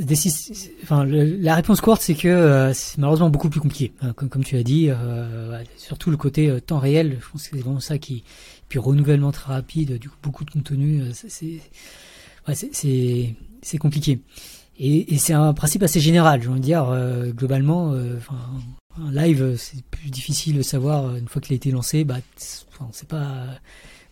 [0.84, 4.44] enfin la réponse courte c'est que euh, c'est malheureusement beaucoup plus compliqué hein, comme, comme
[4.44, 7.80] tu as dit euh, surtout le côté euh, temps réel je pense que c'est vraiment
[7.80, 8.24] ça qui
[8.70, 11.62] puis renouvellement très rapide du coup beaucoup de contenu c'est
[12.48, 14.20] ouais, c'est c'est compliqué
[14.78, 16.96] et, et c'est un principe assez général je veux dire
[17.36, 17.96] globalement
[19.00, 22.04] un live, c'est plus difficile de savoir une fois qu'il a été lancé.
[22.04, 23.46] Bah, c'est pas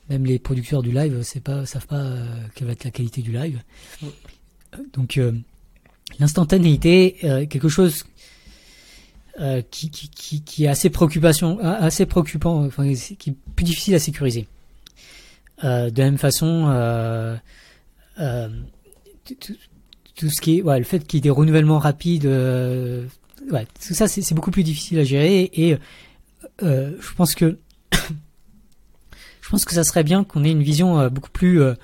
[0.09, 2.13] même les producteurs du live, c'est pas savent pas
[2.53, 3.61] quelle va être la qualité du live.
[4.93, 5.19] Donc
[6.19, 7.17] l'instantanéité,
[7.49, 8.05] quelque chose
[9.71, 13.99] qui, qui, qui, qui, est assez préoccupation, assez préoccupant, enfin, qui est plus difficile à
[13.99, 14.47] sécuriser.
[15.63, 16.67] de la même façon,
[20.15, 23.05] tout ce qui est, ouais, le fait qu'il y ait des renouvellements rapides, euh,
[23.51, 25.77] ouais, tout ça c'est beaucoup plus difficile à gérer et
[26.63, 27.57] euh, je pense que
[29.45, 31.75] je pense que ça serait bien qu'on ait une vision euh, beaucoup plus, euh,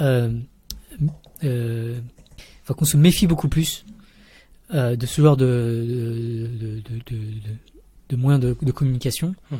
[0.00, 1.98] euh,
[2.62, 3.84] enfin qu'on se méfie beaucoup plus
[4.70, 7.20] de ce genre de de, de, de,
[8.10, 9.34] de moyens de, communication.
[9.50, 9.56] Mmh.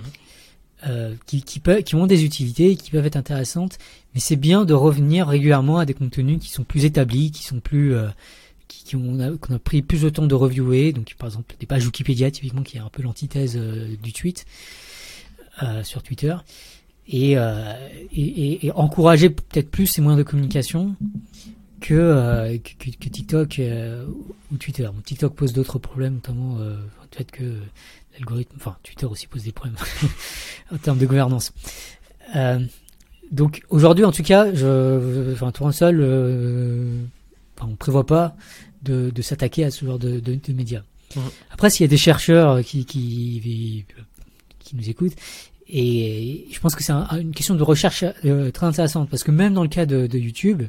[0.86, 3.78] Euh, qui, qui, peuvent, qui ont des utilités, qui peuvent être intéressantes,
[4.15, 7.59] mais c'est bien de revenir régulièrement à des contenus qui sont plus établis, qui sont
[7.59, 8.07] plus, euh,
[8.69, 10.93] qui, qui ont, qu'on a pris plus de temps de reviewer.
[10.93, 14.47] Donc, par exemple, des pages Wikipédia, typiquement, qui est un peu l'antithèse du tweet
[15.82, 16.36] sur Twitter,
[17.09, 17.32] et,
[18.12, 20.94] et, et, encourager peut-être plus ces moyens de communication
[21.80, 23.60] que, que, que, TikTok
[24.52, 24.85] ou Twitter.
[24.85, 26.76] Bon, TikTok pose d'autres problèmes, notamment le
[27.16, 27.44] fait que
[28.18, 29.76] l'algorithme, enfin Twitter aussi pose des problèmes
[30.72, 31.52] en termes de gouvernance.
[32.36, 32.59] Euh,
[33.30, 37.02] donc aujourd'hui, en tout cas, je, enfin Tournesol, euh,
[37.56, 38.36] enfin, on prévoit pas
[38.82, 40.82] de, de s'attaquer à ce genre de, de, de médias.
[41.51, 43.85] Après, s'il y a des chercheurs qui, qui,
[44.59, 45.16] qui nous écoutent,
[45.69, 49.31] et je pense que c'est un, une question de recherche euh, très intéressante parce que
[49.31, 50.62] même dans le cas de, YouTube,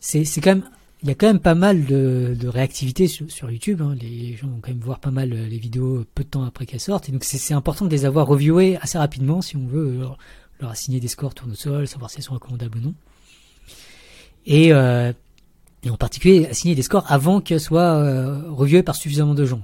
[0.00, 0.64] c'est quand même
[1.02, 3.82] il y a quand même pas mal de, réactivité sur, YouTube.
[3.82, 3.94] Hein.
[4.00, 6.66] Les gens vont quand même voir pas mal euh, les vidéos peu de temps après
[6.66, 7.08] qu'elles sortent.
[7.08, 10.18] Et donc c'est important de les avoir reviewées assez rapidement si on veut leur,
[10.70, 12.94] assigner des scores tournesol, savoir si elles sont recommandables ou non.
[14.46, 15.12] Et, euh,
[15.84, 19.62] et en particulier assigner des scores avant qu'elles soient euh, reviewées par suffisamment de gens.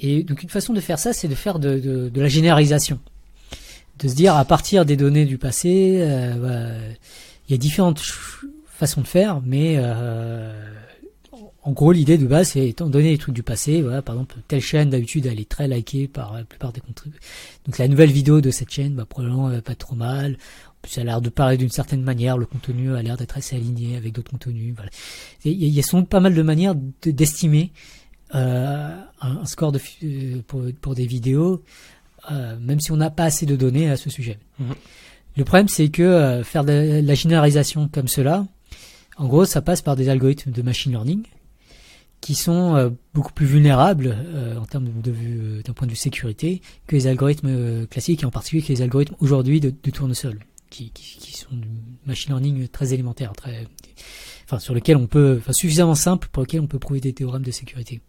[0.00, 3.00] Et donc une façon de faire ça, c'est de faire de, la généralisation.
[3.98, 6.94] De se dire à partir des données du passé, euh, bah,
[7.48, 8.00] il y a différentes
[8.78, 10.52] façon de faire, mais euh,
[11.64, 14.36] en gros l'idée de base c'est étant donné les trucs du passé, voilà, par exemple
[14.46, 17.20] telle chaîne d'habitude elle est très likée par la plupart des contributeurs.
[17.66, 20.38] Donc la nouvelle vidéo de cette chaîne, bah, probablement va pas trop mal.
[20.68, 23.36] En plus, elle a l'air de parler d'une certaine manière, le contenu a l'air d'être
[23.36, 24.74] assez aligné avec d'autres contenus.
[24.76, 24.90] Voilà.
[25.44, 27.72] Il y, a sont pas mal de manières d'estimer
[28.36, 31.64] euh, un, score de, euh, pour, pour des vidéos,
[32.30, 34.38] euh, même si on n'a pas assez de données à ce sujet.
[34.60, 34.74] Mm-hmm.
[35.36, 38.46] Le problème, c'est que euh, faire de la généralisation comme cela,
[39.16, 41.24] en gros, ça passe par des algorithmes de machine learning
[42.20, 44.16] qui sont euh, beaucoup plus vulnérables
[44.60, 48.62] en termes de, d'un point de vue sécurité que les algorithmes classiques et en particulier
[48.62, 51.68] que les algorithmes aujourd'hui de, de tournesol qui, qui, qui, sont du
[52.06, 53.66] machine learning très élémentaire, très,
[54.44, 57.42] enfin sur lequel on peut, enfin suffisamment simple pour lequel on peut prouver des théorèmes
[57.42, 58.00] de sécurité.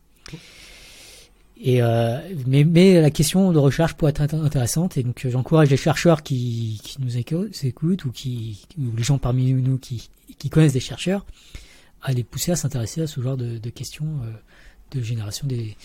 [1.68, 6.81] Euh, mais, la question de recherche pourrait être intéressante et donc j'encourage les chercheurs qui,
[6.99, 10.10] nous écoutent ou qui les gens parmi nous qui,
[10.49, 11.26] connaissent des chercheurs
[12.02, 15.76] à les pousser à s'intéresser à ce genre de, questions euh, de génération des,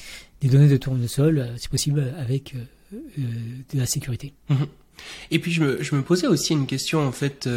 [0.42, 2.98] données de tournesol, euh, si possible avec euh,
[3.72, 4.32] de la sécurité.
[4.48, 4.66] Mhm.
[5.32, 7.48] Et puis je me, posais aussi une question en fait,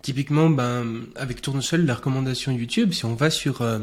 [0.00, 3.80] typiquement ben, avec Tournesol, la recommandation YouTube, si on va sur euh,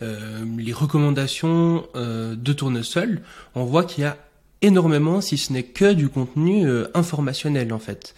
[0.00, 3.20] les recommandations euh, de Tournesol,
[3.54, 4.16] on voit qu'il y a
[4.60, 8.14] énormément, si ce n'est que du contenu euh, informationnel en fait,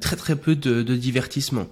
[0.00, 1.66] très très peu de, de, divertissement.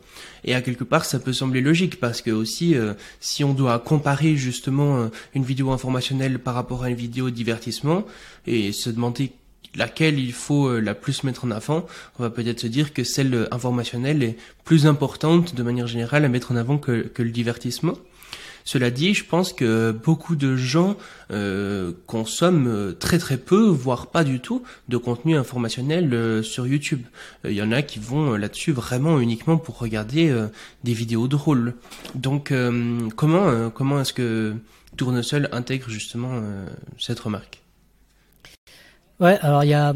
[0.45, 2.75] Et à quelque part, ça peut sembler logique parce que aussi,
[3.21, 8.05] si on doit comparer justement une vidéo informationnelle par rapport à une vidéo divertissement
[8.47, 9.33] et se demander
[9.77, 11.87] laquelle il faut la plus mettre en avant,
[12.19, 16.29] on va peut-être se dire que celle informationnelle est plus importante de manière générale à
[16.29, 17.95] mettre en avant que, que le divertissement.
[18.65, 20.97] Cela dit, je pense que beaucoup de gens
[21.31, 27.03] euh, consomment très très peu, voire pas du tout, de contenu informationnel euh, sur YouTube.
[27.45, 30.49] Il y en a qui vont là-dessus vraiment uniquement pour regarder euh,
[30.85, 31.75] des vidéos drôles.
[32.15, 32.53] Donc
[33.17, 34.55] comment est-ce que
[34.97, 36.43] Tournesol intègre justement
[36.99, 37.63] cette remarque?
[39.21, 39.95] Ouais, alors il y a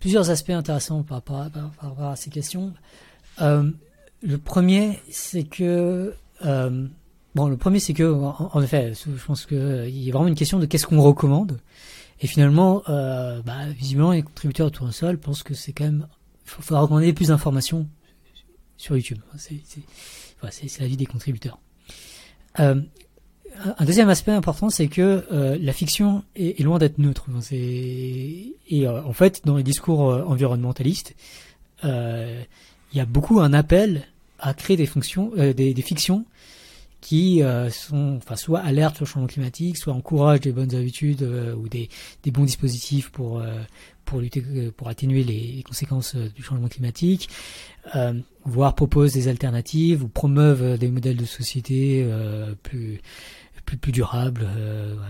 [0.00, 2.72] plusieurs aspects intéressants par rapport à ces questions.
[3.38, 6.14] le premier, c'est que
[7.36, 10.34] Bon, le premier, c'est que, en, effet, je pense qu'il euh, y a vraiment une
[10.34, 11.60] question de qu'est-ce qu'on recommande.
[12.22, 16.06] Et finalement, euh, bah, visiblement, les contributeurs de Tournesol pensent que c'est quand même,
[16.46, 17.86] il faudra recommander plus d'informations
[18.78, 19.18] sur YouTube.
[19.36, 19.60] C'est
[20.40, 21.58] voilà, l'avis des contributeurs.
[22.58, 22.80] Euh,
[23.78, 25.26] un deuxième aspect important, c'est que
[25.60, 27.26] la fiction est, loin d'être neutre.
[27.52, 31.14] Et en fait, dans les discours environnementalistes,
[31.82, 32.46] il
[32.94, 34.08] y a beaucoup un appel
[34.38, 36.24] à créer des fonctions, des fictions
[37.00, 41.22] qui euh, sont, enfin, soit alertent sur le changement climatique, soit encouragent des bonnes habitudes
[41.22, 41.88] euh, ou des,
[42.22, 43.60] des, bons dispositifs pour euh,
[44.04, 44.42] pour lutter,
[44.76, 47.28] pour atténuer les conséquences du changement climatique,
[48.44, 52.08] voire proposent des alternatives ou promeuvent des modèles de société
[52.62, 53.00] plus
[53.64, 54.46] plus plus durables,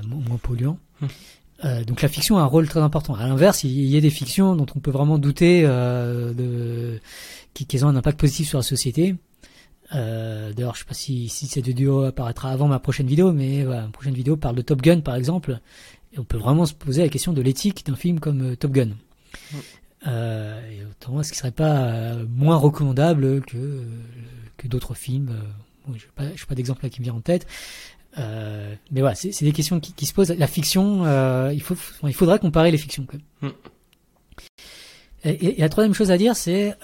[0.09, 0.79] moins polluants.
[1.03, 1.85] Hum.
[1.85, 3.15] donc la fiction a un rôle très important.
[3.15, 6.99] À l'inverse, il y a des fictions dont on peut vraiment douter de,
[7.53, 9.15] qui, ont un impact positif sur la société.
[9.95, 13.65] Euh, D'ailleurs, je sais pas si, si cette vidéo apparaîtra avant ma prochaine vidéo, mais
[13.65, 15.61] voilà, ma prochaine vidéo parle de Top Gun par exemple.
[16.13, 18.73] Et on peut vraiment se poser la question de l'éthique d'un film comme euh, Top
[18.73, 18.91] Gun.
[20.07, 23.83] Euh, et autant, est-ce qu'il serait pas euh, moins recommandable que
[24.57, 25.37] que d'autres films
[25.89, 27.47] Je n'ai pas, pas d'exemple qui me vient en tête.
[28.17, 30.31] mais voilà, c'est des questions qui, qui, se posent.
[30.31, 31.05] La fiction,
[31.51, 33.07] il faut, il faudrait comparer les fictions.
[33.07, 33.53] Quand même.
[33.53, 33.55] Mm.
[35.25, 36.75] Et, et, la troisième chose à dire, c'est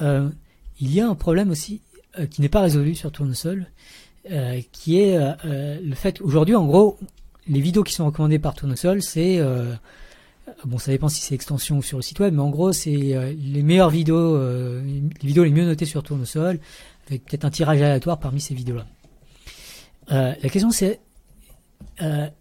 [0.81, 1.92] il y a un problème aussi euh,
[2.31, 3.67] qui n'est pas résolu sur Tournesol,
[4.31, 6.99] euh, qui est euh, le fait aujourd'hui, en gros,
[7.49, 9.41] les vidéos qui sont recommandées par Tournesol, c'est
[10.65, 12.91] bon, ça dépend si c'est extension ou sur le site web, mais en gros, c'est
[12.91, 16.61] les meilleures vidéos, les vidéos les mieux notées sur Tournesol,
[17.09, 18.87] avec peut-être un tirage aléatoire parmi ces vidéos-là.
[20.09, 21.01] la question c'est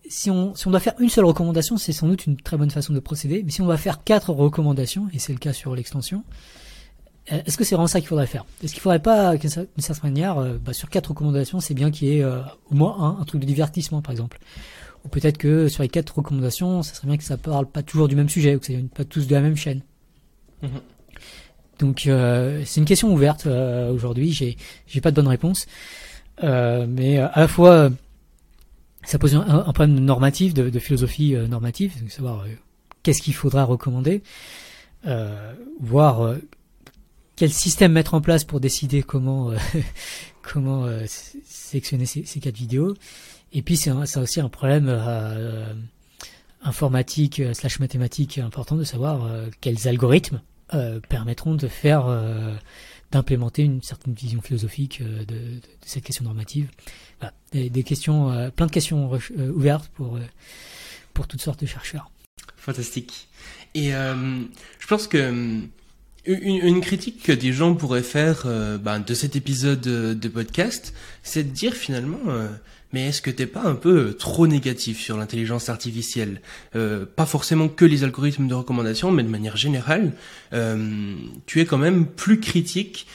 [0.07, 2.69] si, on, si on doit faire une seule recommandation, c'est sans doute une très bonne
[2.69, 3.41] façon de procéder.
[3.43, 6.61] Mais si on doit faire quatre recommandations, et c'est le cas sur l'extension, euh,
[7.27, 8.45] est-ce que c'est vraiment ça qu'il faudrait faire?
[8.63, 12.07] Est-ce qu'il faudrait pas, d'une certaine manière, euh, bah, sur quatre recommandations, c'est bien qu'il
[12.07, 14.39] y ait euh, au moins un, truc de divertissement, par exemple
[15.05, 18.07] Ou peut-être que sur les quatre recommandations, ça serait bien que ça parle pas toujours
[18.07, 19.81] du même sujet, ou que ça vienne pas tous de la même chaîne.
[20.63, 20.69] Mhm.
[21.79, 24.31] Donc c'est une question ouverte aujourd'hui.
[24.31, 25.65] J'ai j'ai pas de bonne réponse,
[26.43, 27.89] mais à la fois
[29.03, 32.45] ça pose un, problème normatif, de, de philosophie normative, de savoir
[33.01, 34.21] qu'est-ce qu'il faudra recommander,
[35.79, 36.35] voir
[37.41, 39.57] quel système mettre en place pour décider comment euh,
[40.43, 42.93] comment euh, sélectionner ces, quatre vidéos.
[43.51, 45.73] Et puis c'est aussi un problème euh,
[46.61, 49.27] informatique slash mathématique important de savoir
[49.59, 50.39] quels algorithmes
[51.09, 52.05] permettront de faire
[53.09, 56.69] d'implémenter une certaine vision philosophique de, cette question normative.
[57.19, 57.33] Voilà.
[57.53, 60.19] Des, des, questions, plein de questions ouvertes pour
[61.15, 62.11] pour toutes sortes de chercheurs.
[62.55, 63.29] Fantastique.
[63.73, 65.59] Et je pense que
[66.25, 70.93] une, critique que des gens pourraient faire euh, ben, de cet épisode de, podcast,
[71.23, 72.47] c'est de dire finalement, euh,
[72.93, 76.41] mais est-ce que t'es pas un peu trop négatif sur l'intelligence artificielle?
[76.75, 80.11] Euh, Pas forcément que les algorithmes de recommandation, mais de manière générale,
[81.45, 83.07] tu es quand même plus critique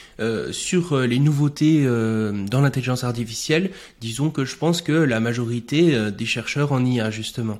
[0.51, 3.69] sur les nouveautés dans l'intelligence artificielle.
[4.01, 7.59] Disons que je pense que la majorité des chercheurs en y a justement.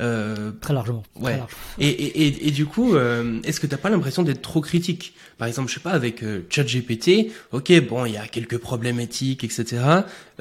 [0.00, 1.02] Euh, très largement.
[1.16, 1.38] Ouais.
[1.78, 5.14] Et, et, et, du coup, euh, est-ce que t'as pas l'impression d'être trop critique?
[5.40, 9.00] Par exemple, je sais pas, avec euh, ChatGPT, ok, bon, il y a quelques problèmes
[9.00, 9.82] éthiques, etc.,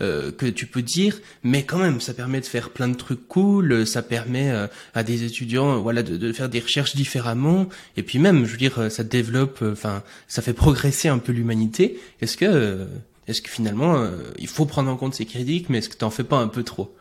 [0.01, 3.25] euh, que tu peux dire, mais quand même, ça permet de faire plein de trucs
[3.29, 8.03] cool, ça permet euh, à des étudiants, voilà, de, de, faire des recherches différemment, et
[8.03, 11.97] puis même, je veux dire, ça développe, enfin, ça fait progresser un peu l'humanité.
[12.19, 12.85] Est-ce que,
[13.27, 14.05] est-ce que finalement,
[14.37, 16.63] il faut prendre en compte ces critiques, mais est-ce que t'en fais pas un peu
[16.63, 16.93] trop?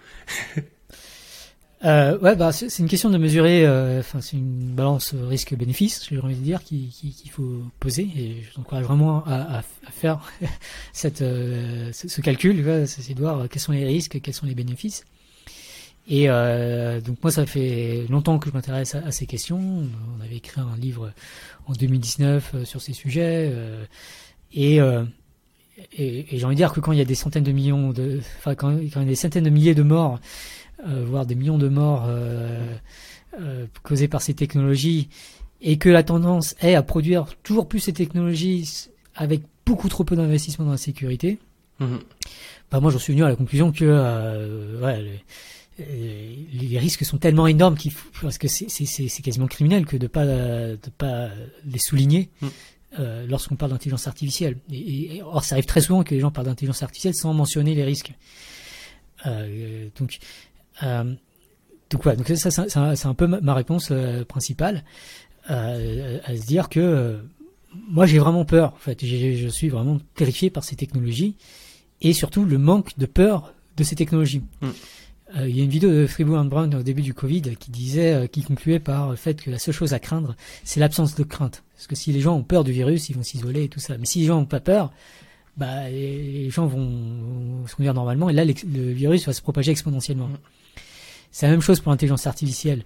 [1.85, 3.65] euh, ouais, bah c'est une question de mesurer.
[3.65, 8.09] Euh, enfin, c'est une balance risque-bénéfice, j'ai envie de dire, qu'il faut poser.
[8.17, 10.21] Et je t'encourage vraiment à, faire
[10.93, 15.05] cette, euh, ce, calcul, c'est de voir quels sont les risques, quels sont les bénéfices.
[16.09, 19.61] Et euh, donc moi, ça fait longtemps que je m'intéresse à, ces questions.
[19.61, 21.13] On avait écrit un livre
[21.67, 23.53] en 2019 euh, sur ces sujets.
[24.53, 24.81] et
[25.93, 27.91] et, et j'ai envie de dire que quand il y a des centaines de millions
[27.91, 30.19] de, enfin quand, il y a des centaines de milliers de morts
[30.85, 32.75] voire des millions de morts euh,
[33.41, 35.09] euh, causés par ces technologies,
[35.61, 40.17] et que la tendance est à produire toujours plus ces technologies avec beaucoup trop peu
[40.17, 41.39] d'investissement dans la sécurité,
[41.81, 41.99] mhm.
[42.71, 45.21] bah moi j'en suis venu à la conclusion que ouais,
[45.79, 50.07] les, les, risques sont tellement énormes qu'il faut, parce que c'est quasiment criminel que de
[50.07, 51.29] pas de pas
[51.67, 52.31] les souligner.
[52.41, 52.51] Mhm.
[52.99, 54.57] Euh, lorsqu'on parle d'intelligence artificielle.
[54.73, 57.75] Et, et, or, ça arrive très souvent que les gens parlent d'intelligence artificielle sans mentionner
[57.75, 58.15] les risques.
[59.27, 60.19] Euh, donc,
[60.83, 61.15] euh,
[61.91, 64.85] donc voilà, donc ça c'est un, peu ma, réponse euh, principale,
[65.51, 67.19] euh, à se dire que
[67.89, 68.75] moi j'ai vraiment peur.
[68.75, 71.37] En fait, je suis vraiment terrifié par ces technologies
[72.03, 74.43] et surtout le manque de peur de ces technologies.
[74.61, 74.69] Mm.
[75.47, 78.43] il y a une vidéo de Fribourg Brown au début du Covid qui disait, qui
[78.43, 81.65] concluait par le fait que la seule chose à craindre, c'est l'absence de crainte.
[81.75, 83.97] Parce que si les gens ont peur du virus, ils vont s'isoler et tout ça.
[83.97, 84.93] Mais si les gens n'ont pas peur,
[85.57, 90.29] bah, les gens vont, se conduire normalement et là, le virus va se propager exponentiellement.
[90.29, 90.39] Mm.
[91.31, 92.85] C'est la même chose pour l'intelligence artificielle.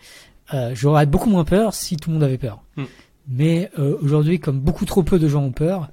[0.54, 2.62] Euh, J'aurais beaucoup moins peur si tout le monde avait peur.
[2.76, 2.84] Hmm.
[3.28, 5.90] Mais euh, aujourd'hui, comme beaucoup trop peu de gens ont peur,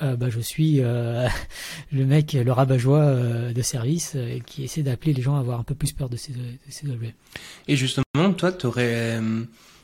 [0.00, 0.76] bah, je suis
[1.92, 4.16] le mec, le rabat-joie de service
[4.46, 6.38] qui essaie d'appeler les gens à avoir un peu plus peur de ces, de
[6.68, 7.16] ces objets.
[7.66, 9.18] Et justement, toi, tu aurais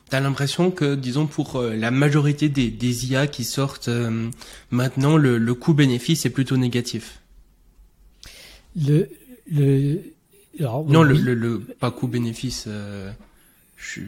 [0.09, 4.29] T'as l'impression que, disons, pour euh, la majorité des, des IA qui sortent euh,
[4.69, 7.21] maintenant, le, le coût-bénéfice est plutôt négatif?
[8.79, 9.09] Le,
[9.51, 9.99] le,
[10.59, 12.65] non, le, le, pas coût-bénéfice.
[12.67, 13.11] Euh,
[13.77, 14.01] je,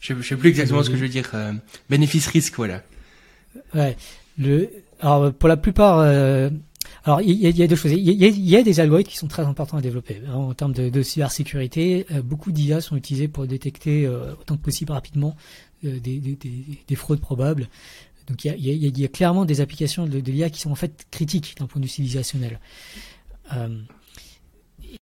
[0.00, 1.32] je, sais plus exactement ce que je veux dire.
[1.90, 2.82] Bénéfice-risque, voilà.
[3.74, 3.96] Ouais.
[4.38, 4.68] Le,
[5.00, 6.00] alors pour la plupart,
[7.06, 7.92] alors, il y, a, il y a deux choses.
[7.92, 10.20] Il y a, il y a, des algorithmes qui sont très importants à développer.
[10.28, 14.56] Hein, en termes de, de cybersécurité, euh, beaucoup d'IA sont utilisés pour détecter euh, autant
[14.56, 15.36] que possible rapidement
[15.84, 16.36] euh, des, des,
[16.88, 17.68] des, fraudes probables.
[18.26, 20.72] Donc, il y a, il y a clairement des applications de, de l'IA qui sont
[20.72, 22.58] en fait critiques d'un point de vue civilisationnel.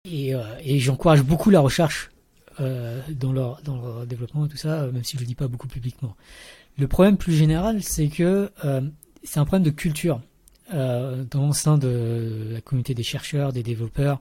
[0.04, 0.32] Et,
[0.64, 2.10] et j'encourage beaucoup la recherche
[2.58, 5.68] dans, leur, dans leur développement et tout ça, même si je le dis pas beaucoup
[5.68, 6.14] publiquement.
[6.78, 8.50] Le problème plus général, c'est que
[9.24, 10.20] c'est un problème de culture
[10.72, 14.20] euh, dans le sein de la communauté des chercheurs, des développeurs,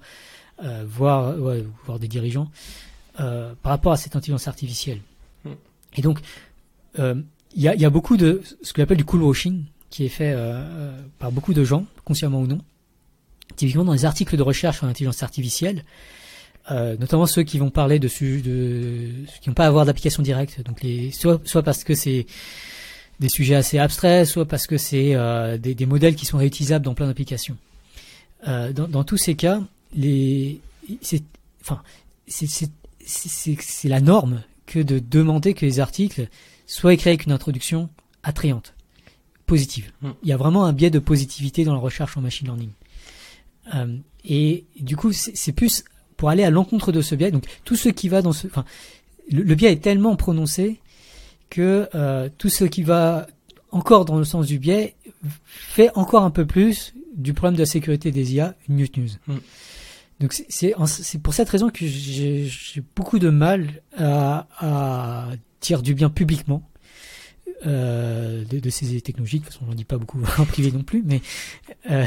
[0.64, 2.50] euh, voire, ouais, voire des dirigeants,
[3.20, 5.00] euh, par rapport à cette intelligence artificielle.
[5.46, 5.54] Hmm.
[5.96, 6.20] Et donc,
[7.00, 7.16] euh,
[7.56, 10.10] il y a, y, a, beaucoup de ce qu'on appelle du cool washing qui est
[10.10, 12.60] fait euh, par beaucoup de gens, consciemment ou non.
[13.56, 15.84] Typiquement dans les articles de recherche sur l'intelligence artificielle,
[16.72, 19.10] euh, notamment ceux qui vont parler de, de
[19.42, 22.26] qui n'ont pas à avoir d'application directe, donc les soit, soit parce que c'est
[23.20, 26.86] des sujets assez abstraits, soit parce que c'est euh, des, des, modèles qui sont réutilisables
[26.86, 27.58] dans plein d'applications.
[28.48, 29.62] Euh, dans, dans, tous ces cas,
[29.96, 30.60] les,
[31.02, 31.24] c'est,
[31.62, 31.82] enfin,
[32.28, 36.28] c'est, la norme que de demander que les articles
[36.66, 37.90] soient écrits avec une introduction
[38.24, 38.74] attrayante,
[39.46, 39.92] positive.
[40.02, 40.12] Hmm.
[40.24, 42.70] Il y a vraiment un biais de positivité dans la recherche en machine learning.
[43.74, 45.84] Euh, et du coup, c'est plus
[46.18, 47.32] pour aller à l'encontre de ce biais.
[47.32, 48.66] Donc, tout ce qui va dans ce, enfin,
[49.32, 50.80] le, le biais est tellement prononcé
[51.50, 53.28] que euh, tout ce qui va
[53.72, 54.96] encore dans le sens du biais
[55.46, 59.10] fait encore un peu plus du problème de la sécurité des IA une news.
[59.28, 59.36] Mm.
[60.20, 62.50] Donc c'est pour cette raison que j'ai
[62.96, 65.28] beaucoup de mal à, à,
[65.62, 66.64] dire du bien publiquement
[67.66, 69.40] euh, de, de, ces technologies.
[69.40, 71.22] De toute façon, on n'en dit pas beaucoup en privé non plus, mais
[71.92, 72.06] euh,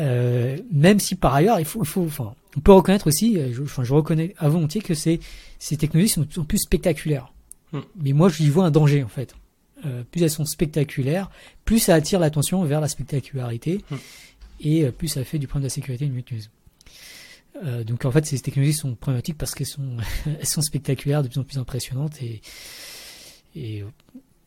[0.00, 3.62] euh, même si par ailleurs, il faut, il faut enfin, on peut reconnaître aussi, je,
[3.62, 5.20] enfin, je reconnais à volontiers que ces,
[5.58, 7.32] ces technologies sont, sont plus spectaculaires.
[7.72, 7.80] Mm.
[8.02, 9.34] Mais moi, je y vois un danger, en fait.
[9.86, 11.30] Euh, plus elles sont spectaculaires,
[11.64, 13.96] plus ça attire l'attention vers la spectacularité, mm.
[14.60, 16.50] et euh, plus ça fait du point de la sécurité une mutueuse.
[17.64, 19.96] Euh, donc en fait, ces technologies sont problématiques parce qu'elles sont,
[20.26, 22.40] elles sont spectaculaires, de plus en plus impressionnantes, et,
[23.54, 23.84] et,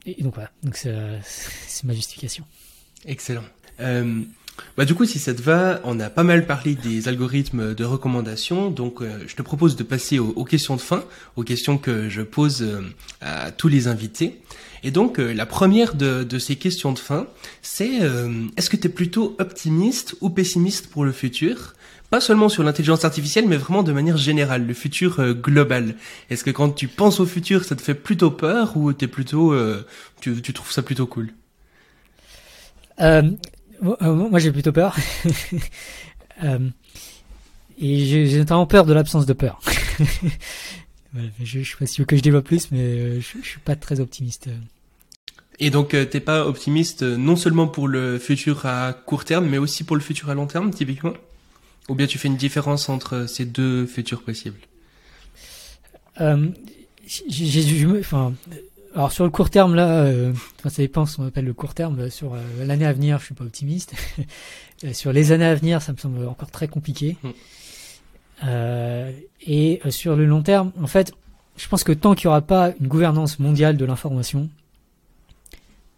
[0.05, 0.51] et donc voilà.
[0.63, 0.75] Donc
[1.23, 2.45] c'est ma justification.
[3.05, 3.43] Excellent.
[3.79, 4.23] Euh,
[4.77, 7.83] bah du coup, si ça te va, on a pas mal parlé des algorithmes de
[7.83, 11.03] recommandation, donc euh, je te propose de passer aux, questions de fin,
[11.35, 12.81] aux questions que je pose euh,
[13.21, 14.39] à tous les invités.
[14.83, 17.27] Et donc, euh, la première de, de, ces questions de fin,
[17.61, 18.01] c'est
[18.55, 21.73] est-ce que tu es plutôt optimiste ou pessimiste pour le futur?
[22.09, 25.95] Pas seulement sur l'intelligence artificielle, mais vraiment de manière générale, le futur global.
[26.29, 29.53] Est-ce que quand tu penses au futur, ça te fait plutôt peur ou t'es plutôt,
[30.21, 31.33] tu, tu trouves ça plutôt cool?
[32.99, 33.31] Euh,
[33.81, 34.95] moi, j'ai plutôt peur.
[36.43, 36.69] euh,
[37.79, 39.59] et j'ai notamment peur de l'absence de peur.
[41.43, 43.75] je, je sais pas si que je développe plus, mais euh, je, je suis pas
[43.75, 44.49] très optimiste.
[45.59, 49.57] Et donc, euh, t'es pas optimiste non seulement pour le futur à court terme, mais
[49.57, 51.13] aussi pour le futur à long terme, typiquement?
[51.89, 54.59] Ou bien tu fais une différence entre ces deux futurs possibles?
[56.19, 56.47] Euh,
[57.99, 58.33] enfin,
[58.97, 60.33] alors sur le court terme là, euh,
[60.63, 62.09] ça dépend ce qu'on appelle le court terme.
[62.09, 63.93] Sur euh, l'année à venir, je suis pas optimiste.
[64.83, 67.17] Euh, sur les années à venir, ça me semble encore très compliqué.
[67.23, 67.29] Mm.
[68.43, 69.11] Euh,
[69.41, 71.13] et sur le long terme, en fait,
[71.55, 74.51] je pense que tant qu'il n'y aura pas une gouvernance mondiale de l'information,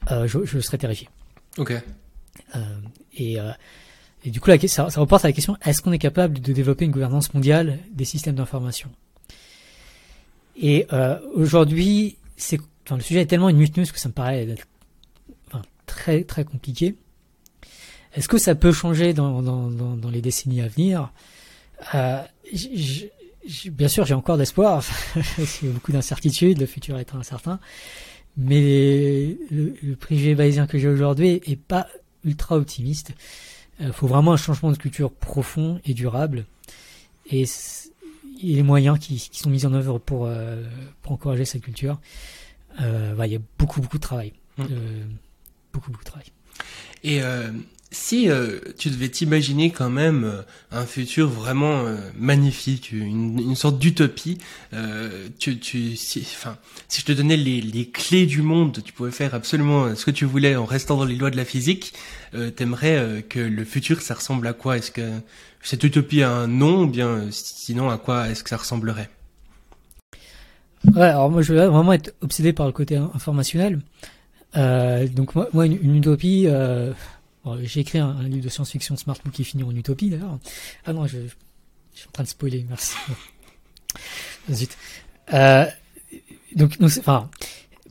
[0.10, 1.10] je, je, serai terrifié.
[1.58, 1.74] Ok.
[3.18, 3.38] et,
[4.24, 6.86] et du coup, ça, ça reporte à la question est-ce qu'on est capable de développer
[6.86, 8.90] une gouvernance mondiale des systèmes d'information?
[10.56, 10.88] Et
[11.34, 12.62] aujourd'hui, c'est
[12.96, 14.48] le sujet est tellement news que ça me paraît
[15.86, 16.96] très très compliqué.
[18.14, 19.42] Est-ce que ça peut changer dans,
[20.12, 21.12] les décennies à venir?
[21.96, 22.22] Euh,
[23.72, 24.84] Bien sûr, j'ai encore d'espoir.
[25.16, 27.60] Il y a beaucoup d'incertitudes, le futur est incertain.
[28.38, 31.88] Mais le, le privé bayésien que j'ai aujourd'hui est pas
[32.24, 33.14] ultra optimiste.
[33.80, 36.46] Il euh, faut vraiment un changement de culture profond et durable.
[37.32, 37.46] Et,
[38.42, 40.64] les moyens qui, sont mis en œuvre pour, euh,
[41.02, 42.00] pour encourager cette culture
[42.82, 44.64] euh, il y a beaucoup beaucoup de travail, mm.
[44.64, 45.04] euh,
[45.74, 46.32] beaucoup beaucoup de travail.
[47.04, 47.52] Et euh,
[47.92, 50.42] si euh, tu devais t'imaginer quand même euh,
[50.72, 54.38] un futur vraiment euh, magnifique, une, une sorte d'utopie,
[55.40, 59.12] tu, tu, si, enfin, si je te donnais les, les, clés du monde, tu pouvais
[59.12, 61.94] faire absolument ce que tu voulais en restant dans les lois de la physique.
[62.56, 64.78] T'aimerais que le futur, ça ressemble à quoi?
[64.78, 65.20] Est-ce que
[65.62, 69.10] cette utopie a un nom, ou bien sinon à quoi est-ce que ça ressemblerait?
[70.86, 73.80] Ouais, alors moi je vais vraiment être obsédé par le côté informationnel.
[74.56, 76.48] donc moi, une, utopie.
[77.64, 80.38] J'ai écrit un, livre de science-fiction Smartbook qui finit en utopie d'ailleurs.
[80.86, 81.18] Ah non, je,
[81.94, 82.96] je, suis en train de spoiler, merci.
[84.52, 84.78] Zut.
[85.34, 85.66] Euh,
[86.56, 87.30] donc, enfin,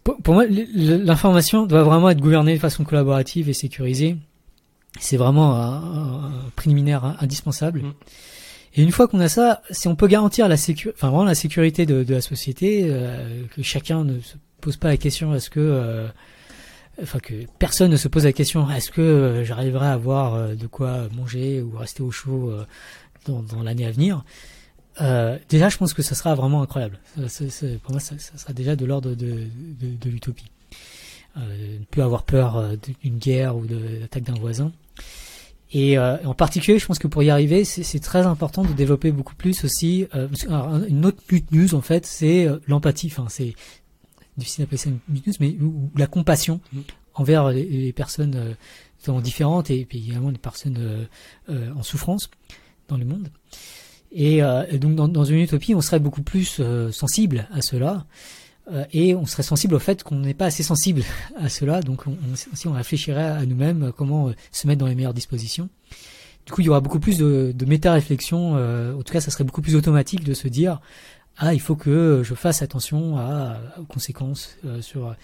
[0.02, 4.16] pour, moi, l'information doit vraiment être gouvernée de façon collaborative et sécurisée.
[4.98, 7.82] C'est vraiment un, préliminaire indispensable.
[7.82, 7.93] Mm.
[8.79, 11.35] Et une fois qu'on a ça, si on peut garantir la sécurité, enfin vraiment la
[11.35, 15.51] sécurité de, de la société, euh, que chacun ne se pose pas la question est-ce
[15.51, 16.07] que euh,
[17.03, 20.55] enfin que personne ne se pose la question est-ce que euh, j'arriverai à avoir euh,
[20.55, 22.65] de quoi manger ou rester au chaud euh,
[23.27, 24.25] dans, dans l'année à venir
[25.49, 26.99] déjà je pense que ça sera vraiment incroyable.
[27.15, 30.51] Pour moi ça, ça, sera déjà de l'ordre de, de, de l'utopie.
[31.37, 32.65] Ne plus avoir peur
[33.05, 34.73] d'une guerre ou de l'attaque d'un voisin
[35.73, 39.35] et en particulier je pense que pour y arriver c'est très important de développer beaucoup
[39.35, 40.07] plus aussi
[40.89, 41.23] une autre
[41.53, 43.55] news en fait c'est l'empathie enfin c'est
[44.39, 46.81] difficile d'appeler ça une mais ou, la compassion mm.
[47.15, 48.57] envers les, personnes
[49.09, 51.05] euh, différentes et, puis également les personnes euh,
[51.51, 52.31] euh, en souffrance
[52.89, 53.28] dans le monde.
[54.11, 54.40] Et,
[54.78, 58.07] donc dans, dans, une utopie, on serait beaucoup plus sensible à cela
[58.93, 61.03] et on serait sensible au fait qu'on n'est pas assez sensible
[61.36, 61.81] à cela.
[61.81, 65.69] Donc on, si on réfléchirait à nous-mêmes comment se mettre dans les meilleures dispositions.
[66.47, 68.55] Du coup, il y aura beaucoup plus de, de méta-réflexion.
[68.55, 70.81] en tout cas, ça serait beaucoup plus automatique de se dire
[71.39, 73.16] ah il faut que je fasse attention
[73.78, 75.15] aux conséquences euh, sur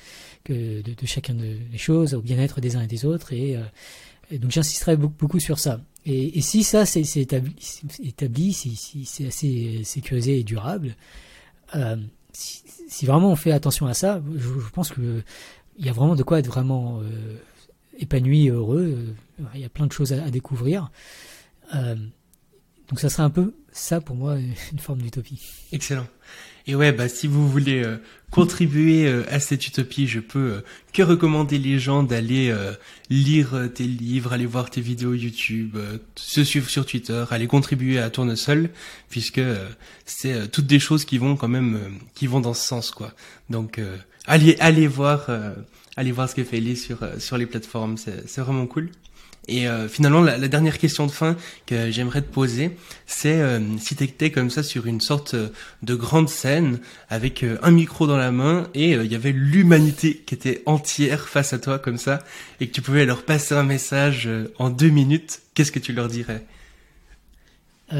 [0.45, 4.39] que de, de, chacun des choses, au bien-être des uns et des autres et, euh,
[4.39, 5.81] donc j'insisterai beaucoup, beaucoup, sur ça.
[6.07, 7.55] Et, si ça c'est établi,
[8.03, 10.97] établi, si, c'est assez sécurisé et durable,
[11.75, 11.97] euh,
[12.35, 15.23] si, vraiment on fait attention à ça, je, pense que
[15.79, 17.37] il y a vraiment de quoi être vraiment euh,
[17.99, 19.15] épanoui, heureux.
[19.55, 20.91] Il y a plein de choses à, à découvrir.
[21.75, 21.97] Euh,
[22.89, 24.37] donc ça serait un peu ça pour moi
[24.73, 25.41] une forme d'utopie.
[25.73, 26.07] Excellent.
[26.67, 27.99] Et ouais, bah si vous voulez euh,
[28.31, 30.61] contribuer euh, à cette utopie, je peux euh,
[30.95, 32.55] que recommander les gens d'aller
[33.11, 35.77] lire tes livres, aller voir tes vidéos YouTube,
[36.15, 38.71] se suivre sur Twitter, aller contribuer à Tournesol,
[39.11, 39.43] puisque
[40.05, 43.13] c'est toutes des choses qui vont quand même, qui vont dans ce sens quoi.
[43.51, 43.81] Donc
[44.27, 45.29] allez, allez voir,
[45.97, 48.91] allez voir ce que fait Ellie sur sur les plateformes, c'est vraiment cool.
[49.47, 52.77] Et euh, finalement, la, la, dernière question de fin que j'aimerais te poser,
[53.07, 55.49] c'est euh, si tu étais comme ça sur une sorte euh,
[55.83, 56.81] de grande scène
[57.11, 61.53] avec un micro dans la main et il y avait l'humanité qui était entière face
[61.53, 62.21] à toi comme ça
[62.61, 66.09] et que tu pouvais leur passer un message en deux minutes, qu'est-ce que tu leur
[66.09, 66.45] dirais?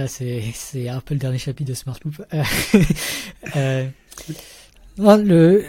[0.09, 2.25] C'est c'est un peu le dernier chapitre de Smart Loop.
[4.97, 5.65] le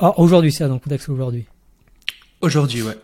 [0.00, 1.46] aujourd'hui, c'est dans le contexte aujourd'hui.
[2.42, 2.96] Aujourd'hui, ouais.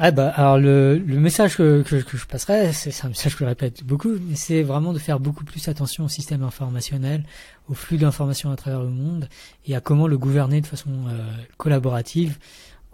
[0.00, 3.40] Ah bah alors le, le message que, que, que je passerai, c'est un message que
[3.40, 7.24] je répète beaucoup, mais c'est vraiment de faire beaucoup plus attention au système informationnel,
[7.68, 9.28] au flux d'informations à travers le monde
[9.66, 11.18] et à comment le gouverner de façon euh,
[11.56, 12.38] collaborative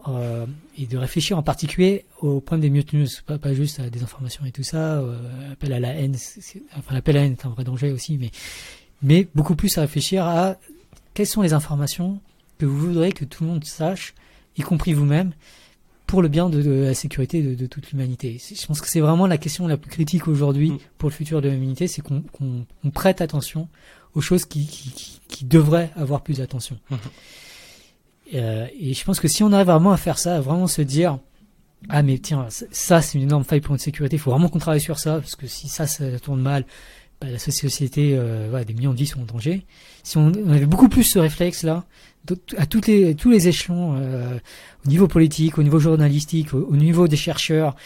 [0.08, 0.46] euh,
[0.78, 4.46] et de réfléchir en particulier au problème des mute pas, pas juste à des informations
[4.46, 6.16] et tout ça, euh, appel à la haine,
[6.78, 8.30] enfin l'appel à la haine est un vrai danger aussi, mais
[9.02, 10.56] mais beaucoup plus à réfléchir à
[11.12, 12.18] quelles sont les informations
[12.56, 14.14] que vous voudrez que tout le monde sache,
[14.56, 15.32] y compris vous-même,
[16.14, 18.40] pour le bien de, la sécurité de, toute l'humanité.
[18.40, 20.78] Je pense que c'est vraiment la question la plus critique aujourd'hui mm.
[20.96, 22.22] pour le futur de l'humanité, c'est qu'on
[22.92, 23.66] prête attention
[24.14, 26.78] aux choses qui, qui, qui, devraient avoir plus d'attention.
[26.88, 26.96] Mm-hmm.
[28.36, 30.82] Euh, et je pense que si on arrive vraiment à faire ça, à vraiment se
[30.82, 31.18] dire
[31.88, 34.60] ah mais tiens ça c'est une énorme faille pour une sécurité, il faut vraiment qu'on
[34.60, 36.64] travaille sur ça parce que si ça ça tourne mal,
[37.20, 39.66] bah, la société, euh, des millions de vies sont en danger.
[40.04, 41.84] Si on, on avait beaucoup plus ce réflexe là,
[42.56, 44.38] à toutes les, tous les échelons, euh,
[44.84, 47.76] au niveau politique, au niveau journalistique, au, niveau des chercheurs,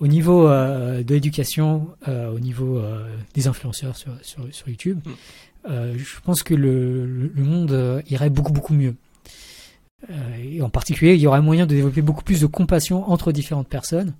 [0.00, 2.80] au niveau euh, de l'éducation, euh, au niveau
[3.34, 5.00] des influenceurs sur, sur, sur YouTube.
[5.04, 5.12] Mm.
[5.96, 8.94] Je pense que le, le monde irait beaucoup beaucoup mieux.
[10.40, 13.68] et en particulier, il y aurait moyen de développer beaucoup plus de compassion entre différentes
[13.68, 14.14] personnes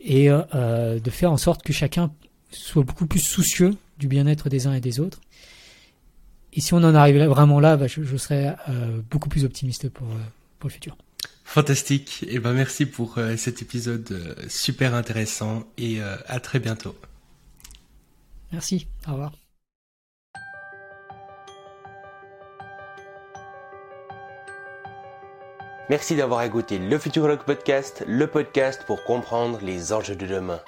[0.00, 2.10] et de faire en sorte que chacun
[2.50, 5.20] soit beaucoup plus soucieux du bien-être des uns et des autres
[6.52, 9.88] et si on en arrive vraiment là, bah, je, je, serais euh, beaucoup plus optimiste
[9.88, 10.18] pour, euh,
[10.58, 10.96] pour le futur.
[11.48, 12.24] Fantastique.
[12.24, 16.58] Et eh ben merci pour euh, cet épisode euh, super intéressant et euh, à très
[16.58, 16.94] bientôt.
[18.52, 18.86] Merci.
[19.06, 19.32] Au revoir.
[25.88, 30.60] Merci d'avoir écouté le Futurologue Podcast, le podcast pour comprendre les enjeux de demain.